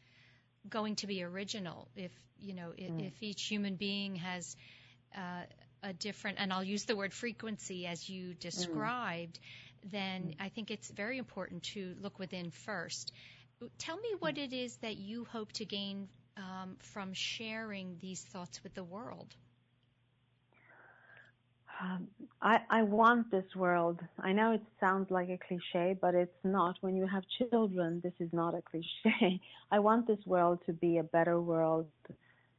going 0.69 0.95
to 0.97 1.07
be 1.07 1.23
original. 1.23 1.87
If 1.95 2.11
you 2.39 2.53
know, 2.53 2.73
if, 2.77 2.91
mm. 2.91 3.07
if 3.07 3.13
each 3.21 3.43
human 3.43 3.75
being 3.75 4.15
has 4.15 4.55
uh, 5.15 5.43
a 5.83 5.93
different, 5.93 6.37
and 6.39 6.51
I'll 6.51 6.63
use 6.63 6.85
the 6.85 6.95
word 6.95 7.13
frequency 7.13 7.87
as 7.87 8.09
you 8.09 8.33
described, 8.33 9.39
mm. 9.39 9.91
then 9.91 10.21
mm. 10.21 10.35
I 10.39 10.49
think 10.49 10.71
it's 10.71 10.89
very 10.89 11.17
important 11.17 11.63
to 11.75 11.95
look 12.01 12.19
within 12.19 12.51
first. 12.51 13.13
Tell 13.77 13.97
me 13.97 14.09
what 14.19 14.35
mm. 14.35 14.45
it 14.45 14.53
is 14.53 14.75
that 14.77 14.97
you 14.97 15.25
hope 15.25 15.51
to 15.53 15.65
gain 15.65 16.07
um, 16.37 16.77
from 16.79 17.13
sharing 17.13 17.97
these 17.99 18.21
thoughts 18.21 18.63
with 18.63 18.73
the 18.75 18.83
world. 18.83 19.35
Um, 21.81 22.07
I, 22.41 22.59
I 22.69 22.83
want 22.83 23.31
this 23.31 23.55
world. 23.55 23.99
I 24.19 24.33
know 24.33 24.51
it 24.51 24.61
sounds 24.79 25.09
like 25.09 25.29
a 25.29 25.37
cliche, 25.37 25.97
but 25.99 26.13
it's 26.13 26.43
not. 26.43 26.75
When 26.81 26.95
you 26.95 27.07
have 27.07 27.23
children, 27.39 28.01
this 28.03 28.13
is 28.19 28.31
not 28.33 28.53
a 28.53 28.61
cliche. 28.61 29.41
I 29.71 29.79
want 29.79 30.07
this 30.07 30.19
world 30.25 30.59
to 30.67 30.73
be 30.73 30.97
a 30.97 31.03
better 31.03 31.41
world 31.41 31.87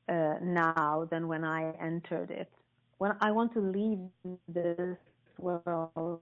uh, 0.09 0.35
now 0.43 1.07
than 1.11 1.29
when 1.29 1.45
I 1.45 1.73
entered 1.81 2.31
it. 2.31 2.51
When 2.99 3.13
I 3.21 3.31
want 3.33 3.53
to 3.55 3.61
leave 3.61 4.01
this 4.49 4.99
world 5.39 6.21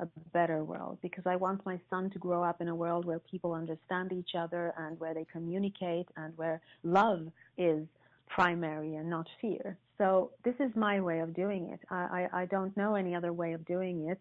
a 0.00 0.06
better 0.32 0.64
world 0.64 0.98
because 1.02 1.24
I 1.26 1.36
want 1.36 1.64
my 1.66 1.78
son 1.90 2.10
to 2.10 2.18
grow 2.18 2.42
up 2.42 2.60
in 2.60 2.68
a 2.68 2.74
world 2.74 3.04
where 3.04 3.18
people 3.18 3.52
understand 3.52 4.12
each 4.12 4.30
other 4.38 4.72
and 4.78 4.98
where 5.00 5.14
they 5.14 5.26
communicate 5.30 6.06
and 6.16 6.36
where 6.36 6.60
love 6.82 7.26
is 7.56 7.86
primary 8.28 8.94
and 8.96 9.10
not 9.10 9.26
fear. 9.40 9.76
So 9.96 10.30
this 10.44 10.54
is 10.60 10.70
my 10.76 11.00
way 11.00 11.20
of 11.20 11.34
doing 11.34 11.70
it. 11.70 11.80
I, 11.90 12.28
I, 12.32 12.42
I 12.42 12.46
don't 12.46 12.76
know 12.76 12.94
any 12.94 13.14
other 13.14 13.32
way 13.32 13.52
of 13.52 13.64
doing 13.66 14.08
it. 14.08 14.20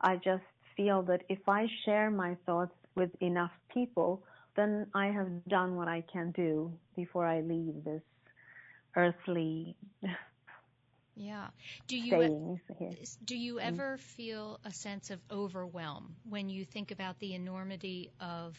I 0.00 0.16
just 0.16 0.44
feel 0.76 1.02
that 1.02 1.22
if 1.28 1.40
I 1.48 1.66
share 1.84 2.10
my 2.10 2.36
thoughts 2.46 2.74
with 2.94 3.10
enough 3.20 3.50
people, 3.72 4.22
then 4.56 4.86
I 4.94 5.06
have 5.06 5.28
done 5.48 5.76
what 5.76 5.88
I 5.88 6.04
can 6.12 6.30
do 6.32 6.72
before 6.94 7.26
I 7.26 7.40
leave 7.40 7.84
this 7.84 8.02
earthly 8.96 9.74
yeah 11.18 11.48
do 11.86 11.98
you 11.98 12.58
do 13.24 13.36
you 13.36 13.54
mm. 13.56 13.62
ever 13.62 13.96
mm. 13.96 14.00
feel 14.00 14.60
a 14.64 14.72
sense 14.72 15.10
of 15.10 15.20
overwhelm 15.30 16.14
when 16.28 16.48
you 16.48 16.64
think 16.64 16.90
about 16.90 17.18
the 17.18 17.34
enormity 17.34 18.10
of 18.20 18.56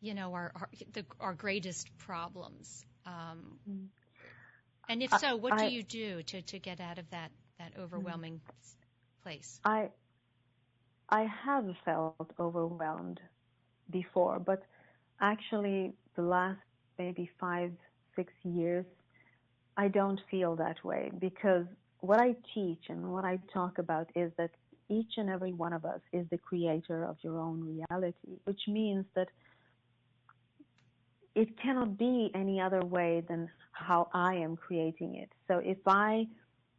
you 0.00 0.14
know 0.14 0.32
our 0.34 0.52
our, 0.54 0.68
the, 0.92 1.04
our 1.20 1.34
greatest 1.34 1.88
problems 1.98 2.84
um, 3.06 3.58
mm. 3.68 3.86
And 4.88 5.02
if 5.02 5.10
so, 5.18 5.36
what 5.36 5.54
I, 5.54 5.68
do 5.68 5.74
you 5.74 5.82
do 5.82 6.22
to, 6.22 6.42
to 6.42 6.58
get 6.58 6.80
out 6.80 6.98
of 6.98 7.08
that, 7.10 7.30
that 7.58 7.72
overwhelming 7.78 8.40
place? 9.22 9.60
I 9.64 9.88
I 11.08 11.26
have 11.44 11.66
felt 11.84 12.30
overwhelmed 12.38 13.20
before, 13.90 14.38
but 14.40 14.62
actually 15.20 15.92
the 16.16 16.22
last 16.22 16.58
maybe 16.98 17.30
five, 17.38 17.72
six 18.16 18.32
years, 18.44 18.84
I 19.76 19.88
don't 19.88 20.20
feel 20.30 20.56
that 20.56 20.82
way 20.84 21.10
because 21.18 21.66
what 22.00 22.20
I 22.20 22.34
teach 22.54 22.84
and 22.88 23.12
what 23.12 23.24
I 23.24 23.38
talk 23.52 23.78
about 23.78 24.08
is 24.14 24.32
that 24.38 24.50
each 24.88 25.14
and 25.16 25.28
every 25.28 25.52
one 25.52 25.72
of 25.72 25.84
us 25.84 26.00
is 26.12 26.26
the 26.30 26.38
creator 26.38 27.04
of 27.04 27.16
your 27.22 27.38
own 27.38 27.84
reality, 27.90 28.38
which 28.44 28.60
means 28.68 29.04
that 29.14 29.28
it 31.34 31.48
cannot 31.60 31.98
be 31.98 32.30
any 32.34 32.60
other 32.60 32.80
way 32.84 33.22
than 33.28 33.50
how 33.72 34.08
I 34.14 34.34
am 34.36 34.56
creating 34.56 35.16
it. 35.16 35.30
So 35.48 35.58
if 35.58 35.78
I 35.86 36.26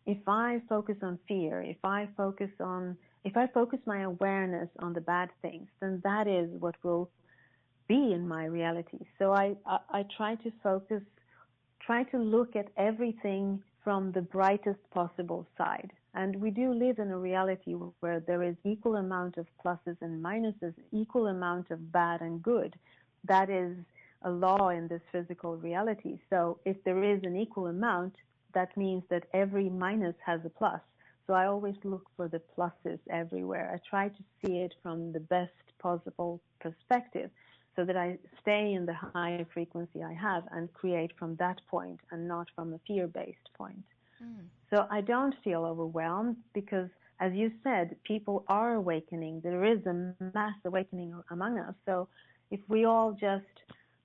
if 0.05 0.17
I 0.25 0.61
focus 0.69 0.95
on 1.03 1.19
fear, 1.27 1.61
if 1.61 1.77
I 1.83 2.07
focus 2.15 2.49
on 2.59 2.97
if 3.23 3.35
I 3.35 3.47
focus 3.47 3.79
my 3.85 4.03
awareness 4.03 4.69
on 4.79 4.93
the 4.93 5.01
bad 5.01 5.29
things, 5.41 5.67
then 5.81 6.01
that 6.03 6.27
is 6.27 6.49
what 6.59 6.75
will 6.81 7.09
be 7.87 8.13
in 8.13 8.27
my 8.27 8.45
reality. 8.45 8.99
So 9.19 9.33
I, 9.33 9.55
I, 9.65 9.79
I 9.91 10.05
try 10.15 10.35
to 10.35 10.51
focus, 10.63 11.01
try 11.87 12.03
to 12.03 12.17
look 12.17 12.57
at 12.57 12.67
everything 12.75 13.63
from 13.81 14.11
the 14.11 14.21
brightest 14.21 14.79
possible 14.91 15.47
side. 15.57 15.91
And 16.13 16.35
we 16.35 16.51
do 16.51 16.73
live 16.73 16.99
in 16.99 17.11
a 17.11 17.17
reality 17.17 17.71
where 18.01 18.19
there 18.19 18.43
is 18.43 18.55
equal 18.65 18.97
amount 18.97 19.37
of 19.37 19.47
pluses 19.63 19.95
and 20.01 20.21
minuses, 20.21 20.73
equal 20.91 21.27
amount 21.27 21.71
of 21.71 21.91
bad 21.93 22.19
and 22.19 22.43
good. 22.43 22.75
That 23.23 23.49
is 23.49 23.77
a 24.23 24.29
law 24.29 24.69
in 24.69 24.89
this 24.89 25.01
physical 25.13 25.55
reality. 25.55 26.19
So 26.29 26.59
if 26.65 26.75
there 26.83 27.03
is 27.03 27.21
an 27.23 27.37
equal 27.37 27.67
amount, 27.67 28.15
that 28.53 28.75
means 28.75 29.03
that 29.09 29.23
every 29.33 29.69
minus 29.69 30.15
has 30.25 30.41
a 30.43 30.49
plus. 30.49 30.81
So 31.25 31.33
I 31.33 31.45
always 31.45 31.75
look 31.85 32.07
for 32.17 32.27
the 32.27 32.41
pluses 32.57 32.99
everywhere. 33.09 33.71
I 33.73 33.89
try 33.89 34.09
to 34.09 34.23
see 34.41 34.57
it 34.57 34.73
from 34.83 35.13
the 35.13 35.21
best 35.21 35.53
possible 35.79 36.41
perspective 36.59 37.29
so 37.77 37.85
that 37.85 37.95
I 37.95 38.17
stay 38.41 38.73
in 38.73 38.85
the 38.85 38.93
high 38.93 39.45
frequency 39.53 40.03
I 40.03 40.13
have 40.13 40.43
and 40.51 40.73
create 40.73 41.11
from 41.17 41.35
that 41.35 41.61
point 41.69 41.99
and 42.11 42.27
not 42.27 42.47
from 42.55 42.73
a 42.73 42.79
fear 42.87 43.07
based 43.07 43.49
point. 43.57 43.85
Mm. 44.21 44.45
So 44.71 44.87
I 44.89 45.01
don't 45.01 45.35
feel 45.43 45.63
overwhelmed 45.63 46.37
because 46.53 46.89
as 47.19 47.33
you 47.33 47.51
said, 47.63 47.95
people 48.03 48.43
are 48.47 48.73
awakening. 48.73 49.41
There 49.43 49.63
is 49.63 49.85
a 49.85 50.13
mass 50.33 50.53
awakening 50.65 51.13
among 51.31 51.59
us. 51.59 51.73
So 51.85 52.07
if 52.51 52.59
we 52.67 52.85
all 52.85 53.11
just 53.13 53.45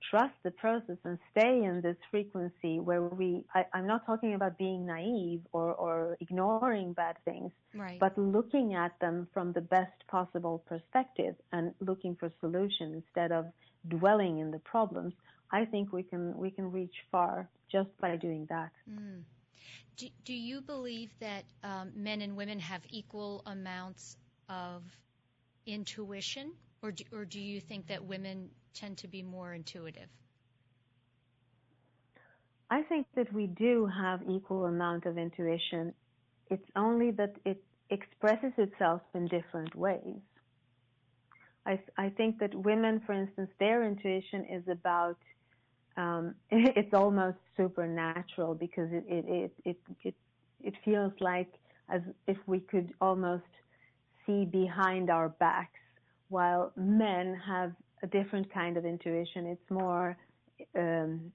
trust 0.09 0.33
the 0.43 0.51
process 0.51 0.97
and 1.03 1.17
stay 1.31 1.63
in 1.63 1.81
this 1.81 1.95
frequency 2.11 2.79
where 2.79 3.01
we, 3.01 3.43
I, 3.53 3.65
am 3.73 3.87
not 3.87 4.05
talking 4.05 4.33
about 4.33 4.57
being 4.57 4.85
naive 4.85 5.41
or, 5.51 5.73
or 5.73 6.17
ignoring 6.19 6.93
bad 6.93 7.17
things, 7.25 7.51
right. 7.75 7.99
but 7.99 8.17
looking 8.17 8.73
at 8.73 8.99
them 8.99 9.27
from 9.33 9.53
the 9.53 9.61
best 9.61 9.91
possible 10.07 10.63
perspective 10.67 11.35
and 11.51 11.73
looking 11.79 12.15
for 12.19 12.31
solutions 12.39 13.03
instead 13.05 13.31
of 13.31 13.45
dwelling 13.87 14.39
in 14.39 14.51
the 14.51 14.59
problems, 14.59 15.13
I 15.51 15.65
think 15.65 15.93
we 15.93 16.03
can, 16.03 16.37
we 16.37 16.51
can 16.51 16.71
reach 16.71 16.95
far 17.11 17.49
just 17.71 17.89
by 17.99 18.15
doing 18.15 18.47
that. 18.49 18.71
Mm. 18.89 19.21
Do, 19.95 20.07
do, 20.25 20.33
you 20.33 20.61
believe 20.61 21.11
that 21.19 21.43
um, 21.63 21.91
men 21.95 22.21
and 22.21 22.35
women 22.35 22.59
have 22.59 22.81
equal 22.89 23.43
amounts 23.45 24.17
of 24.49 24.81
intuition, 25.67 26.51
or 26.81 26.91
do, 26.91 27.03
or 27.13 27.25
do 27.25 27.39
you 27.39 27.61
think 27.61 27.87
that 27.87 28.03
women 28.03 28.49
tend 28.73 28.97
to 28.99 29.07
be 29.07 29.21
more 29.21 29.53
intuitive? 29.53 30.09
I 32.69 32.81
think 32.83 33.07
that 33.15 33.31
we 33.31 33.47
do 33.47 33.85
have 33.85 34.21
equal 34.27 34.65
amount 34.65 35.05
of 35.05 35.17
intuition. 35.17 35.93
It's 36.49 36.65
only 36.75 37.11
that 37.11 37.35
it 37.45 37.63
expresses 37.89 38.51
itself 38.57 39.01
in 39.13 39.27
different 39.27 39.75
ways. 39.75 40.21
I, 41.65 41.79
I 41.97 42.09
think 42.09 42.39
that 42.39 42.53
women, 42.53 43.01
for 43.05 43.13
instance, 43.13 43.49
their 43.59 43.85
intuition 43.87 44.45
is 44.51 44.63
about 44.67 45.17
um, 45.95 46.35
it's 46.49 46.93
almost 46.93 47.37
supernatural 47.55 48.55
because 48.55 48.89
it, 48.91 49.05
it 49.07 49.25
it, 49.27 49.51
it 49.65 49.77
it 50.03 50.15
it 50.63 50.73
feels 50.83 51.13
like 51.19 51.51
as 51.89 52.01
if 52.27 52.37
we 52.47 52.59
could 52.59 52.93
almost 52.99 53.43
see 54.25 54.45
behind 54.45 55.09
our 55.09 55.29
backs, 55.29 55.79
while 56.29 56.71
men 56.75 57.39
have 57.45 57.73
a 58.03 58.07
different 58.07 58.53
kind 58.53 58.77
of 58.77 58.85
intuition. 58.85 59.47
It's 59.47 59.71
more, 59.71 60.17
um, 60.77 61.31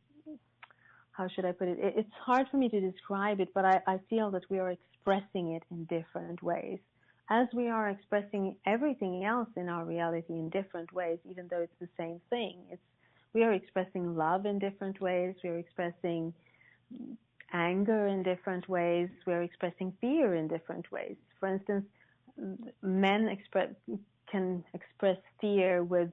how 1.12 1.26
should 1.28 1.44
I 1.44 1.52
put 1.52 1.68
it? 1.68 1.78
It's 1.80 2.12
hard 2.24 2.46
for 2.50 2.58
me 2.58 2.68
to 2.68 2.80
describe 2.80 3.40
it, 3.40 3.48
but 3.54 3.64
I, 3.64 3.80
I 3.86 3.98
feel 4.08 4.30
that 4.32 4.42
we 4.50 4.58
are 4.58 4.70
expressing 4.70 5.52
it 5.52 5.62
in 5.70 5.84
different 5.84 6.42
ways. 6.42 6.78
As 7.30 7.48
we 7.52 7.68
are 7.68 7.88
expressing 7.90 8.56
everything 8.66 9.24
else 9.24 9.48
in 9.56 9.68
our 9.68 9.84
reality 9.84 10.34
in 10.34 10.48
different 10.50 10.92
ways, 10.92 11.18
even 11.28 11.48
though 11.50 11.60
it's 11.60 11.80
the 11.80 11.88
same 11.98 12.20
thing, 12.30 12.56
it's 12.70 12.82
we 13.34 13.42
are 13.42 13.52
expressing 13.52 14.16
love 14.16 14.46
in 14.46 14.58
different 14.58 15.00
ways. 15.00 15.34
We 15.44 15.50
are 15.50 15.58
expressing 15.58 16.32
anger 17.52 18.06
in 18.06 18.22
different 18.22 18.68
ways. 18.68 19.08
We 19.26 19.34
are 19.34 19.42
expressing 19.42 19.92
fear 20.00 20.34
in 20.34 20.48
different 20.48 20.90
ways. 20.90 21.16
For 21.38 21.48
instance, 21.48 21.84
men 22.82 23.28
express 23.28 23.68
can 24.30 24.64
express 24.74 25.18
fear 25.40 25.84
with 25.84 26.10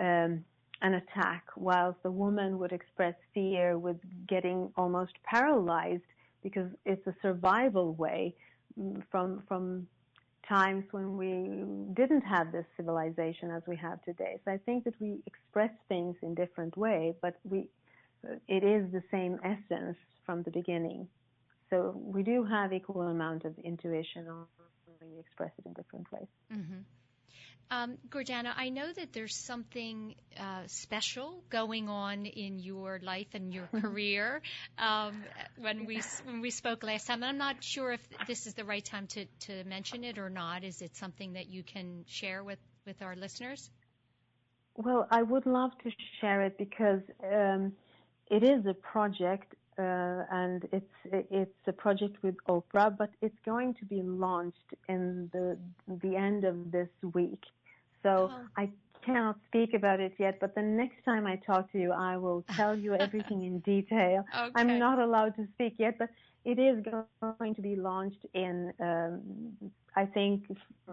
um, 0.00 0.44
an 0.82 0.94
attack, 0.94 1.44
whilst 1.56 2.02
the 2.02 2.10
woman 2.10 2.58
would 2.58 2.72
express 2.72 3.14
fear 3.34 3.78
with 3.78 3.98
getting 4.26 4.72
almost 4.76 5.12
paralyzed 5.24 6.02
because 6.42 6.70
it's 6.86 7.06
a 7.06 7.14
survival 7.20 7.92
way 7.94 8.34
mm, 8.78 9.02
from 9.10 9.42
from 9.46 9.86
times 10.48 10.84
when 10.90 11.16
we 11.16 11.94
didn't 11.94 12.22
have 12.22 12.50
this 12.50 12.64
civilization 12.76 13.50
as 13.50 13.62
we 13.68 13.76
have 13.76 14.02
today. 14.04 14.40
So 14.44 14.50
I 14.50 14.58
think 14.58 14.84
that 14.84 14.94
we 15.00 15.18
express 15.26 15.70
things 15.88 16.16
in 16.22 16.34
different 16.34 16.76
way, 16.76 17.14
but 17.20 17.36
we 17.44 17.68
it 18.48 18.64
is 18.64 18.90
the 18.92 19.02
same 19.10 19.38
essence 19.44 19.96
from 20.24 20.42
the 20.42 20.50
beginning. 20.50 21.08
So 21.68 21.94
we 21.94 22.22
do 22.22 22.44
have 22.44 22.72
equal 22.72 23.02
amount 23.02 23.44
of 23.44 23.56
intuition, 23.58 24.26
only 24.28 25.14
we 25.14 25.20
express 25.20 25.52
it 25.58 25.66
in 25.66 25.72
different 25.74 26.10
ways. 26.10 26.26
Mm-hmm. 26.52 26.80
Um, 27.72 27.98
Gordana, 28.08 28.52
I 28.56 28.70
know 28.70 28.92
that 28.92 29.12
there's 29.12 29.36
something 29.36 30.16
uh, 30.36 30.62
special 30.66 31.44
going 31.50 31.88
on 31.88 32.26
in 32.26 32.58
your 32.58 32.98
life 33.00 33.28
and 33.32 33.54
your 33.54 33.68
career. 33.80 34.42
Um, 34.76 35.22
when 35.56 35.86
we 35.86 36.02
when 36.24 36.40
we 36.40 36.50
spoke 36.50 36.82
last 36.82 37.06
time, 37.06 37.22
I'm 37.22 37.38
not 37.38 37.62
sure 37.62 37.92
if 37.92 38.00
this 38.26 38.48
is 38.48 38.54
the 38.54 38.64
right 38.64 38.84
time 38.84 39.06
to, 39.08 39.24
to 39.46 39.64
mention 39.64 40.02
it 40.02 40.18
or 40.18 40.28
not. 40.28 40.64
Is 40.64 40.82
it 40.82 40.96
something 40.96 41.34
that 41.34 41.48
you 41.48 41.62
can 41.62 42.04
share 42.08 42.42
with, 42.42 42.58
with 42.86 43.02
our 43.02 43.14
listeners? 43.14 43.70
Well, 44.76 45.06
I 45.10 45.22
would 45.22 45.46
love 45.46 45.70
to 45.84 45.90
share 46.20 46.42
it 46.42 46.58
because 46.58 47.02
um, 47.22 47.72
it 48.30 48.42
is 48.42 48.66
a 48.66 48.74
project 48.74 49.54
uh, 49.78 50.24
and 50.30 50.68
it's 50.72 50.94
it's 51.30 51.66
a 51.66 51.72
project 51.72 52.22
with 52.22 52.36
Oprah, 52.48 52.96
but 52.96 53.10
it's 53.22 53.38
going 53.44 53.74
to 53.74 53.84
be 53.84 54.02
launched 54.02 54.74
in 54.88 55.30
the 55.32 55.56
the 56.02 56.16
end 56.16 56.44
of 56.44 56.72
this 56.72 56.88
week. 57.14 57.42
So 58.02 58.30
oh. 58.32 58.46
I 58.56 58.70
cannot 59.04 59.36
speak 59.46 59.74
about 59.74 60.00
it 60.00 60.12
yet, 60.18 60.38
but 60.40 60.54
the 60.54 60.62
next 60.62 61.04
time 61.04 61.26
I 61.26 61.36
talk 61.36 61.70
to 61.72 61.78
you, 61.78 61.92
I 61.92 62.16
will 62.16 62.44
tell 62.56 62.76
you 62.76 62.94
everything 63.06 63.42
in 63.42 63.60
detail. 63.60 64.24
Okay. 64.36 64.52
I'm 64.54 64.78
not 64.78 64.98
allowed 64.98 65.36
to 65.36 65.46
speak 65.54 65.74
yet, 65.78 65.98
but 65.98 66.10
it 66.44 66.58
is 66.58 66.84
going 66.84 67.54
to 67.54 67.62
be 67.62 67.76
launched 67.76 68.24
in, 68.34 68.72
um, 68.80 69.20
I 69.94 70.06
think, 70.06 70.44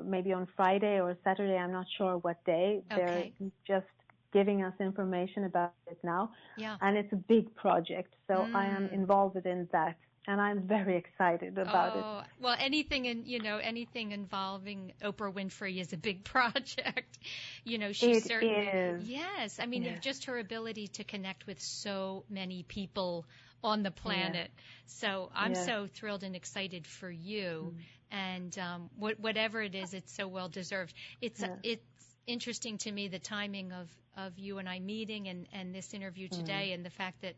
maybe 0.04 0.34
on 0.34 0.48
Friday 0.56 1.00
or 1.00 1.18
Saturday. 1.24 1.58
I'm 1.58 1.72
not 1.72 1.86
sure 1.98 2.18
what 2.18 2.44
day. 2.46 2.82
Okay. 2.92 3.34
They're 3.40 3.50
just 3.66 3.88
giving 4.34 4.64
us 4.64 4.74
information 4.80 5.46
about 5.46 5.74
it 5.90 5.98
now. 6.04 6.32
Yeah. 6.58 6.76
And 6.82 6.98
it's 6.98 7.12
a 7.14 7.16
big 7.16 7.54
project, 7.56 8.14
so 8.28 8.36
mm. 8.36 8.56
I 8.56 8.66
am 8.68 8.90
involved 8.90 9.46
in 9.46 9.68
that 9.72 9.96
and 10.28 10.42
I'm 10.42 10.62
very 10.62 10.98
excited 10.98 11.58
about 11.58 11.96
oh, 11.96 12.20
it. 12.20 12.44
Well, 12.44 12.56
anything 12.60 13.06
in 13.06 13.26
you 13.26 13.40
know 13.40 13.58
anything 13.58 14.12
involving 14.12 14.92
Oprah 15.02 15.34
Winfrey 15.34 15.80
is 15.80 15.94
a 15.94 15.98
big 15.98 16.24
project. 16.26 17.18
you 17.64 17.78
know, 17.78 17.94
she's 17.94 18.18
it 18.18 18.28
certainly 18.28 18.56
is. 18.56 19.10
yes. 19.10 19.60
I 19.60 19.66
mean, 19.66 19.84
yes. 19.84 20.00
just 20.02 20.26
her 20.26 20.38
ability 20.38 20.90
to 20.90 21.04
connect 21.04 21.48
with 21.48 21.62
so 21.62 22.26
many 22.30 22.64
people 22.64 23.26
on 23.64 23.84
the 23.84 23.92
planet. 23.92 24.52
Yes. 24.54 24.94
So 25.00 25.32
I'm 25.34 25.54
yes. 25.54 25.66
so 25.66 25.88
thrilled 25.94 26.24
and 26.24 26.36
excited 26.36 26.86
for 26.86 27.10
you. 27.10 27.74
Mm. 27.74 27.82
And 28.10 28.60
um, 28.60 28.90
wh- 28.98 29.20
whatever 29.20 29.62
it 29.62 29.76
is, 29.76 29.94
it's 29.94 30.14
so 30.14 30.28
well 30.28 30.50
deserved. 30.50 30.94
It's 31.22 31.44
it's 31.64 31.84
interesting 32.26 32.78
to 32.80 32.92
me 32.92 33.08
the 33.08 33.20
timing 33.20 33.72
of 33.72 33.90
of 34.18 34.38
you 34.38 34.58
and 34.58 34.68
I 34.68 34.80
meeting 34.80 35.28
and 35.28 35.48
and 35.54 35.74
this 35.74 35.94
interview 35.94 36.28
today, 36.28 36.70
mm. 36.70 36.76
and 36.76 36.86
the 36.86 36.90
fact 36.90 37.22
that 37.22 37.36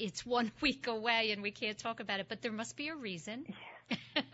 it's 0.00 0.24
one 0.26 0.50
week 0.60 0.86
away 0.86 1.32
and 1.32 1.42
we 1.42 1.50
can't 1.50 1.78
talk 1.78 2.00
about 2.00 2.20
it, 2.20 2.26
but 2.28 2.42
there 2.42 2.52
must 2.52 2.76
be 2.76 2.88
a 2.88 2.96
reason. 2.96 3.46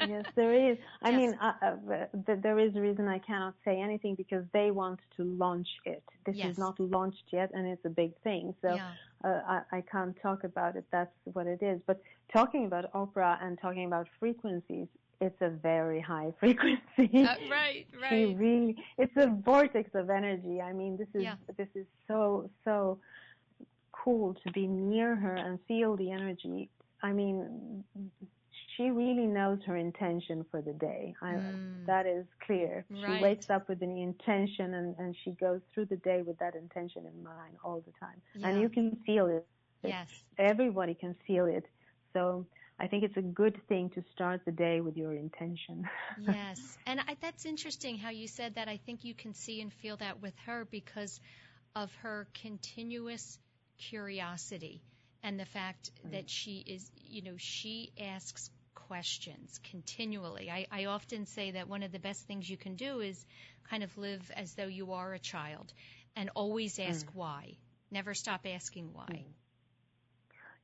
yes, 0.01 0.25
there 0.35 0.71
is. 0.71 0.79
I 1.03 1.11
yes. 1.11 1.19
mean, 1.19 1.39
uh, 1.41 1.53
uh, 1.63 2.05
there 2.43 2.59
is 2.59 2.77
a 2.77 2.81
reason 2.81 3.09
I 3.09 3.19
cannot 3.19 3.55
say 3.65 3.81
anything 3.81 4.15
because 4.15 4.45
they 4.53 4.71
want 4.71 5.01
to 5.17 5.25
launch 5.25 5.69
it. 5.85 6.03
This 6.25 6.37
yes. 6.37 6.53
is 6.53 6.59
not 6.59 6.79
launched 6.79 7.25
yet, 7.33 7.51
and 7.55 7.67
it's 7.67 7.85
a 7.85 7.91
big 7.91 8.13
thing. 8.23 8.55
So 8.63 8.75
yeah. 8.75 8.91
uh, 9.25 9.61
I, 9.73 9.79
I 9.79 9.81
can't 9.91 10.17
talk 10.23 10.45
about 10.45 10.77
it. 10.77 10.85
That's 10.93 11.13
what 11.33 11.47
it 11.47 11.63
is. 11.63 11.81
But 11.87 12.03
talking 12.33 12.67
about 12.67 12.93
Oprah 12.93 13.43
and 13.43 13.59
talking 13.59 13.87
about 13.87 14.09
frequencies, 14.21 14.89
it's 15.21 15.41
a 15.41 15.49
very 15.49 16.01
high 16.01 16.33
frequency. 16.41 16.81
Uh, 16.99 17.35
right, 17.51 17.87
right. 18.01 18.11
She 18.11 18.35
really, 18.35 18.77
it's 18.99 19.17
a 19.17 19.29
vortex 19.29 19.91
of 19.95 20.11
energy. 20.11 20.61
I 20.61 20.73
mean, 20.73 20.97
this 20.97 21.09
is 21.15 21.23
yeah. 21.23 21.35
this 21.57 21.69
is 21.75 21.87
so 22.07 22.51
so 22.65 22.99
cool 24.05 24.35
to 24.45 24.53
be 24.53 24.67
near 24.67 25.17
her 25.17 25.35
and 25.35 25.59
feel 25.67 25.97
the 25.97 26.11
energy. 26.11 26.69
I 27.03 27.13
mean, 27.13 27.85
she 28.77 28.91
really 28.91 29.27
knows 29.27 29.59
her 29.67 29.77
intention 29.77 30.45
for 30.51 30.61
the 30.61 30.73
day. 30.73 31.15
I, 31.23 31.35
mm. 31.35 31.87
That 31.87 32.07
is 32.07 32.27
clear. 32.45 32.85
Right. 32.91 33.19
She 33.19 33.23
wakes 33.23 33.51
up 33.51 33.69
with 33.69 33.83
an 33.83 33.97
intention 33.97 34.75
and, 34.75 34.95
and 34.99 35.17
she 35.25 35.33
goes 35.33 35.61
through 35.73 35.87
the 35.87 35.97
day 35.97 36.23
with 36.23 36.39
that 36.39 36.55
intention 36.55 37.05
in 37.07 37.23
mind 37.23 37.57
all 37.65 37.83
the 37.87 37.93
time. 37.99 38.21
Yeah. 38.35 38.49
And 38.49 38.61
you 38.61 38.69
can 38.69 38.97
feel 39.07 39.27
it. 39.27 39.47
Yes. 39.83 40.09
Everybody 40.39 40.95
can 40.95 41.15
feel 41.27 41.47
it. 41.47 41.65
So 42.13 42.47
I 42.79 42.87
think 42.87 43.05
it's 43.05 43.17
a 43.17 43.23
good 43.23 43.61
thing 43.69 43.91
to 43.91 44.03
start 44.15 44.43
the 44.45 44.53
day 44.53 44.81
with 44.81 44.97
your 44.97 45.15
intention. 45.15 45.89
yes. 46.21 46.79
And 46.87 47.01
I, 47.01 47.17
that's 47.21 47.47
interesting 47.47 47.97
how 47.97 48.11
you 48.11 48.29
said 48.29 48.55
that. 48.57 48.69
I 48.69 48.79
think 48.85 49.05
you 49.05 49.15
can 49.15 49.33
see 49.33 49.61
and 49.61 49.73
feel 49.73 49.97
that 49.99 50.21
with 50.21 50.35
her 50.45 50.67
because 50.71 51.21
of 51.75 51.91
her 52.03 52.27
continuous 52.35 53.39
curiosity 53.79 54.83
and 55.23 55.39
the 55.39 55.45
fact 55.45 55.91
mm. 56.07 56.13
that 56.13 56.31
she 56.31 56.65
is, 56.67 56.91
you 56.97 57.23
know, 57.23 57.35
she 57.37 57.93
asks 58.01 58.51
questions 58.75 59.61
continually. 59.71 60.51
I, 60.51 60.67
I 60.71 60.85
often 60.85 61.27
say 61.27 61.53
that 61.53 61.69
one 61.69 61.83
of 61.83 61.93
the 61.93 61.99
best 61.99 62.27
things 62.27 62.49
you 62.49 62.57
can 62.57 62.77
do 62.77 63.01
is 63.01 63.25
kind 63.69 63.83
of 63.83 63.97
live 63.99 64.31
as 64.37 64.55
though 64.55 64.67
you 64.67 64.93
are 64.93 65.13
a 65.13 65.19
child 65.19 65.73
and 66.15 66.31
always 66.35 66.79
ask 66.79 67.07
mm. 67.07 67.15
why. 67.15 67.57
Never 67.91 68.15
stop 68.15 68.47
asking 68.47 68.91
why. 68.93 69.09
Mm. 69.11 69.23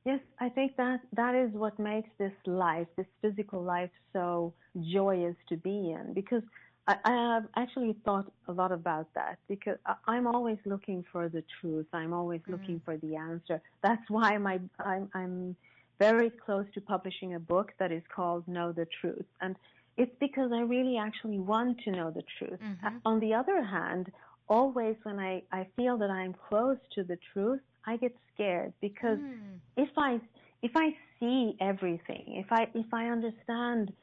Yes, 0.05 0.19
I 0.39 0.49
think 0.49 0.75
that 0.77 0.99
that 1.13 1.33
is 1.33 1.51
what 1.53 1.79
makes 1.79 2.09
this 2.17 2.33
life, 2.45 2.87
this 2.97 3.05
physical 3.21 3.63
life, 3.63 3.91
so 4.11 4.53
joyous 4.77 5.35
to 5.47 5.55
be 5.55 5.91
in. 5.91 6.13
Because 6.13 6.43
I, 6.87 6.97
I 7.03 7.33
have 7.33 7.45
actually 7.55 7.95
thought 8.03 8.31
a 8.47 8.51
lot 8.51 8.71
about 8.71 9.07
that. 9.15 9.37
Because 9.47 9.77
I, 9.85 10.17
am 10.17 10.27
always 10.27 10.57
looking 10.65 11.03
for 11.11 11.29
the 11.29 11.43
truth. 11.61 11.87
I'm 11.93 12.13
always 12.13 12.41
mm-hmm. 12.41 12.53
looking 12.53 12.81
for 12.83 12.97
the 12.97 13.15
answer. 13.15 13.61
That's 13.81 14.03
why 14.09 14.37
my 14.37 14.59
I'm, 14.79 15.09
I'm 15.13 15.55
very 15.99 16.29
close 16.29 16.65
to 16.73 16.81
publishing 16.81 17.35
a 17.35 17.39
book 17.39 17.71
that 17.79 17.91
is 17.91 18.03
called 18.13 18.47
Know 18.47 18.71
the 18.71 18.87
Truth, 18.99 19.25
and 19.41 19.55
it's 19.95 20.11
because 20.19 20.51
I 20.51 20.61
really 20.61 20.97
actually 20.97 21.39
want 21.39 21.79
to 21.85 21.91
know 21.91 22.11
the 22.11 22.23
truth. 22.39 22.59
Mm-hmm. 22.59 22.97
On 23.05 23.19
the 23.19 23.33
other 23.33 23.63
hand, 23.63 24.11
always 24.49 24.95
when 25.03 25.19
I 25.19 25.43
I 25.51 25.67
feel 25.75 25.97
that 25.97 26.09
I'm 26.09 26.35
close 26.49 26.77
to 26.95 27.03
the 27.03 27.17
truth, 27.31 27.61
I 27.85 27.97
get 27.97 28.15
scared 28.33 28.73
because 28.81 29.19
mm. 29.19 29.59
if 29.77 29.89
I 29.97 30.19
if 30.61 30.71
I 30.75 30.95
see 31.19 31.55
everything, 31.59 32.23
if 32.27 32.51
I 32.51 32.67
if 32.73 32.91
I 32.93 33.07
understand 33.07 33.93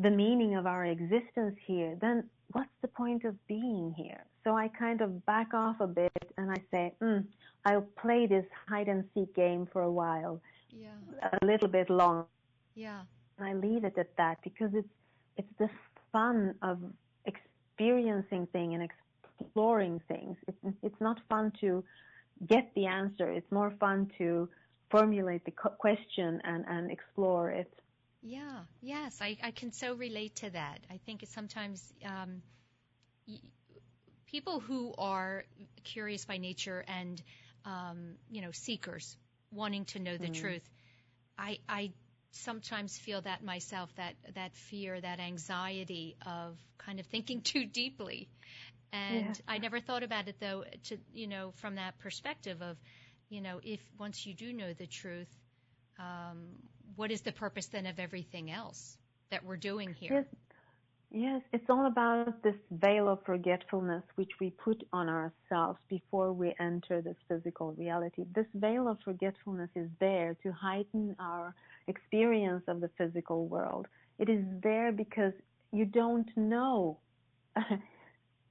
the 0.00 0.10
meaning 0.10 0.56
of 0.56 0.66
our 0.66 0.86
existence 0.86 1.56
here, 1.66 1.96
then 2.00 2.24
what's 2.52 2.70
the 2.82 2.88
point 2.88 3.24
of 3.24 3.34
being 3.46 3.94
here? 3.96 4.24
So 4.44 4.56
I 4.56 4.68
kind 4.68 5.00
of 5.00 5.24
back 5.26 5.54
off 5.54 5.76
a 5.80 5.86
bit 5.86 6.32
and 6.36 6.50
I 6.50 6.56
say, 6.70 6.94
mm, 7.00 7.24
I'll 7.64 7.86
play 8.00 8.26
this 8.26 8.44
hide 8.68 8.88
and 8.88 9.04
seek 9.14 9.34
game 9.34 9.66
for 9.72 9.82
a 9.82 9.92
while, 9.92 10.40
yeah. 10.70 10.88
a 11.40 11.44
little 11.44 11.68
bit 11.68 11.88
long. 11.90 12.26
Yeah. 12.74 13.00
And 13.38 13.48
I 13.48 13.54
leave 13.54 13.84
it 13.84 13.96
at 13.98 14.16
that 14.16 14.38
because 14.42 14.70
it's 14.74 14.88
it's 15.36 15.52
the 15.58 15.68
fun 16.12 16.54
of 16.62 16.78
experiencing 17.26 18.46
things 18.52 18.74
and 18.74 18.88
exploring 19.40 20.00
things. 20.06 20.36
It's 20.46 20.76
it's 20.82 21.00
not 21.00 21.18
fun 21.28 21.52
to 21.60 21.82
get 22.46 22.70
the 22.74 22.86
answer. 22.86 23.30
It's 23.30 23.50
more 23.50 23.72
fun 23.80 24.10
to 24.18 24.48
formulate 24.90 25.44
the 25.44 25.50
question 25.50 26.40
and, 26.44 26.64
and 26.68 26.90
explore 26.90 27.50
it. 27.50 27.72
Yeah, 28.24 28.62
yes, 28.82 29.18
I, 29.22 29.38
I 29.44 29.52
can 29.52 29.72
so 29.72 29.94
relate 29.94 30.36
to 30.38 30.50
that. 30.50 30.80
I 30.90 30.98
think 31.06 31.24
sometimes 31.28 31.94
um, 32.04 32.42
y- 33.28 33.38
people 34.26 34.60
who 34.60 34.94
are 34.98 35.44
curious 35.84 36.24
by 36.26 36.38
nature 36.38 36.84
and 36.88 37.22
um, 37.64 38.16
you 38.30 38.42
know 38.42 38.52
seekers, 38.52 39.16
wanting 39.52 39.86
to 39.86 40.00
know 40.00 40.18
the 40.18 40.28
mm. 40.28 40.30
truth. 40.30 40.68
I 41.38 41.58
I 41.68 41.92
sometimes 42.32 42.98
feel 42.98 43.22
that 43.22 43.42
myself 43.44 43.94
that 43.96 44.14
that 44.34 44.56
fear, 44.56 45.00
that 45.00 45.20
anxiety 45.20 46.16
of 46.26 46.58
kind 46.78 47.00
of 47.00 47.06
thinking 47.06 47.40
too 47.44 47.66
deeply 47.66 48.28
and 48.92 49.38
yeah. 49.38 49.48
I 49.48 49.58
never 49.58 49.80
thought 49.80 50.02
about 50.02 50.28
it 50.28 50.36
though, 50.40 50.64
to 50.84 50.98
you 51.12 51.26
know, 51.28 51.52
from 51.56 51.76
that 51.76 51.98
perspective 51.98 52.62
of, 52.62 52.76
you 53.28 53.40
know, 53.40 53.60
if 53.62 53.80
once 53.98 54.26
you 54.26 54.34
do 54.34 54.52
know 54.52 54.72
the 54.74 54.86
truth, 54.86 55.28
um, 55.98 56.56
what 56.96 57.10
is 57.10 57.20
the 57.22 57.32
purpose 57.32 57.66
then 57.66 57.86
of 57.86 57.98
everything 57.98 58.50
else 58.50 58.96
that 59.30 59.44
we're 59.44 59.56
doing 59.56 59.94
here? 59.94 60.12
Yes. 60.12 60.24
Yes, 61.16 61.42
it's 61.52 61.70
all 61.70 61.86
about 61.86 62.42
this 62.42 62.56
veil 62.72 63.08
of 63.08 63.20
forgetfulness 63.24 64.02
which 64.16 64.32
we 64.40 64.50
put 64.50 64.82
on 64.92 65.08
ourselves 65.08 65.78
before 65.88 66.32
we 66.32 66.52
enter 66.58 67.00
this 67.00 67.14
physical 67.28 67.72
reality. 67.74 68.24
This 68.34 68.48
veil 68.52 68.88
of 68.88 68.98
forgetfulness 69.04 69.70
is 69.76 69.88
there 70.00 70.36
to 70.42 70.50
heighten 70.50 71.14
our 71.20 71.54
experience 71.86 72.64
of 72.66 72.80
the 72.80 72.90
physical 72.98 73.46
world. 73.46 73.86
It 74.18 74.28
is 74.28 74.44
there 74.60 74.90
because 74.90 75.34
you 75.72 75.84
don't 75.84 76.28
know. 76.36 76.98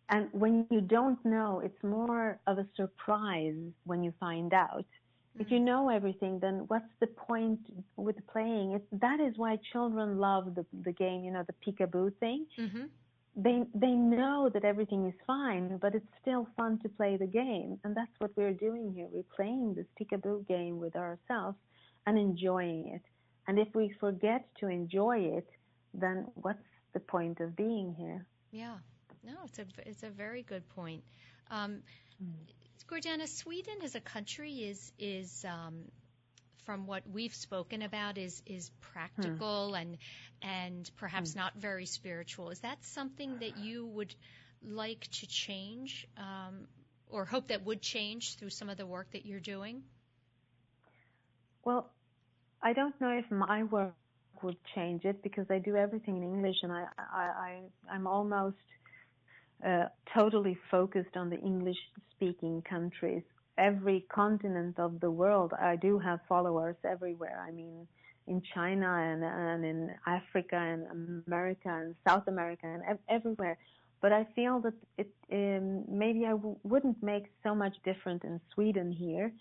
And 0.09 0.27
when 0.31 0.67
you 0.69 0.81
don't 0.81 1.23
know, 1.25 1.61
it's 1.63 1.83
more 1.83 2.39
of 2.45 2.59
a 2.59 2.67
surprise 2.75 3.55
when 3.85 4.03
you 4.03 4.13
find 4.19 4.53
out. 4.53 4.85
If 5.39 5.49
you 5.49 5.57
mm-hmm. 5.57 5.65
know 5.65 5.89
everything, 5.89 6.39
then 6.39 6.65
what's 6.67 6.93
the 6.99 7.07
point 7.07 7.59
with 7.95 8.15
playing? 8.31 8.73
It, 8.73 8.99
that 9.01 9.19
is 9.19 9.33
why 9.37 9.57
children 9.71 10.19
love 10.19 10.55
the 10.55 10.65
the 10.83 10.91
game. 10.91 11.23
You 11.23 11.31
know, 11.31 11.43
the 11.43 11.71
peekaboo 11.71 12.15
thing. 12.19 12.45
Mm-hmm. 12.59 12.83
They 13.35 13.63
they 13.73 13.91
know 13.91 14.49
that 14.53 14.63
everything 14.63 15.07
is 15.07 15.15
fine, 15.25 15.77
but 15.77 15.95
it's 15.95 16.13
still 16.21 16.47
fun 16.55 16.79
to 16.83 16.89
play 16.89 17.17
the 17.17 17.25
game, 17.25 17.79
and 17.83 17.95
that's 17.95 18.11
what 18.19 18.31
we're 18.35 18.53
doing 18.53 18.93
here. 18.95 19.07
We're 19.11 19.35
playing 19.35 19.75
this 19.75 19.87
peekaboo 19.99 20.47
game 20.47 20.77
with 20.79 20.95
ourselves 20.95 21.57
and 22.05 22.17
enjoying 22.17 22.89
it. 22.89 23.01
And 23.47 23.57
if 23.59 23.67
we 23.73 23.93
forget 23.99 24.47
to 24.59 24.67
enjoy 24.67 25.17
it, 25.19 25.49
then 25.93 26.27
what's 26.35 26.59
the 26.93 26.99
point 26.99 27.39
of 27.39 27.55
being 27.55 27.95
here? 27.97 28.25
Yeah. 28.51 28.77
No, 29.23 29.33
it's 29.45 29.59
a 29.59 29.65
it's 29.85 30.03
a 30.03 30.09
very 30.09 30.43
good 30.43 30.67
point. 30.69 31.03
Um, 31.49 31.81
Gordana, 32.89 33.27
Sweden 33.27 33.75
as 33.83 33.95
a 33.95 34.01
country 34.01 34.53
is 34.53 34.91
is 34.99 35.45
um, 35.45 35.85
from 36.65 36.87
what 36.87 37.03
we've 37.11 37.33
spoken 37.33 37.81
about 37.81 38.17
is 38.17 38.41
is 38.45 38.71
practical 38.93 39.69
hmm. 39.69 39.75
and 39.75 39.97
and 40.41 40.91
perhaps 40.97 41.33
hmm. 41.33 41.39
not 41.39 41.55
very 41.55 41.85
spiritual. 41.85 42.49
Is 42.49 42.59
that 42.59 42.83
something 42.85 43.39
that 43.39 43.57
you 43.57 43.85
would 43.87 44.13
like 44.65 45.07
to 45.19 45.27
change 45.27 46.07
um, 46.17 46.67
or 47.09 47.25
hope 47.25 47.47
that 47.49 47.65
would 47.65 47.81
change 47.81 48.37
through 48.37 48.49
some 48.49 48.69
of 48.69 48.77
the 48.77 48.85
work 48.85 49.11
that 49.11 49.25
you're 49.25 49.39
doing? 49.39 49.83
Well, 51.65 51.89
I 52.61 52.73
don't 52.73 52.99
know 52.99 53.17
if 53.17 53.29
my 53.29 53.63
work 53.63 53.93
would 54.41 54.57
change 54.75 55.05
it 55.05 55.21
because 55.23 55.45
I 55.49 55.59
do 55.59 55.75
everything 55.75 56.17
in 56.17 56.23
English 56.23 56.57
and 56.63 56.71
I 56.71 56.85
I, 56.97 57.23
I 57.23 57.59
I'm 57.91 58.07
almost 58.07 58.57
uh, 59.65 59.85
totally 60.13 60.57
focused 60.69 61.15
on 61.15 61.29
the 61.29 61.39
English 61.39 61.77
speaking 62.11 62.61
countries. 62.69 63.23
Every 63.57 64.05
continent 64.13 64.79
of 64.79 64.99
the 64.99 65.11
world, 65.11 65.53
I 65.59 65.75
do 65.75 65.99
have 65.99 66.19
followers 66.27 66.75
everywhere. 66.83 67.43
I 67.47 67.51
mean, 67.51 67.87
in 68.27 68.41
China 68.53 68.87
and, 68.87 69.23
and 69.23 69.65
in 69.65 69.91
Africa 70.07 70.55
and 70.55 71.25
America 71.27 71.69
and 71.69 71.95
South 72.07 72.27
America 72.27 72.65
and 72.65 72.81
ev- 72.87 72.99
everywhere. 73.09 73.57
But 74.01 74.11
I 74.11 74.27
feel 74.35 74.59
that 74.61 74.73
it 74.97 75.11
um, 75.31 75.85
maybe 75.87 76.25
I 76.25 76.31
w- 76.31 76.57
wouldn't 76.63 77.01
make 77.01 77.25
so 77.43 77.55
much 77.55 77.75
difference 77.85 78.23
in 78.23 78.39
Sweden 78.53 78.91
here, 78.91 79.31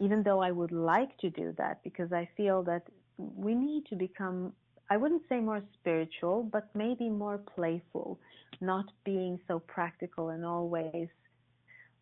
even 0.00 0.22
though 0.22 0.40
I 0.40 0.50
would 0.50 0.72
like 0.72 1.16
to 1.18 1.30
do 1.30 1.54
that 1.58 1.82
because 1.82 2.12
I 2.12 2.28
feel 2.36 2.62
that 2.64 2.82
we 3.18 3.54
need 3.54 3.86
to 3.86 3.96
become 3.96 4.52
I 4.90 4.96
wouldn't 4.96 5.22
say 5.28 5.40
more 5.40 5.62
spiritual, 5.80 6.48
but 6.52 6.68
maybe 6.74 7.08
more 7.08 7.38
playful, 7.38 8.18
not 8.60 8.86
being 9.04 9.38
so 9.48 9.58
practical 9.60 10.30
and 10.30 10.44
always 10.44 11.08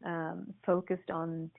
um, 0.05 0.53
focused 0.65 1.11
on 1.11 1.51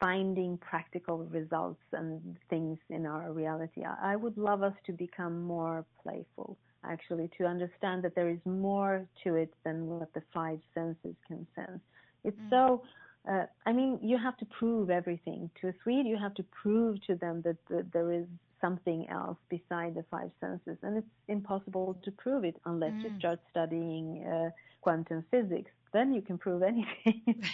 finding 0.00 0.56
practical 0.58 1.18
results 1.24 1.82
and 1.92 2.36
things 2.48 2.78
in 2.88 3.04
our 3.04 3.32
reality. 3.32 3.82
I 3.84 4.16
would 4.16 4.38
love 4.38 4.62
us 4.62 4.74
to 4.86 4.92
become 4.92 5.42
more 5.42 5.84
playful, 6.02 6.56
actually, 6.84 7.30
to 7.38 7.44
understand 7.44 8.04
that 8.04 8.14
there 8.14 8.30
is 8.30 8.38
more 8.44 9.06
to 9.24 9.34
it 9.34 9.52
than 9.64 9.86
what 9.86 10.12
the 10.14 10.22
five 10.32 10.60
senses 10.74 11.16
can 11.26 11.46
sense. 11.56 11.80
It's 12.24 12.38
mm. 12.38 12.50
so, 12.50 12.82
uh, 13.28 13.44
I 13.66 13.72
mean, 13.72 13.98
you 14.02 14.16
have 14.16 14.36
to 14.38 14.46
prove 14.46 14.90
everything. 14.90 15.50
To 15.60 15.68
a 15.68 15.72
Swede, 15.82 16.06
you 16.06 16.16
have 16.16 16.34
to 16.34 16.44
prove 16.62 17.04
to 17.06 17.14
them 17.14 17.42
that, 17.44 17.56
that 17.68 17.92
there 17.92 18.12
is 18.12 18.24
something 18.60 19.06
else 19.10 19.36
beside 19.50 19.94
the 19.94 20.04
five 20.10 20.30
senses, 20.40 20.78
and 20.82 20.96
it's 20.96 21.06
impossible 21.28 21.98
to 22.04 22.10
prove 22.12 22.44
it 22.44 22.56
unless 22.64 22.92
mm. 22.92 23.04
you 23.04 23.12
start 23.18 23.40
studying 23.50 24.24
uh, 24.26 24.50
quantum 24.80 25.24
physics. 25.30 25.70
Then 25.92 26.12
you 26.12 26.22
can 26.22 26.38
prove 26.38 26.62
anything. 26.62 27.22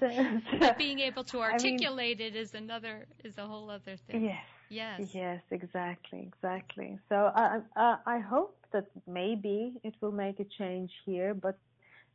so, 0.00 0.08
so, 0.50 0.58
but 0.58 0.78
being 0.78 1.00
able 1.00 1.24
to 1.24 1.40
articulate 1.40 2.18
I 2.20 2.24
mean, 2.24 2.34
it 2.34 2.36
is 2.36 2.54
another 2.54 3.06
is 3.24 3.38
a 3.38 3.46
whole 3.46 3.70
other 3.70 3.96
thing. 4.06 4.24
Yes. 4.24 4.44
Yes. 4.68 5.14
Yes. 5.14 5.42
Exactly. 5.50 6.30
Exactly. 6.32 6.98
So 7.08 7.30
I 7.34 7.60
I, 7.76 7.96
I 8.06 8.18
hope 8.18 8.56
that 8.72 8.86
maybe 9.06 9.74
it 9.84 9.94
will 10.00 10.12
make 10.12 10.40
a 10.40 10.44
change 10.58 10.90
here, 11.04 11.34
but 11.34 11.56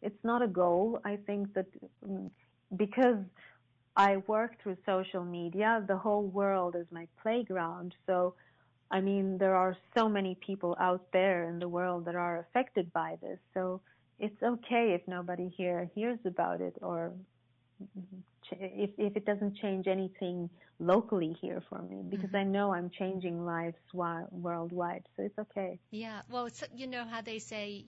it's 0.01 0.23
not 0.23 0.41
a 0.41 0.47
goal. 0.47 0.99
I 1.05 1.17
think 1.25 1.53
that 1.53 1.67
um, 2.03 2.29
because 2.75 3.23
I 3.95 4.17
work 4.27 4.61
through 4.61 4.77
social 4.85 5.23
media. 5.23 5.83
The 5.87 5.97
whole 5.97 6.23
world 6.23 6.75
is 6.75 6.85
my 6.91 7.07
playground. 7.21 7.95
So 8.05 8.35
I 8.89 9.01
mean, 9.01 9.37
there 9.37 9.55
are 9.55 9.75
so 9.97 10.07
many 10.07 10.35
people 10.35 10.77
out 10.79 11.05
there 11.11 11.43
in 11.49 11.59
the 11.59 11.67
world 11.67 12.05
that 12.05 12.15
are 12.15 12.39
affected 12.39 12.91
by 12.93 13.17
this. 13.21 13.39
So 13.53 13.81
it's 14.19 14.41
okay 14.41 14.93
if 14.93 15.07
nobody 15.07 15.53
here 15.57 15.89
hears 15.93 16.19
about 16.25 16.61
it 16.61 16.75
or 16.81 17.11
if 18.51 18.89
if 18.97 19.15
it 19.15 19.25
doesn't 19.25 19.57
change 19.57 19.87
anything 19.87 20.49
locally 20.79 21.35
here 21.41 21.61
for 21.69 21.81
me 21.81 22.01
because 22.07 22.27
mm-hmm. 22.27 22.37
I 22.37 22.43
know 22.43 22.73
I'm 22.73 22.89
changing 22.89 23.45
lives 23.45 23.75
worldwide 23.93 25.03
so 25.15 25.23
it's 25.23 25.37
okay. 25.37 25.79
Yeah, 25.91 26.21
well, 26.29 26.47
you 26.75 26.87
know 26.87 27.03
how 27.05 27.21
they 27.21 27.39
say 27.39 27.85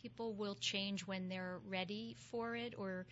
people 0.00 0.34
will 0.34 0.56
change 0.56 1.06
when 1.06 1.28
they're 1.28 1.60
ready 1.68 2.16
for 2.30 2.54
it 2.54 2.74
or 2.76 3.06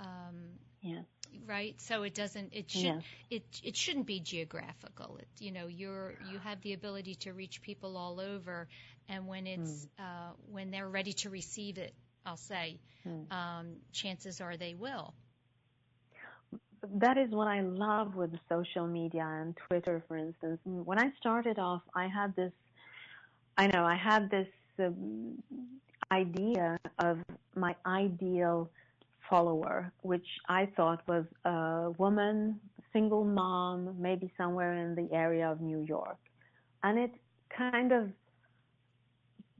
um 0.00 0.34
yeah 0.82 1.00
right 1.46 1.80
so 1.80 2.02
it 2.02 2.14
doesn't 2.14 2.52
it 2.52 2.70
should 2.70 3.02
it 3.30 3.44
it 3.62 3.76
shouldn't 3.76 4.06
be 4.06 4.20
geographical 4.20 5.16
it 5.18 5.28
you 5.38 5.52
know 5.52 5.66
you're 5.66 6.14
you 6.30 6.38
have 6.38 6.60
the 6.62 6.72
ability 6.72 7.14
to 7.14 7.32
reach 7.32 7.62
people 7.62 7.96
all 7.96 8.20
over 8.20 8.68
and 9.08 9.26
when 9.26 9.46
it's 9.46 9.86
mm. 9.86 10.04
uh 10.04 10.32
when 10.50 10.70
they're 10.70 10.88
ready 10.88 11.12
to 11.12 11.30
receive 11.30 11.78
it 11.78 11.94
i'll 12.24 12.36
say 12.36 12.78
mm. 13.06 13.32
um 13.32 13.76
chances 13.92 14.40
are 14.40 14.56
they 14.56 14.74
will 14.74 15.14
that 16.94 17.18
is 17.18 17.30
what 17.30 17.48
I 17.48 17.60
love 17.60 18.14
with 18.14 18.30
social 18.48 18.86
media 18.86 19.26
and 19.26 19.56
Twitter, 19.68 20.02
for 20.06 20.16
instance. 20.16 20.60
When 20.64 20.98
I 20.98 21.10
started 21.18 21.58
off, 21.58 21.82
I 21.94 22.06
had 22.06 22.34
this, 22.36 22.52
I 23.56 23.66
know, 23.68 23.84
I 23.84 23.96
had 23.96 24.30
this 24.30 24.48
um, 24.78 25.42
idea 26.12 26.78
of 26.98 27.18
my 27.54 27.74
ideal 27.84 28.70
follower, 29.28 29.92
which 30.02 30.26
I 30.48 30.66
thought 30.76 31.02
was 31.06 31.24
a 31.44 31.92
woman, 31.98 32.60
single 32.92 33.24
mom, 33.24 33.94
maybe 33.98 34.32
somewhere 34.36 34.74
in 34.74 34.94
the 34.94 35.08
area 35.14 35.50
of 35.50 35.60
New 35.60 35.82
York. 35.82 36.18
And 36.82 36.98
it 36.98 37.12
kind 37.56 37.92
of 37.92 38.10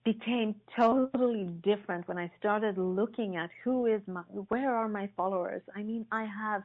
became 0.04 0.54
totally 0.76 1.44
different 1.62 2.06
when 2.06 2.16
I 2.16 2.30
started 2.38 2.78
looking 2.78 3.36
at 3.36 3.50
who 3.64 3.86
is 3.86 4.00
my, 4.06 4.22
where 4.48 4.72
are 4.72 4.88
my 4.88 5.08
followers? 5.16 5.62
I 5.74 5.82
mean, 5.82 6.06
I 6.12 6.24
have, 6.24 6.62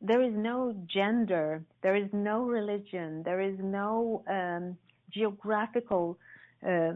there 0.00 0.22
is 0.22 0.32
no 0.34 0.74
gender, 0.86 1.62
there 1.82 1.94
is 1.94 2.08
no 2.12 2.44
religion, 2.44 3.22
there 3.24 3.42
is 3.42 3.56
no 3.60 4.24
um, 4.26 4.76
geographical, 5.10 6.18
uh, 6.66 6.94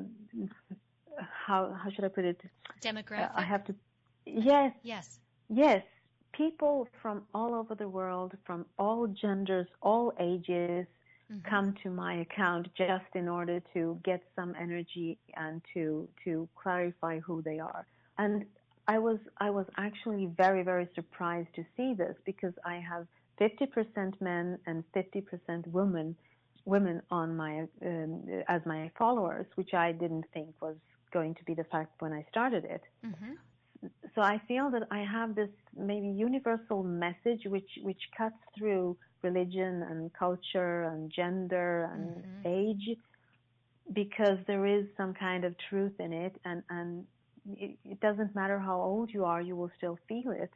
how, 1.47 1.76
how 1.80 1.91
should 1.95 2.05
I 2.05 2.09
put 2.09 2.24
it? 2.24 2.41
Demographic. 2.80 3.30
Uh, 3.30 3.41
I 3.43 3.43
have 3.43 3.64
to, 3.66 3.74
yes. 4.24 4.72
Yes. 4.82 5.20
Yes, 5.49 5.82
people 6.32 6.88
from 7.01 7.22
all 7.34 7.55
over 7.55 7.74
the 7.74 7.88
world, 7.88 8.32
from 8.44 8.66
all 8.78 9.07
genders, 9.07 9.66
all 9.80 10.12
ages, 10.20 10.86
mm-hmm. 11.32 11.49
come 11.49 11.74
to 11.82 11.90
my 11.90 12.14
account 12.16 12.68
just 12.76 13.05
in 13.14 13.28
order 13.28 13.61
to 13.74 13.99
get 14.05 14.22
some 14.34 14.55
energy 14.61 15.18
and 15.34 15.62
to 15.74 16.09
to 16.24 16.49
clarify 16.61 17.20
who 17.20 17.42
they 17.42 17.59
are. 17.59 17.86
And 18.18 18.44
I 18.88 18.99
was 18.99 19.18
I 19.38 19.51
was 19.51 19.66
actually 19.76 20.26
very 20.36 20.62
very 20.62 20.88
surprised 20.94 21.55
to 21.55 21.64
see 21.76 21.94
this 21.94 22.16
because 22.24 22.55
I 22.64 22.76
have 22.76 23.07
50% 23.40 24.18
men 24.20 24.59
and 24.66 24.82
50% 24.94 25.66
women 25.68 26.16
women 26.64 27.01
on 27.11 27.36
my 27.36 27.66
um, 27.84 28.42
as 28.49 28.61
my 28.66 28.90
followers, 28.99 29.47
which 29.55 29.74
I 29.74 29.92
didn't 29.92 30.24
think 30.34 30.49
was 30.61 30.76
going 31.12 31.34
to 31.36 31.44
be 31.44 31.55
the 31.55 31.64
fact 31.64 32.01
when 32.01 32.12
I 32.12 32.24
started 32.30 32.64
it. 32.64 32.82
Mm-hmm 33.05 33.34
so 34.14 34.22
I 34.22 34.41
feel 34.49 34.70
that 34.70 34.84
I 34.91 35.01
have 35.01 35.34
this 35.34 35.51
maybe 35.76 36.09
universal 36.09 36.82
message 36.82 37.43
which 37.47 37.70
which 37.82 38.01
cuts 38.16 38.37
through 38.57 38.97
religion 39.22 39.82
and 39.91 40.12
culture 40.12 40.84
and 40.84 41.11
gender 41.11 41.91
and 41.93 42.11
mm-hmm. 42.16 42.47
age 42.47 42.99
because 43.93 44.39
there 44.47 44.66
is 44.66 44.84
some 44.97 45.14
kind 45.14 45.45
of 45.45 45.55
truth 45.68 45.93
in 45.99 46.12
it 46.12 46.34
and 46.45 46.62
and 46.70 47.05
it, 47.57 47.76
it 47.84 48.01
doesn't 48.01 48.34
matter 48.34 48.59
how 48.59 48.80
old 48.80 49.11
you 49.12 49.24
are 49.24 49.41
you 49.41 49.57
will 49.57 49.70
still 49.76 49.99
feel 50.09 50.30
it 50.30 50.51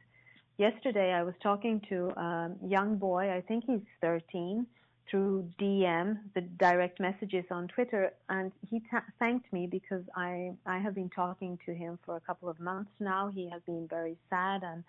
yesterday 0.57 1.13
I 1.13 1.23
was 1.23 1.35
talking 1.41 1.81
to 1.89 2.09
a 2.09 2.51
young 2.65 2.97
boy 2.97 3.31
I 3.31 3.41
think 3.41 3.63
he's 3.65 3.87
13 4.01 4.65
through 5.09 5.49
DM, 5.59 6.17
the 6.35 6.41
direct 6.41 6.99
messages 6.99 7.45
on 7.51 7.67
Twitter, 7.67 8.13
and 8.29 8.51
he 8.69 8.81
ta- 8.91 9.03
thanked 9.19 9.51
me 9.51 9.67
because 9.67 10.03
I 10.15 10.53
I 10.65 10.79
have 10.79 10.95
been 10.95 11.09
talking 11.09 11.57
to 11.65 11.73
him 11.73 11.99
for 12.05 12.15
a 12.15 12.19
couple 12.21 12.49
of 12.49 12.59
months 12.59 12.91
now. 12.99 13.29
He 13.29 13.49
has 13.49 13.61
been 13.65 13.87
very 13.87 14.17
sad 14.29 14.63
and 14.63 14.83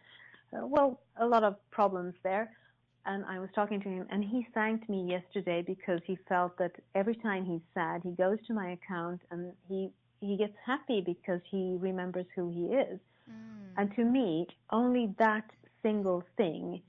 uh, 0.52 0.66
well, 0.66 1.00
a 1.16 1.26
lot 1.26 1.44
of 1.44 1.56
problems 1.70 2.14
there. 2.22 2.50
And 3.04 3.24
I 3.24 3.40
was 3.40 3.48
talking 3.52 3.80
to 3.80 3.88
him, 3.88 4.06
and 4.10 4.22
he 4.22 4.46
thanked 4.54 4.88
me 4.88 5.10
yesterday 5.10 5.60
because 5.66 6.00
he 6.06 6.16
felt 6.28 6.56
that 6.58 6.72
every 6.94 7.16
time 7.16 7.44
he's 7.44 7.60
sad, 7.74 8.02
he 8.04 8.10
goes 8.10 8.38
to 8.46 8.54
my 8.54 8.70
account 8.70 9.20
and 9.30 9.52
he 9.68 9.90
he 10.20 10.36
gets 10.36 10.54
happy 10.64 11.00
because 11.00 11.40
he 11.50 11.76
remembers 11.80 12.26
who 12.36 12.48
he 12.48 12.66
is. 12.66 13.00
Mm. 13.28 13.72
And 13.76 13.96
to 13.96 14.04
me, 14.04 14.46
only 14.70 15.12
that 15.18 15.50
single 15.82 16.22
thing 16.36 16.80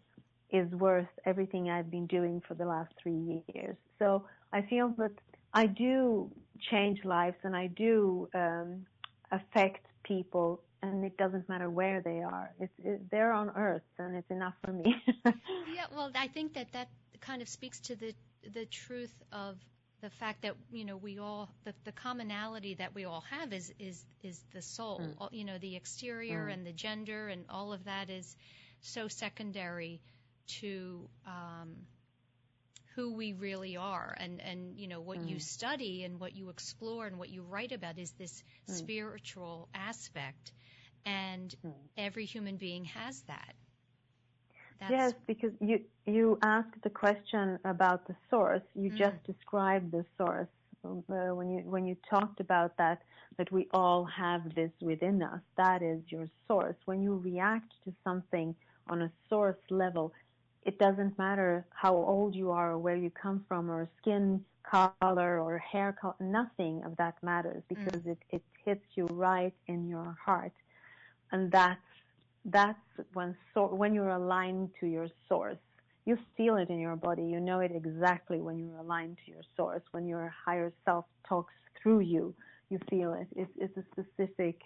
is 0.54 0.70
worth 0.72 1.08
everything 1.26 1.70
I've 1.70 1.90
been 1.90 2.06
doing 2.06 2.42
for 2.48 2.54
the 2.54 2.66
last 2.66 2.94
three 3.02 3.44
years. 3.54 3.76
So 3.98 4.24
I 4.54 4.62
feel 4.62 4.94
that 5.00 5.12
I 5.54 5.66
do 5.66 6.32
change 6.72 7.04
lives 7.04 7.38
and 7.44 7.56
I 7.56 7.68
do 7.68 8.30
um, 8.36 8.86
affect 9.32 9.86
people, 10.04 10.62
and 10.84 11.04
it 11.04 11.18
doesn't 11.18 11.50
matter 11.50 11.70
where 11.70 12.02
they 12.02 12.22
are. 12.22 12.52
It's 12.60 12.74
it, 12.84 13.10
they're 13.10 13.34
on 13.34 13.50
Earth, 13.56 13.82
and 13.98 14.16
it's 14.16 14.30
enough 14.30 14.54
for 14.64 14.72
me. 14.72 14.96
yeah, 15.26 15.86
well, 15.96 16.12
I 16.16 16.28
think 16.28 16.54
that 16.54 16.72
that 16.74 16.90
kind 17.20 17.42
of 17.42 17.50
speaks 17.50 17.80
to 17.82 17.96
the 17.96 18.14
the 18.54 18.66
truth 18.66 19.14
of 19.32 19.58
the 20.02 20.10
fact 20.10 20.42
that 20.44 20.56
you 20.72 20.86
know 20.86 20.98
we 20.98 21.18
all 21.18 21.50
the, 21.64 21.74
the 21.86 21.94
commonality 21.94 22.76
that 22.76 22.94
we 22.94 23.06
all 23.06 23.24
have 23.30 23.54
is 23.54 23.74
is 23.80 24.06
is 24.22 24.40
the 24.54 24.62
soul. 24.62 25.02
Mm. 25.02 25.30
You 25.32 25.46
know, 25.46 25.58
the 25.58 25.76
exterior 25.76 26.48
mm. 26.48 26.54
and 26.54 26.68
the 26.68 26.74
gender 26.74 27.28
and 27.30 27.46
all 27.50 27.74
of 27.74 27.86
that 27.86 28.10
is 28.10 28.36
so 28.82 29.08
secondary 29.08 30.02
to 30.48 31.08
um, 31.26 31.76
who 32.96 33.14
we 33.14 33.34
really 33.34 33.76
are 33.76 34.16
and 34.20 34.42
and 34.42 34.78
you 34.78 34.88
know 34.88 35.02
what 35.02 35.20
mm. 35.20 35.30
you 35.30 35.40
study 35.40 36.04
and 36.04 36.20
what 36.20 36.36
you 36.36 36.50
explore 36.50 37.08
and 37.08 37.18
what 37.18 37.30
you 37.30 37.42
write 37.42 37.72
about 37.72 37.98
is 37.98 38.12
this 38.12 38.44
mm. 38.70 38.74
spiritual 38.74 39.68
aspect 39.74 40.52
and 41.06 41.56
mm. 41.66 41.72
every 41.98 42.26
human 42.26 42.56
being 42.58 42.86
has 42.86 43.22
that 43.22 43.54
That's 44.80 44.92
yes 44.92 45.14
because 45.28 45.52
you 45.60 45.82
you 46.06 46.38
asked 46.44 46.82
the 46.84 46.90
question 46.90 47.60
about 47.66 48.08
the 48.08 48.16
source 48.30 48.64
you 48.76 48.92
mm. 48.92 48.98
just 48.98 49.24
described 49.26 49.92
the 49.92 50.06
source 50.18 50.50
uh, 50.86 51.34
when 51.34 51.50
you 51.50 51.60
when 51.66 51.86
you 51.86 51.98
talked 52.10 52.40
about 52.40 52.78
that 52.78 53.02
that 53.38 53.52
we 53.52 53.68
all 53.74 54.06
have 54.06 54.54
this 54.54 54.72
within 54.82 55.24
us 55.24 55.42
that 55.58 55.82
is 55.82 56.00
your 56.08 56.28
source 56.48 56.76
when 56.86 57.02
you 57.02 57.16
react 57.16 57.74
to 57.86 57.94
something 58.04 58.56
on 58.90 59.02
a 59.02 59.12
source 59.30 59.58
level 59.70 60.14
it 60.66 60.80
doesn't 60.80 61.18
matter 61.18 61.66
how 61.74 61.96
old 61.96 62.36
you 62.36 62.52
are 62.52 62.72
or 62.72 62.78
where 62.78 62.96
you 62.96 63.10
come 63.10 63.44
from 63.48 63.70
or 63.70 63.90
skin 64.02 64.44
color 64.70 65.40
or 65.40 65.58
hair 65.58 65.96
color, 66.00 66.16
nothing 66.20 66.82
of 66.86 66.96
that 66.98 67.16
matters 67.22 67.64
mm. 67.64 67.76
because 67.76 68.02
mm. 68.02 68.12
it, 68.12 68.18
it 68.32 68.44
hits 68.66 68.86
you 68.96 69.06
right 69.12 69.54
in 69.68 69.88
your 69.88 70.16
heart. 70.24 70.54
And 71.32 71.52
that's, 71.52 71.80
that's 72.46 72.80
when, 73.14 73.36
so, 73.54 73.74
when 73.74 73.94
you're 73.94 74.10
aligned 74.10 74.70
to 74.80 74.88
your 74.88 75.08
source. 75.28 75.58
You 76.06 76.18
feel 76.36 76.58
it 76.58 76.70
in 76.70 76.80
your 76.80 76.98
body. 76.98 77.24
You 77.24 77.40
know 77.40 77.62
it 77.62 77.72
exactly 77.74 78.42
when 78.42 78.60
you're 78.60 78.78
aligned 78.78 79.18
to 79.26 79.32
your 79.32 79.42
source. 79.56 79.84
When 79.92 80.06
your 80.06 80.34
higher 80.46 80.74
self 80.84 81.06
talks 81.28 81.54
through 81.82 82.02
you, 82.02 82.36
you 82.70 82.78
feel 82.90 83.14
it. 83.14 83.28
It's, 83.38 83.52
it's 83.58 83.78
a 83.78 83.84
specific 83.94 84.60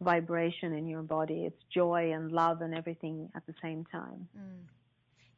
vibration 0.00 0.72
in 0.74 0.86
your 0.86 1.02
body. 1.02 1.44
It's 1.44 1.60
joy 1.74 2.12
and 2.12 2.30
love 2.30 2.62
and 2.62 2.72
everything 2.72 3.30
at 3.34 3.44
the 3.46 3.54
same 3.60 3.84
time. 3.90 4.28
Mm. 4.38 4.79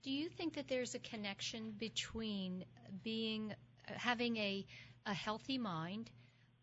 Do 0.03 0.11
you 0.11 0.29
think 0.29 0.55
that 0.55 0.67
there's 0.69 0.95
a 0.95 0.99
connection 0.99 1.75
between 1.79 2.65
being 3.05 3.55
having 3.87 4.37
a 4.37 4.67
a 5.07 5.15
healthy 5.15 5.59
mind, 5.59 6.11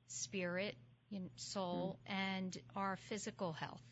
spirit, 0.07 0.75
soul, 1.35 1.99
mm. 2.07 2.13
and 2.13 2.57
our 2.75 2.97
physical 3.09 3.53
health? 3.53 3.83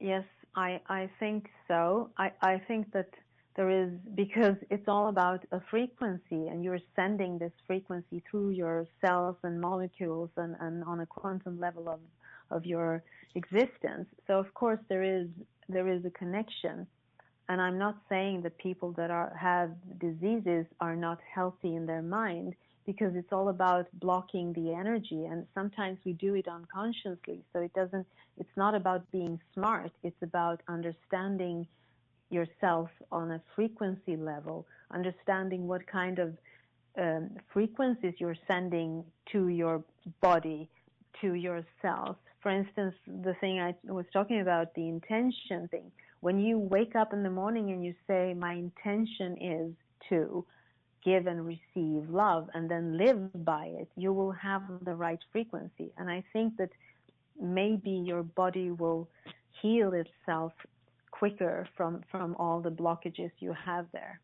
Yes, 0.00 0.24
I 0.56 0.80
I 0.88 1.10
think 1.20 1.50
so. 1.68 2.10
I 2.16 2.32
I 2.40 2.58
think 2.66 2.92
that 2.92 3.10
there 3.56 3.70
is 3.70 3.90
because 4.14 4.56
it's 4.70 4.88
all 4.88 5.08
about 5.08 5.44
a 5.52 5.60
frequency 5.70 6.48
and 6.48 6.64
you're 6.64 6.80
sending 6.96 7.38
this 7.38 7.52
frequency 7.66 8.22
through 8.28 8.50
your 8.50 8.86
cells 9.00 9.36
and 9.44 9.60
molecules 9.60 10.30
and, 10.36 10.56
and 10.60 10.82
on 10.84 11.00
a 11.00 11.06
quantum 11.06 11.60
level 11.60 11.88
of 11.88 12.00
of 12.50 12.64
your 12.66 13.02
existence. 13.34 14.08
So 14.26 14.38
of 14.38 14.52
course 14.54 14.80
there 14.88 15.02
is 15.02 15.28
there 15.68 15.88
is 15.88 16.04
a 16.04 16.10
connection. 16.10 16.86
And 17.48 17.60
I'm 17.60 17.78
not 17.78 17.96
saying 18.08 18.42
that 18.42 18.56
people 18.58 18.92
that 18.92 19.10
are, 19.10 19.34
have 19.38 19.72
diseases 19.98 20.66
are 20.80 20.96
not 20.96 21.18
healthy 21.34 21.74
in 21.76 21.86
their 21.86 22.02
mind 22.02 22.54
because 22.86 23.14
it's 23.14 23.32
all 23.32 23.48
about 23.48 23.86
blocking 23.94 24.52
the 24.52 24.72
energy 24.72 25.24
and 25.24 25.46
sometimes 25.54 25.98
we 26.04 26.12
do 26.12 26.34
it 26.34 26.46
unconsciously. 26.48 27.42
So 27.52 27.60
it 27.60 27.72
doesn't, 27.74 28.06
it's 28.38 28.56
not 28.56 28.74
about 28.74 29.10
being 29.10 29.40
smart. 29.54 29.92
It's 30.02 30.22
about 30.22 30.60
understanding 30.68 31.66
yourself 32.30 32.88
on 33.12 33.32
a 33.32 33.42
frequency 33.54 34.16
level, 34.16 34.66
understanding 34.90 35.66
what 35.66 35.86
kind 35.86 36.18
of 36.18 36.36
um, 36.98 37.30
frequencies 37.52 38.14
you're 38.18 38.36
sending 38.46 39.04
to 39.32 39.48
your 39.48 39.82
body, 40.20 40.68
to 41.20 41.34
yourself. 41.34 42.16
For 42.42 42.50
instance, 42.50 42.94
the 43.06 43.34
thing 43.40 43.60
I 43.60 43.74
was 43.84 44.04
talking 44.12 44.40
about, 44.40 44.74
the 44.74 44.88
intention 44.88 45.68
thing. 45.68 45.90
When 46.24 46.40
you 46.40 46.58
wake 46.58 46.96
up 46.96 47.12
in 47.12 47.22
the 47.22 47.28
morning 47.28 47.70
and 47.70 47.84
you 47.84 47.94
say, 48.06 48.32
My 48.32 48.54
intention 48.54 49.36
is 49.38 49.74
to 50.08 50.46
give 51.04 51.26
and 51.26 51.44
receive 51.44 52.08
love 52.08 52.48
and 52.54 52.66
then 52.66 52.96
live 52.96 53.44
by 53.44 53.66
it, 53.66 53.88
you 53.94 54.10
will 54.10 54.32
have 54.32 54.62
the 54.86 54.94
right 54.94 55.18
frequency. 55.32 55.92
And 55.98 56.08
I 56.08 56.24
think 56.32 56.56
that 56.56 56.70
maybe 57.38 57.90
your 57.90 58.22
body 58.22 58.70
will 58.70 59.06
heal 59.60 59.92
itself 59.92 60.54
quicker 61.10 61.68
from, 61.76 62.00
from 62.10 62.36
all 62.38 62.62
the 62.62 62.70
blockages 62.70 63.30
you 63.40 63.52
have 63.52 63.84
there. 63.92 64.18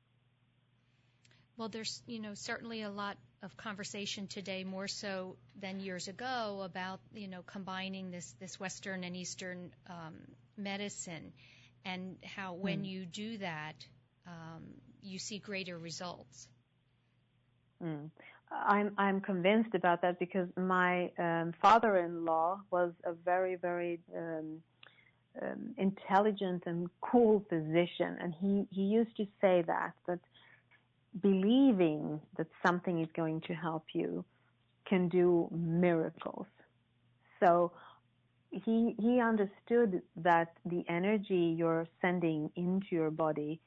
Well, 1.59 1.69
there's, 1.69 2.03
you 2.07 2.19
know, 2.19 2.33
certainly 2.33 2.81
a 2.81 2.91
lot 2.91 3.19
of 3.43 3.55
conversation 3.59 4.27
today, 4.27 4.65
more 4.65 4.89
so 4.89 5.37
than 5.61 5.81
years 5.81 6.09
ago, 6.09 6.63
about, 6.65 7.01
you 7.13 7.29
know, 7.29 7.43
combining 7.43 8.11
this, 8.11 8.35
this 8.41 8.59
Western 8.59 9.05
and 9.05 9.15
Eastern 9.15 9.71
um, 9.87 10.15
medicine 10.57 11.35
and 11.85 12.17
how 12.25 12.55
when 12.55 12.83
mm. 12.83 12.89
you 12.89 13.07
do 13.07 13.39
that, 13.39 13.75
um, 14.27 14.63
you 15.03 15.19
see 15.19 15.39
greater 15.39 15.79
results. 15.79 16.49
Mm. 17.83 18.11
I'm 18.53 18.93
I'm 18.99 19.21
convinced 19.21 19.75
about 19.75 20.03
that 20.03 20.19
because 20.19 20.49
my 20.57 21.11
um, 21.19 21.55
father-in-law 21.63 22.61
was 22.71 22.93
a 23.05 23.13
very 23.13 23.57
very 23.57 24.01
um, 24.17 24.61
um, 25.41 25.75
intelligent 25.79 26.65
and 26.67 26.91
cool 27.01 27.45
physician, 27.49 28.17
and 28.21 28.35
he 28.41 28.67
he 28.71 28.83
used 28.83 29.17
to 29.17 29.27
say 29.41 29.63
that 29.67 29.93
that 30.07 30.19
believing 31.23 32.21
that 32.37 32.47
something 32.65 33.01
is 33.01 33.09
going 33.17 33.41
to 33.43 33.55
help 33.55 33.85
you 33.93 34.25
can 34.87 35.09
do 35.09 35.49
miracles. 35.53 36.47
So 37.39 37.73
he 38.51 38.95
he 38.99 39.21
understood 39.21 40.03
that 40.17 40.53
the 40.65 40.85
energy 40.89 41.55
you're 41.57 41.87
sending 42.01 42.51
into 42.57 42.87
your 42.91 43.11
body 43.11 43.61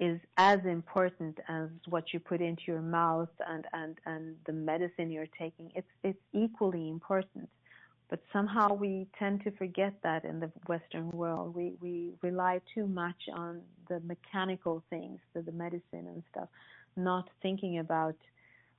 is 0.00 0.18
as 0.38 0.58
important 0.64 1.38
as 1.46 1.68
what 1.86 2.12
you 2.12 2.18
put 2.18 2.40
into 2.40 2.62
your 2.66 2.80
mouth 2.80 3.28
and, 3.46 3.66
and, 3.74 3.98
and 4.06 4.34
the 4.46 4.52
medicine 4.52 5.10
you're 5.10 5.26
taking. 5.38 5.70
It's, 5.74 5.86
it's 6.02 6.18
equally 6.32 6.88
important. 6.88 7.50
But 8.08 8.22
somehow 8.32 8.72
we 8.72 9.06
tend 9.18 9.44
to 9.44 9.50
forget 9.52 9.92
that 10.02 10.24
in 10.24 10.40
the 10.40 10.50
Western 10.66 11.10
world. 11.10 11.54
We, 11.54 11.74
we 11.80 12.14
rely 12.22 12.62
too 12.74 12.86
much 12.86 13.28
on 13.32 13.60
the 13.88 14.00
mechanical 14.00 14.82
things, 14.88 15.20
the, 15.34 15.42
the 15.42 15.52
medicine 15.52 15.82
and 15.92 16.22
stuff, 16.30 16.48
not 16.96 17.28
thinking 17.42 17.78
about 17.78 18.16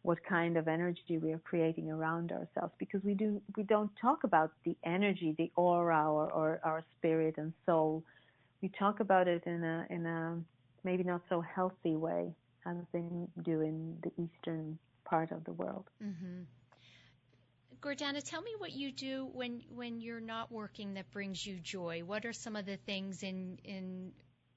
what 0.03 0.23
kind 0.23 0.57
of 0.57 0.67
energy 0.67 1.17
we 1.19 1.31
are 1.31 1.39
creating 1.39 1.91
around 1.91 2.31
ourselves 2.31 2.73
because 2.79 3.03
we 3.03 3.13
do 3.13 3.41
we 3.55 3.63
don't 3.63 3.91
talk 4.01 4.23
about 4.23 4.51
the 4.65 4.75
energy, 4.83 5.35
the 5.37 5.51
aura 5.55 6.11
or, 6.11 6.31
or 6.31 6.59
our 6.63 6.83
spirit 6.97 7.35
and 7.37 7.53
soul. 7.65 8.03
We 8.61 8.69
talk 8.69 8.99
about 8.99 9.27
it 9.27 9.43
in 9.45 9.63
a 9.63 9.85
in 9.89 10.05
a 10.05 10.39
maybe 10.83 11.03
not 11.03 11.21
so 11.29 11.41
healthy 11.41 11.95
way 11.95 12.33
as 12.65 12.77
they 12.91 13.03
do 13.43 13.61
in 13.61 13.97
the 14.03 14.11
eastern 14.23 14.77
part 15.05 15.31
of 15.31 15.43
the 15.43 15.51
world. 15.51 15.85
Mm-hmm. 16.03 16.43
Gordana, 17.81 18.23
tell 18.23 18.41
me 18.41 18.51
what 18.57 18.71
you 18.71 18.91
do 18.91 19.27
when 19.33 19.61
when 19.73 20.01
you're 20.01 20.19
not 20.19 20.51
working 20.51 20.95
that 20.95 21.11
brings 21.11 21.45
you 21.45 21.59
joy. 21.59 22.03
What 22.05 22.25
are 22.25 22.33
some 22.33 22.55
of 22.55 22.65
the 22.65 22.77
things 22.77 23.23
in 23.23 23.59
in 23.63 24.11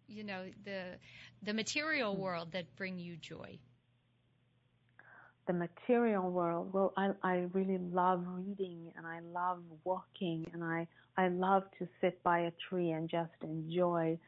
you 0.07 0.24
know 0.24 0.45
the 0.64 0.97
the 1.42 1.53
material 1.53 2.16
world 2.16 2.53
that 2.53 2.76
bring 2.76 2.99
you 2.99 3.16
joy? 3.16 3.59
The 5.47 5.53
material 5.53 6.30
world. 6.30 6.72
Well, 6.72 6.92
I 6.97 7.11
I 7.22 7.47
really 7.53 7.78
love 7.78 8.24
reading 8.26 8.92
and 8.97 9.07
I 9.07 9.20
love 9.32 9.61
walking 9.84 10.47
and 10.53 10.64
I 10.64 10.86
I 11.16 11.28
love 11.28 11.64
to 11.78 11.88
sit 12.01 12.22
by 12.22 12.40
a 12.40 12.53
tree 12.68 12.90
and 12.90 13.09
just 13.09 13.32
enjoy 13.42 14.18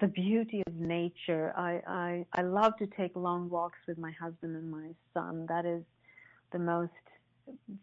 the 0.00 0.08
beauty 0.08 0.62
of 0.66 0.74
nature. 0.74 1.52
I, 1.56 1.80
I, 1.86 2.26
I 2.32 2.42
love 2.42 2.76
to 2.78 2.86
take 2.86 3.14
long 3.14 3.48
walks 3.48 3.78
with 3.86 3.98
my 3.98 4.10
husband 4.12 4.56
and 4.56 4.70
my 4.70 4.88
son. 5.14 5.46
That 5.48 5.64
is 5.64 5.82
the 6.52 6.58
most 6.58 6.92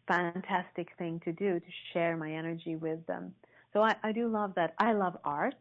fantastic 0.07 0.89
thing 0.97 1.21
to 1.23 1.31
do, 1.31 1.59
to 1.59 1.65
share 1.93 2.17
my 2.17 2.31
energy 2.31 2.75
with 2.75 3.05
them. 3.07 3.33
So 3.71 3.81
I, 3.81 3.95
I 4.03 4.11
do 4.11 4.27
love 4.27 4.53
that. 4.55 4.75
I 4.77 4.93
love 4.93 5.17
art 5.23 5.55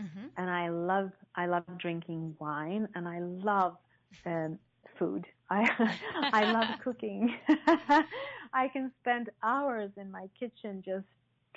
mm-hmm. 0.00 0.26
and 0.36 0.50
I 0.50 0.70
love, 0.70 1.10
I 1.36 1.46
love 1.46 1.64
drinking 1.78 2.36
wine 2.38 2.88
and 2.94 3.06
I 3.06 3.20
love 3.20 3.76
um, 4.24 4.58
food. 4.98 5.26
I, 5.52 5.98
I 6.32 6.52
love 6.52 6.80
cooking. 6.82 7.34
I 8.54 8.68
can 8.68 8.90
spend 9.00 9.30
hours 9.42 9.90
in 9.96 10.10
my 10.10 10.28
kitchen 10.38 10.82
just 10.84 11.06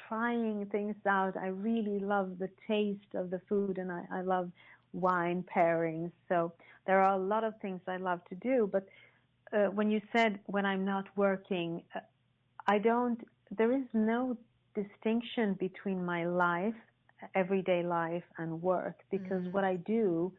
trying 0.08 0.66
things 0.68 0.96
out. 1.08 1.38
I 1.38 1.48
really 1.48 2.00
love 2.00 2.38
the 2.40 2.50
taste 2.68 3.14
of 3.16 3.30
the 3.30 3.42
food 3.48 3.78
and 3.78 3.92
I, 3.92 4.04
I 4.12 4.22
love 4.22 4.52
wine 4.94 5.44
pairings. 5.56 6.12
So 6.30 6.54
there 6.86 7.02
are 7.02 7.14
a 7.14 7.18
lot 7.18 7.44
of 7.44 7.54
things 7.62 7.82
I 7.88 7.98
love 7.98 8.22
to 8.30 8.36
do. 8.36 8.70
But 8.72 8.88
uh, 9.54 9.68
when 9.68 9.90
you 9.90 10.02
said 10.16 10.40
when 10.48 10.66
I'm 10.66 10.86
not 10.86 11.06
working, 11.16 11.82
uh, 11.96 12.00
I 12.68 12.80
don't, 12.80 13.20
there 13.58 13.72
is 13.72 13.84
no 13.94 14.38
distinction 14.74 15.54
between 15.54 16.06
my 16.06 16.26
life, 16.26 16.76
everyday 17.34 17.84
life, 17.84 18.24
and 18.38 18.62
work 18.62 18.96
because 19.10 19.44
mm-hmm. 19.44 19.52
what 19.52 19.64
I 19.64 19.76
do 19.76 20.32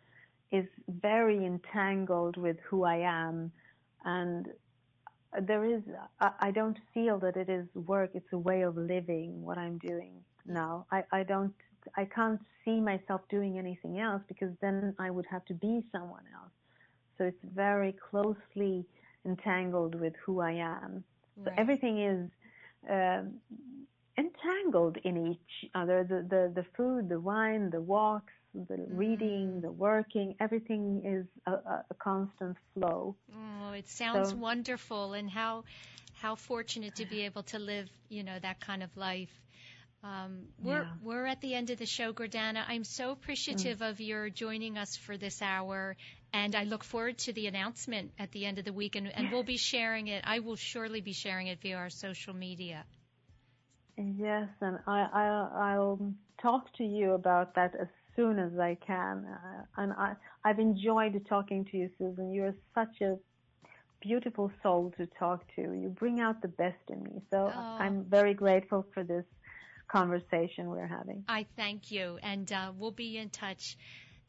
is 0.52 0.66
very 0.88 1.44
entangled 1.44 2.36
with 2.36 2.56
who 2.68 2.84
I 2.84 2.96
am. 2.96 3.50
And 4.04 4.48
there 5.42 5.64
is 5.64 5.82
I, 6.20 6.50
don't 6.50 6.78
feel 6.94 7.18
that 7.18 7.36
it 7.36 7.48
is 7.48 7.66
work 7.74 8.10
it's 8.14 8.32
a 8.32 8.38
way 8.38 8.62
of 8.62 8.76
living 8.76 9.42
what 9.42 9.58
i'm 9.58 9.78
doing 9.78 10.12
now. 10.46 10.86
I 10.90 11.02
i 11.12 11.22
don't 11.22 11.52
i 11.96 12.04
can't 12.04 12.40
see 12.64 12.80
myself 12.80 13.20
doing 13.28 13.58
anything 13.58 13.98
else 13.98 14.22
because 14.28 14.52
then 14.60 14.94
i 14.98 15.10
would 15.10 15.26
have 15.30 15.44
to 15.46 15.54
be 15.54 15.82
someone 15.92 16.24
else. 16.34 16.52
So 17.18 17.24
it's 17.24 17.44
very 17.54 17.94
closely 18.10 18.86
entangled 19.24 19.94
with 19.94 20.14
who 20.24 20.40
i 20.40 20.52
am. 20.52 21.04
Right. 21.36 21.46
so 21.46 21.52
everything 21.58 22.02
is 22.02 22.30
um, 22.90 23.34
entangled 24.16 24.96
in 25.04 25.32
each 25.32 25.70
other. 25.74 26.04
The, 26.04 26.26
the 26.28 26.62
the 26.62 26.66
food 26.76 27.08
the 27.08 27.20
wine 27.20 27.70
the 27.70 27.80
walks 27.80 28.32
the 28.54 28.86
reading, 28.88 29.60
the 29.60 29.70
working, 29.70 30.34
everything 30.40 31.02
is 31.04 31.26
a, 31.46 31.84
a 31.90 31.94
constant 31.98 32.56
flow. 32.74 33.16
Oh, 33.32 33.72
it 33.72 33.88
sounds 33.88 34.30
so, 34.30 34.36
wonderful, 34.36 35.12
and 35.12 35.30
how 35.30 35.64
how 36.14 36.34
fortunate 36.34 36.96
to 36.96 37.06
be 37.06 37.22
able 37.22 37.42
to 37.44 37.58
live, 37.58 37.88
you 38.08 38.22
know, 38.22 38.38
that 38.38 38.60
kind 38.60 38.82
of 38.82 38.96
life. 38.96 39.30
Um, 40.02 40.42
we're 40.62 40.82
yeah. 40.82 40.92
we're 41.02 41.26
at 41.26 41.40
the 41.40 41.54
end 41.54 41.70
of 41.70 41.78
the 41.78 41.86
show, 41.86 42.12
Gordana. 42.12 42.62
I'm 42.66 42.84
so 42.84 43.10
appreciative 43.10 43.78
mm. 43.78 43.90
of 43.90 44.00
your 44.00 44.30
joining 44.30 44.78
us 44.78 44.96
for 44.96 45.16
this 45.16 45.42
hour, 45.42 45.96
and 46.32 46.54
I 46.54 46.64
look 46.64 46.84
forward 46.84 47.18
to 47.18 47.32
the 47.32 47.46
announcement 47.46 48.12
at 48.18 48.30
the 48.32 48.46
end 48.46 48.58
of 48.58 48.64
the 48.64 48.72
week, 48.72 48.94
and, 48.94 49.08
and 49.08 49.30
we'll 49.32 49.42
be 49.42 49.56
sharing 49.72 50.08
it. 50.08 50.22
I 50.26 50.40
will 50.40 50.56
surely 50.56 51.00
be 51.00 51.12
sharing 51.12 51.48
it 51.48 51.60
via 51.60 51.76
our 51.76 51.90
social 51.90 52.34
media. 52.34 52.84
Yes, 53.96 54.48
and 54.60 54.78
I, 54.86 55.08
I 55.12 55.72
I'll 55.72 55.98
talk 56.40 56.72
to 56.74 56.84
you 56.84 57.12
about 57.12 57.54
that 57.54 57.74
as 57.74 57.88
soon 58.16 58.38
as 58.38 58.58
I 58.58 58.76
can. 58.86 59.26
Uh, 59.26 59.62
and 59.76 59.92
I, 59.92 60.14
I've 60.44 60.58
enjoyed 60.58 61.24
talking 61.28 61.64
to 61.66 61.76
you, 61.76 61.90
Susan. 61.98 62.32
You're 62.32 62.54
such 62.74 63.00
a 63.02 63.18
beautiful 64.00 64.50
soul 64.62 64.92
to 64.96 65.06
talk 65.18 65.44
to. 65.56 65.62
You 65.62 65.88
bring 65.88 66.20
out 66.20 66.42
the 66.42 66.48
best 66.48 66.78
in 66.88 67.02
me. 67.04 67.22
So 67.30 67.52
oh. 67.54 67.76
I'm 67.78 68.04
very 68.04 68.34
grateful 68.34 68.86
for 68.94 69.04
this 69.04 69.24
conversation 69.88 70.68
we're 70.68 70.86
having. 70.86 71.24
I 71.28 71.46
thank 71.56 71.90
you, 71.92 72.18
and 72.22 72.50
uh, 72.50 72.72
we'll 72.76 72.90
be 72.90 73.18
in 73.18 73.30
touch. 73.30 73.76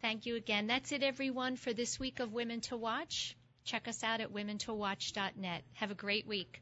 Thank 0.01 0.25
you 0.25 0.35
again. 0.35 0.67
That's 0.67 0.91
it, 0.91 1.01
everyone, 1.01 1.55
for 1.55 1.73
this 1.73 1.99
week 1.99 2.19
of 2.19 2.31
Women 2.31 2.61
to 2.61 2.77
Watch. 2.77 3.35
Check 3.65 3.87
us 3.87 4.03
out 4.03 4.21
at 4.21 4.31
womentowatch.net. 4.31 5.63
Have 5.73 5.91
a 5.91 5.95
great 5.95 6.27
week. 6.27 6.61